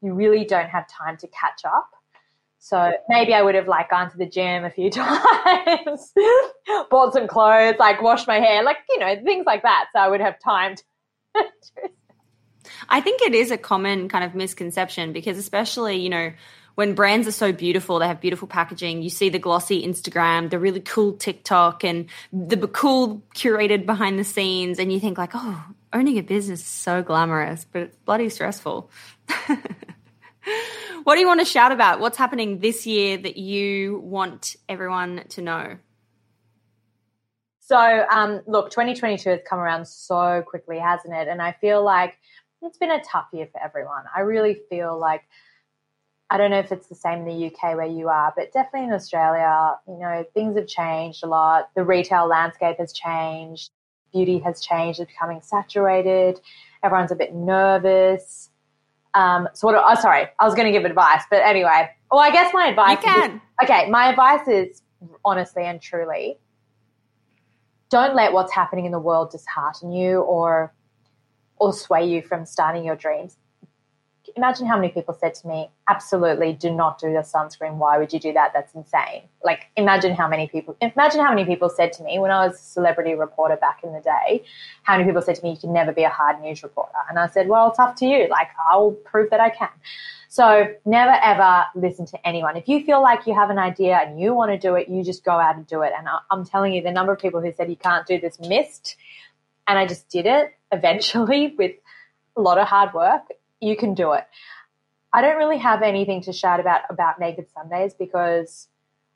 you 0.00 0.14
really 0.14 0.44
don't 0.44 0.68
have 0.68 0.86
time 0.88 1.16
to 1.18 1.28
catch 1.28 1.64
up. 1.64 1.90
So 2.58 2.92
maybe 3.08 3.34
I 3.34 3.42
would 3.42 3.56
have 3.56 3.66
like 3.66 3.90
gone 3.90 4.08
to 4.10 4.16
the 4.16 4.26
gym 4.26 4.64
a 4.64 4.70
few 4.70 4.88
times, 4.90 6.12
bought 6.90 7.12
some 7.12 7.26
clothes, 7.26 7.74
like 7.78 8.00
washed 8.00 8.28
my 8.28 8.38
hair, 8.38 8.62
like, 8.62 8.76
you 8.88 9.00
know, 9.00 9.16
things 9.24 9.46
like 9.46 9.62
that. 9.62 9.86
So 9.92 10.00
I 10.00 10.08
would 10.08 10.20
have 10.20 10.38
time 10.38 10.76
to. 10.76 10.82
I 12.88 13.00
think 13.00 13.20
it 13.22 13.34
is 13.34 13.50
a 13.50 13.58
common 13.58 14.08
kind 14.08 14.24
of 14.24 14.36
misconception 14.36 15.12
because, 15.12 15.38
especially, 15.38 15.96
you 15.96 16.08
know, 16.08 16.32
when 16.74 16.94
brands 16.94 17.28
are 17.28 17.32
so 17.32 17.52
beautiful, 17.52 17.98
they 17.98 18.06
have 18.06 18.20
beautiful 18.20 18.48
packaging. 18.48 19.02
You 19.02 19.10
see 19.10 19.28
the 19.28 19.38
glossy 19.38 19.86
Instagram, 19.86 20.50
the 20.50 20.58
really 20.58 20.80
cool 20.80 21.12
TikTok, 21.14 21.84
and 21.84 22.06
the 22.32 22.68
cool 22.68 23.22
curated 23.34 23.86
behind 23.86 24.18
the 24.18 24.24
scenes, 24.24 24.78
and 24.78 24.92
you 24.92 24.98
think 25.00 25.18
like, 25.18 25.32
oh, 25.34 25.64
owning 25.92 26.18
a 26.18 26.22
business 26.22 26.60
is 26.60 26.66
so 26.66 27.02
glamorous, 27.02 27.66
but 27.70 27.82
it's 27.82 27.96
bloody 28.04 28.28
stressful. 28.28 28.90
what 31.04 31.14
do 31.14 31.20
you 31.20 31.26
want 31.26 31.40
to 31.40 31.46
shout 31.46 31.72
about? 31.72 32.00
What's 32.00 32.16
happening 32.16 32.58
this 32.58 32.86
year 32.86 33.16
that 33.18 33.36
you 33.36 33.98
want 33.98 34.56
everyone 34.68 35.24
to 35.30 35.42
know? 35.42 35.76
So, 37.60 37.78
um, 37.78 38.42
look, 38.46 38.70
2022 38.70 39.30
has 39.30 39.40
come 39.48 39.58
around 39.58 39.86
so 39.86 40.42
quickly, 40.46 40.78
hasn't 40.78 41.14
it? 41.14 41.28
And 41.28 41.40
I 41.40 41.52
feel 41.52 41.82
like 41.82 42.18
it's 42.60 42.76
been 42.76 42.90
a 42.90 43.02
tough 43.02 43.28
year 43.32 43.48
for 43.50 43.62
everyone. 43.62 44.04
I 44.14 44.20
really 44.20 44.60
feel 44.68 44.98
like 44.98 45.22
I 46.32 46.38
don't 46.38 46.50
know 46.50 46.60
if 46.60 46.72
it's 46.72 46.86
the 46.86 46.94
same 46.94 47.18
in 47.18 47.24
the 47.26 47.46
UK 47.48 47.76
where 47.76 47.84
you 47.84 48.08
are, 48.08 48.32
but 48.34 48.54
definitely 48.54 48.88
in 48.88 48.94
Australia, 48.94 49.74
you 49.86 49.98
know, 49.98 50.24
things 50.32 50.56
have 50.56 50.66
changed 50.66 51.22
a 51.22 51.26
lot. 51.26 51.68
The 51.76 51.84
retail 51.84 52.26
landscape 52.26 52.78
has 52.78 52.94
changed. 52.94 53.70
Beauty 54.14 54.38
has 54.38 54.62
changed. 54.62 54.98
It's 54.98 55.12
becoming 55.12 55.42
saturated. 55.42 56.40
Everyone's 56.82 57.12
a 57.12 57.16
bit 57.16 57.34
nervous. 57.34 58.48
Um, 59.12 59.46
so 59.52 59.66
what? 59.66 59.74
Oh, 59.76 60.00
sorry, 60.00 60.24
I 60.40 60.46
was 60.46 60.54
going 60.54 60.64
to 60.64 60.72
give 60.72 60.86
advice, 60.86 61.22
but 61.28 61.42
anyway. 61.42 61.90
Well, 62.10 62.20
I 62.22 62.30
guess 62.30 62.54
my 62.54 62.68
advice. 62.68 62.92
You 62.92 63.12
can. 63.12 63.30
Is, 63.34 63.40
okay, 63.64 63.90
my 63.90 64.08
advice 64.08 64.48
is 64.48 64.80
honestly 65.26 65.64
and 65.64 65.82
truly, 65.82 66.38
don't 67.90 68.16
let 68.16 68.32
what's 68.32 68.54
happening 68.54 68.86
in 68.86 68.92
the 68.92 68.98
world 68.98 69.32
dishearten 69.32 69.92
you 69.92 70.20
or 70.20 70.72
or 71.56 71.74
sway 71.74 72.08
you 72.08 72.22
from 72.22 72.46
starting 72.46 72.86
your 72.86 72.96
dreams 72.96 73.36
imagine 74.36 74.66
how 74.66 74.76
many 74.76 74.90
people 74.90 75.14
said 75.18 75.34
to 75.34 75.46
me, 75.46 75.70
absolutely 75.88 76.52
do 76.52 76.70
not 76.70 76.98
do 76.98 77.12
the 77.12 77.20
sunscreen. 77.20 77.76
Why 77.76 77.98
would 77.98 78.12
you 78.12 78.20
do 78.20 78.32
that? 78.32 78.52
That's 78.52 78.74
insane. 78.74 79.22
Like 79.44 79.66
imagine 79.76 80.14
how 80.14 80.28
many 80.28 80.48
people 80.48 80.76
imagine 80.80 81.20
how 81.20 81.30
many 81.30 81.44
people 81.44 81.68
said 81.68 81.92
to 81.94 82.02
me 82.02 82.18
when 82.18 82.30
I 82.30 82.46
was 82.46 82.56
a 82.56 82.62
celebrity 82.62 83.14
reporter 83.14 83.56
back 83.56 83.80
in 83.84 83.92
the 83.92 84.00
day, 84.00 84.44
how 84.82 84.96
many 84.96 85.08
people 85.08 85.22
said 85.22 85.36
to 85.36 85.42
me, 85.42 85.50
You 85.50 85.56
can 85.56 85.72
never 85.72 85.92
be 85.92 86.04
a 86.04 86.08
hard 86.08 86.40
news 86.40 86.62
reporter. 86.62 86.98
And 87.08 87.18
I 87.18 87.28
said, 87.28 87.48
Well, 87.48 87.68
it's 87.70 87.78
up 87.78 87.96
to 87.96 88.06
you. 88.06 88.28
Like 88.28 88.48
I'll 88.70 88.92
prove 88.92 89.30
that 89.30 89.40
I 89.40 89.50
can. 89.50 89.70
So 90.28 90.74
never 90.86 91.12
ever 91.22 91.64
listen 91.74 92.06
to 92.06 92.26
anyone. 92.26 92.56
If 92.56 92.66
you 92.68 92.84
feel 92.84 93.02
like 93.02 93.26
you 93.26 93.34
have 93.34 93.50
an 93.50 93.58
idea 93.58 93.96
and 93.96 94.18
you 94.18 94.32
want 94.32 94.50
to 94.50 94.58
do 94.58 94.76
it, 94.76 94.88
you 94.88 95.04
just 95.04 95.24
go 95.24 95.32
out 95.32 95.56
and 95.56 95.66
do 95.66 95.82
it. 95.82 95.92
And 95.96 96.08
I'm 96.30 96.44
telling 96.46 96.72
you, 96.72 96.82
the 96.82 96.90
number 96.90 97.12
of 97.12 97.18
people 97.18 97.40
who 97.42 97.52
said 97.52 97.68
you 97.68 97.76
can't 97.76 98.06
do 98.06 98.18
this 98.18 98.40
missed. 98.40 98.96
And 99.68 99.78
I 99.78 99.86
just 99.86 100.08
did 100.08 100.26
it 100.26 100.54
eventually 100.72 101.54
with 101.58 101.72
a 102.36 102.40
lot 102.40 102.58
of 102.58 102.66
hard 102.66 102.94
work 102.94 103.22
you 103.62 103.76
can 103.76 103.94
do 103.94 104.12
it. 104.12 104.24
I 105.12 105.22
don't 105.22 105.36
really 105.36 105.58
have 105.58 105.82
anything 105.82 106.20
to 106.22 106.32
shout 106.32 106.60
about 106.60 106.82
about 106.90 107.20
Naked 107.20 107.46
Sundays 107.54 107.94
because 107.94 108.68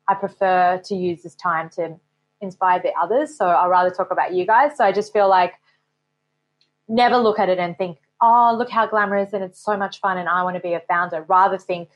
I 0.07 0.13
prefer 0.13 0.81
to 0.85 0.95
use 0.95 1.21
this 1.23 1.35
time 1.35 1.69
to 1.71 1.99
inspire 2.39 2.79
the 2.79 2.93
others. 3.01 3.37
So 3.37 3.47
I'd 3.47 3.67
rather 3.67 3.89
talk 3.89 4.11
about 4.11 4.33
you 4.33 4.45
guys. 4.45 4.77
So 4.77 4.83
I 4.83 4.91
just 4.91 5.11
feel 5.11 5.27
like 5.27 5.53
never 6.87 7.17
look 7.17 7.39
at 7.39 7.49
it 7.49 7.59
and 7.59 7.77
think, 7.77 7.97
oh, 8.21 8.55
look 8.57 8.69
how 8.69 8.87
glamorous 8.87 9.33
and 9.33 9.43
it's 9.43 9.59
so 9.63 9.75
much 9.75 9.99
fun 9.99 10.17
and 10.17 10.29
I 10.29 10.43
want 10.43 10.55
to 10.55 10.61
be 10.61 10.73
a 10.73 10.81
founder. 10.87 11.25
Rather 11.27 11.57
think, 11.57 11.89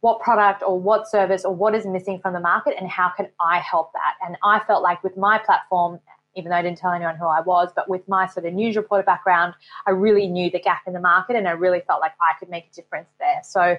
what 0.00 0.20
product 0.20 0.62
or 0.66 0.80
what 0.80 1.08
service 1.08 1.44
or 1.44 1.54
what 1.54 1.74
is 1.74 1.84
missing 1.84 2.18
from 2.20 2.32
the 2.32 2.40
market 2.40 2.74
and 2.78 2.88
how 2.88 3.12
can 3.14 3.28
I 3.38 3.58
help 3.58 3.92
that? 3.92 4.14
And 4.26 4.36
I 4.42 4.60
felt 4.66 4.82
like 4.82 5.04
with 5.04 5.16
my 5.16 5.38
platform 5.38 6.00
even 6.36 6.50
though 6.50 6.56
I 6.56 6.62
didn't 6.62 6.78
tell 6.78 6.92
anyone 6.92 7.16
who 7.16 7.26
I 7.26 7.40
was. 7.40 7.70
But 7.74 7.88
with 7.88 8.06
my 8.08 8.26
sort 8.26 8.46
of 8.46 8.54
news 8.54 8.76
reporter 8.76 9.04
background, 9.04 9.54
I 9.86 9.90
really 9.90 10.26
knew 10.26 10.50
the 10.50 10.60
gap 10.60 10.82
in 10.86 10.92
the 10.92 11.00
market 11.00 11.36
and 11.36 11.48
I 11.48 11.52
really 11.52 11.80
felt 11.86 12.00
like 12.00 12.12
I 12.20 12.38
could 12.38 12.48
make 12.48 12.68
a 12.72 12.74
difference 12.74 13.08
there. 13.18 13.40
So, 13.44 13.76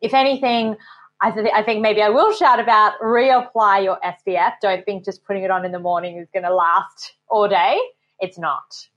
if 0.00 0.14
anything, 0.14 0.76
I, 1.20 1.32
th- 1.32 1.50
I 1.52 1.62
think 1.62 1.80
maybe 1.82 2.00
I 2.00 2.08
will 2.08 2.32
shout 2.32 2.60
about 2.60 2.98
reapply 3.00 3.82
your 3.82 3.98
SPF. 4.04 4.54
Don't 4.62 4.84
think 4.84 5.04
just 5.04 5.24
putting 5.24 5.42
it 5.42 5.50
on 5.50 5.64
in 5.64 5.72
the 5.72 5.80
morning 5.80 6.18
is 6.18 6.28
going 6.32 6.44
to 6.44 6.54
last 6.54 7.14
all 7.28 7.48
day. 7.48 7.78
It's 8.20 8.38
not. 8.38 8.88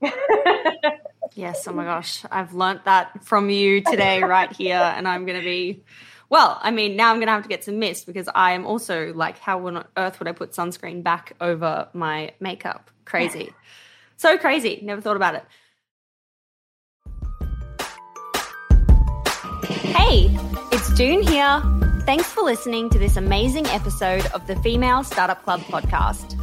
yes. 1.34 1.68
Oh 1.68 1.72
my 1.72 1.84
gosh. 1.84 2.24
I've 2.30 2.54
learnt 2.54 2.84
that 2.86 3.24
from 3.24 3.50
you 3.50 3.80
today, 3.80 4.22
right 4.22 4.52
here. 4.52 4.74
And 4.74 5.06
I'm 5.06 5.24
going 5.24 5.38
to 5.38 5.44
be 5.44 5.84
well, 6.32 6.58
I 6.62 6.70
mean, 6.70 6.96
now 6.96 7.10
I'm 7.10 7.16
going 7.16 7.26
to 7.26 7.32
have 7.32 7.42
to 7.42 7.48
get 7.50 7.62
some 7.62 7.78
mist 7.78 8.06
because 8.06 8.26
I 8.34 8.52
am 8.52 8.64
also 8.64 9.12
like, 9.12 9.38
how 9.38 9.66
on 9.66 9.84
earth 9.98 10.18
would 10.18 10.26
I 10.28 10.32
put 10.32 10.52
sunscreen 10.52 11.02
back 11.02 11.34
over 11.42 11.88
my 11.92 12.32
makeup? 12.40 12.90
Crazy. 13.04 13.52
so 14.16 14.38
crazy. 14.38 14.80
Never 14.82 15.02
thought 15.02 15.16
about 15.16 15.34
it. 15.34 15.44
Hey, 19.66 20.34
it's 20.72 20.94
Doone 20.94 21.22
here. 21.22 21.62
Thanks 22.06 22.32
for 22.32 22.42
listening 22.42 22.88
to 22.88 22.98
this 22.98 23.18
amazing 23.18 23.66
episode 23.66 24.24
of 24.32 24.46
the 24.46 24.56
Female 24.62 25.04
Startup 25.04 25.42
Club 25.42 25.60
podcast. 25.60 26.38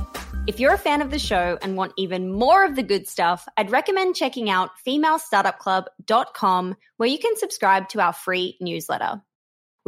If 0.45 0.59
you're 0.59 0.73
a 0.73 0.77
fan 0.77 1.01
of 1.01 1.09
the 1.09 1.17
show 1.17 1.57
and 1.63 1.75
want 1.75 1.93
even 1.97 2.31
more 2.31 2.63
of 2.63 2.75
the 2.75 2.83
good 2.83 3.07
stuff, 3.07 3.47
I'd 3.57 3.71
recommend 3.71 4.15
checking 4.15 4.51
out 4.51 4.69
femalestartupclub.com 4.85 6.75
where 6.97 7.09
you 7.09 7.17
can 7.17 7.35
subscribe 7.37 7.89
to 7.89 8.01
our 8.01 8.13
free 8.13 8.55
newsletter. 8.61 9.23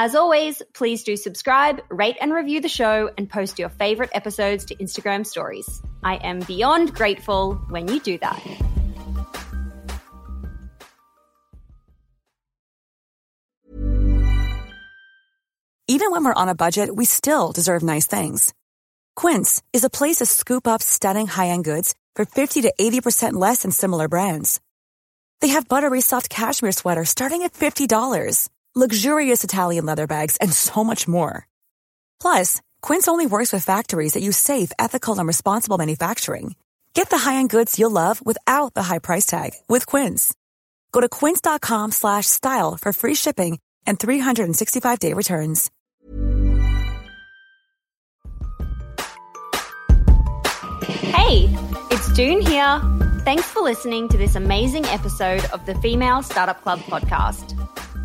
As 0.00 0.14
always, 0.14 0.62
please 0.74 1.02
do 1.02 1.16
subscribe, 1.16 1.82
rate 1.88 2.16
and 2.20 2.32
review 2.32 2.60
the 2.60 2.68
show, 2.68 3.10
and 3.18 3.28
post 3.28 3.58
your 3.58 3.68
favorite 3.68 4.10
episodes 4.14 4.64
to 4.66 4.76
Instagram 4.76 5.26
stories. 5.26 5.82
I 6.04 6.18
am 6.22 6.38
beyond 6.38 6.94
grateful 6.94 7.56
when 7.68 7.88
you 7.88 7.98
do 7.98 8.16
that. 8.18 8.40
Even 15.88 16.12
when 16.12 16.24
we're 16.24 16.32
on 16.32 16.48
a 16.48 16.54
budget, 16.54 16.94
we 16.94 17.04
still 17.04 17.50
deserve 17.50 17.82
nice 17.82 18.06
things. 18.06 18.54
Quince 19.16 19.60
is 19.72 19.82
a 19.82 19.90
place 19.90 20.18
to 20.18 20.26
scoop 20.26 20.68
up 20.68 20.80
stunning 20.80 21.26
high 21.26 21.48
end 21.48 21.64
goods 21.64 21.96
for 22.14 22.24
50 22.24 22.62
to 22.62 22.72
80% 22.80 23.32
less 23.32 23.62
than 23.62 23.72
similar 23.72 24.06
brands. 24.06 24.60
They 25.40 25.48
have 25.48 25.66
buttery 25.66 26.02
soft 26.02 26.30
cashmere 26.30 26.70
sweaters 26.70 27.08
starting 27.08 27.42
at 27.42 27.52
$50, 27.54 28.48
luxurious 28.78 29.42
Italian 29.42 29.86
leather 29.86 30.06
bags, 30.06 30.36
and 30.36 30.52
so 30.52 30.84
much 30.84 31.08
more. 31.08 31.46
Plus, 32.20 32.60
Quince 32.82 33.08
only 33.08 33.26
works 33.26 33.52
with 33.52 33.64
factories 33.64 34.12
that 34.12 34.22
use 34.22 34.36
safe, 34.36 34.70
ethical, 34.78 35.18
and 35.18 35.26
responsible 35.26 35.78
manufacturing. 35.78 36.54
Get 36.94 37.10
the 37.10 37.18
high-end 37.18 37.50
goods 37.50 37.78
you'll 37.78 37.90
love 37.90 38.24
without 38.24 38.74
the 38.74 38.82
high 38.82 38.98
price 38.98 39.24
tag 39.24 39.52
with 39.68 39.86
Quince. 39.86 40.34
Go 40.92 41.00
to 41.00 41.08
quince.com 41.08 41.92
slash 41.92 42.26
style 42.26 42.76
for 42.76 42.92
free 42.92 43.14
shipping 43.14 43.58
and 43.86 43.98
365-day 43.98 45.12
returns. 45.12 45.70
Hey, 50.82 51.48
it's 51.90 52.12
Doone 52.14 52.40
here. 52.40 52.80
Thanks 53.24 53.44
for 53.44 53.60
listening 53.62 54.08
to 54.08 54.18
this 54.18 54.34
amazing 54.34 54.86
episode 54.86 55.44
of 55.46 55.66
the 55.66 55.74
Female 55.76 56.22
Startup 56.22 56.60
Club 56.62 56.80
podcast. 56.80 57.54